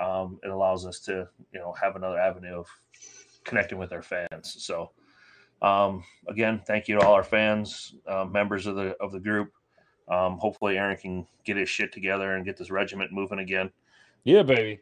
[0.01, 2.67] um, it allows us to you know have another avenue of
[3.45, 4.57] connecting with our fans.
[4.59, 4.91] So
[5.63, 9.53] um, again, thank you to all our fans, uh, members of the of the group.
[10.09, 13.71] Um, hopefully, Aaron can get his shit together and get this regiment moving again.
[14.25, 14.81] Yeah, baby.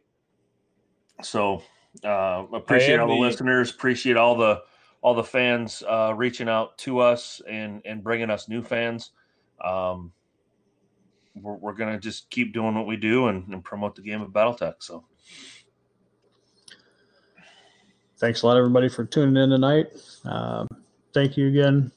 [1.22, 1.62] So
[2.02, 3.70] uh, appreciate all the the- listeners.
[3.70, 4.62] Appreciate all the
[5.04, 9.10] all the fans uh, reaching out to us and and bringing us new fans.
[9.62, 10.12] Um,
[11.34, 14.30] we're, we're gonna just keep doing what we do and, and promote the game of
[14.30, 14.76] BattleTech.
[14.78, 15.04] So
[18.16, 19.88] Thanks a lot, everybody, for tuning in tonight.
[20.24, 20.66] Um,
[21.12, 21.92] thank you again,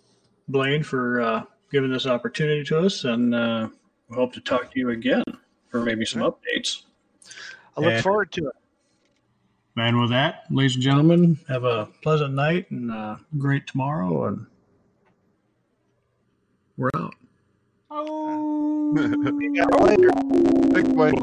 [0.50, 3.70] Blaine, for uh, giving this opportunity to us, and uh,
[4.10, 5.24] we hope to talk to you again
[5.70, 6.84] for maybe some updates.
[7.78, 8.56] I look And- forward to it.
[9.78, 14.48] And with that, ladies and gentlemen, have a pleasant night and uh, great tomorrow, and
[16.78, 17.14] we're out.
[18.98, 19.04] See
[19.54, 20.10] you later.
[20.74, 21.16] Thanks, Blaine.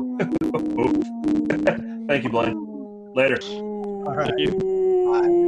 [2.07, 3.13] thank you, Blaine.
[3.15, 3.39] Later.
[3.43, 4.33] All right.
[4.37, 5.44] Bye.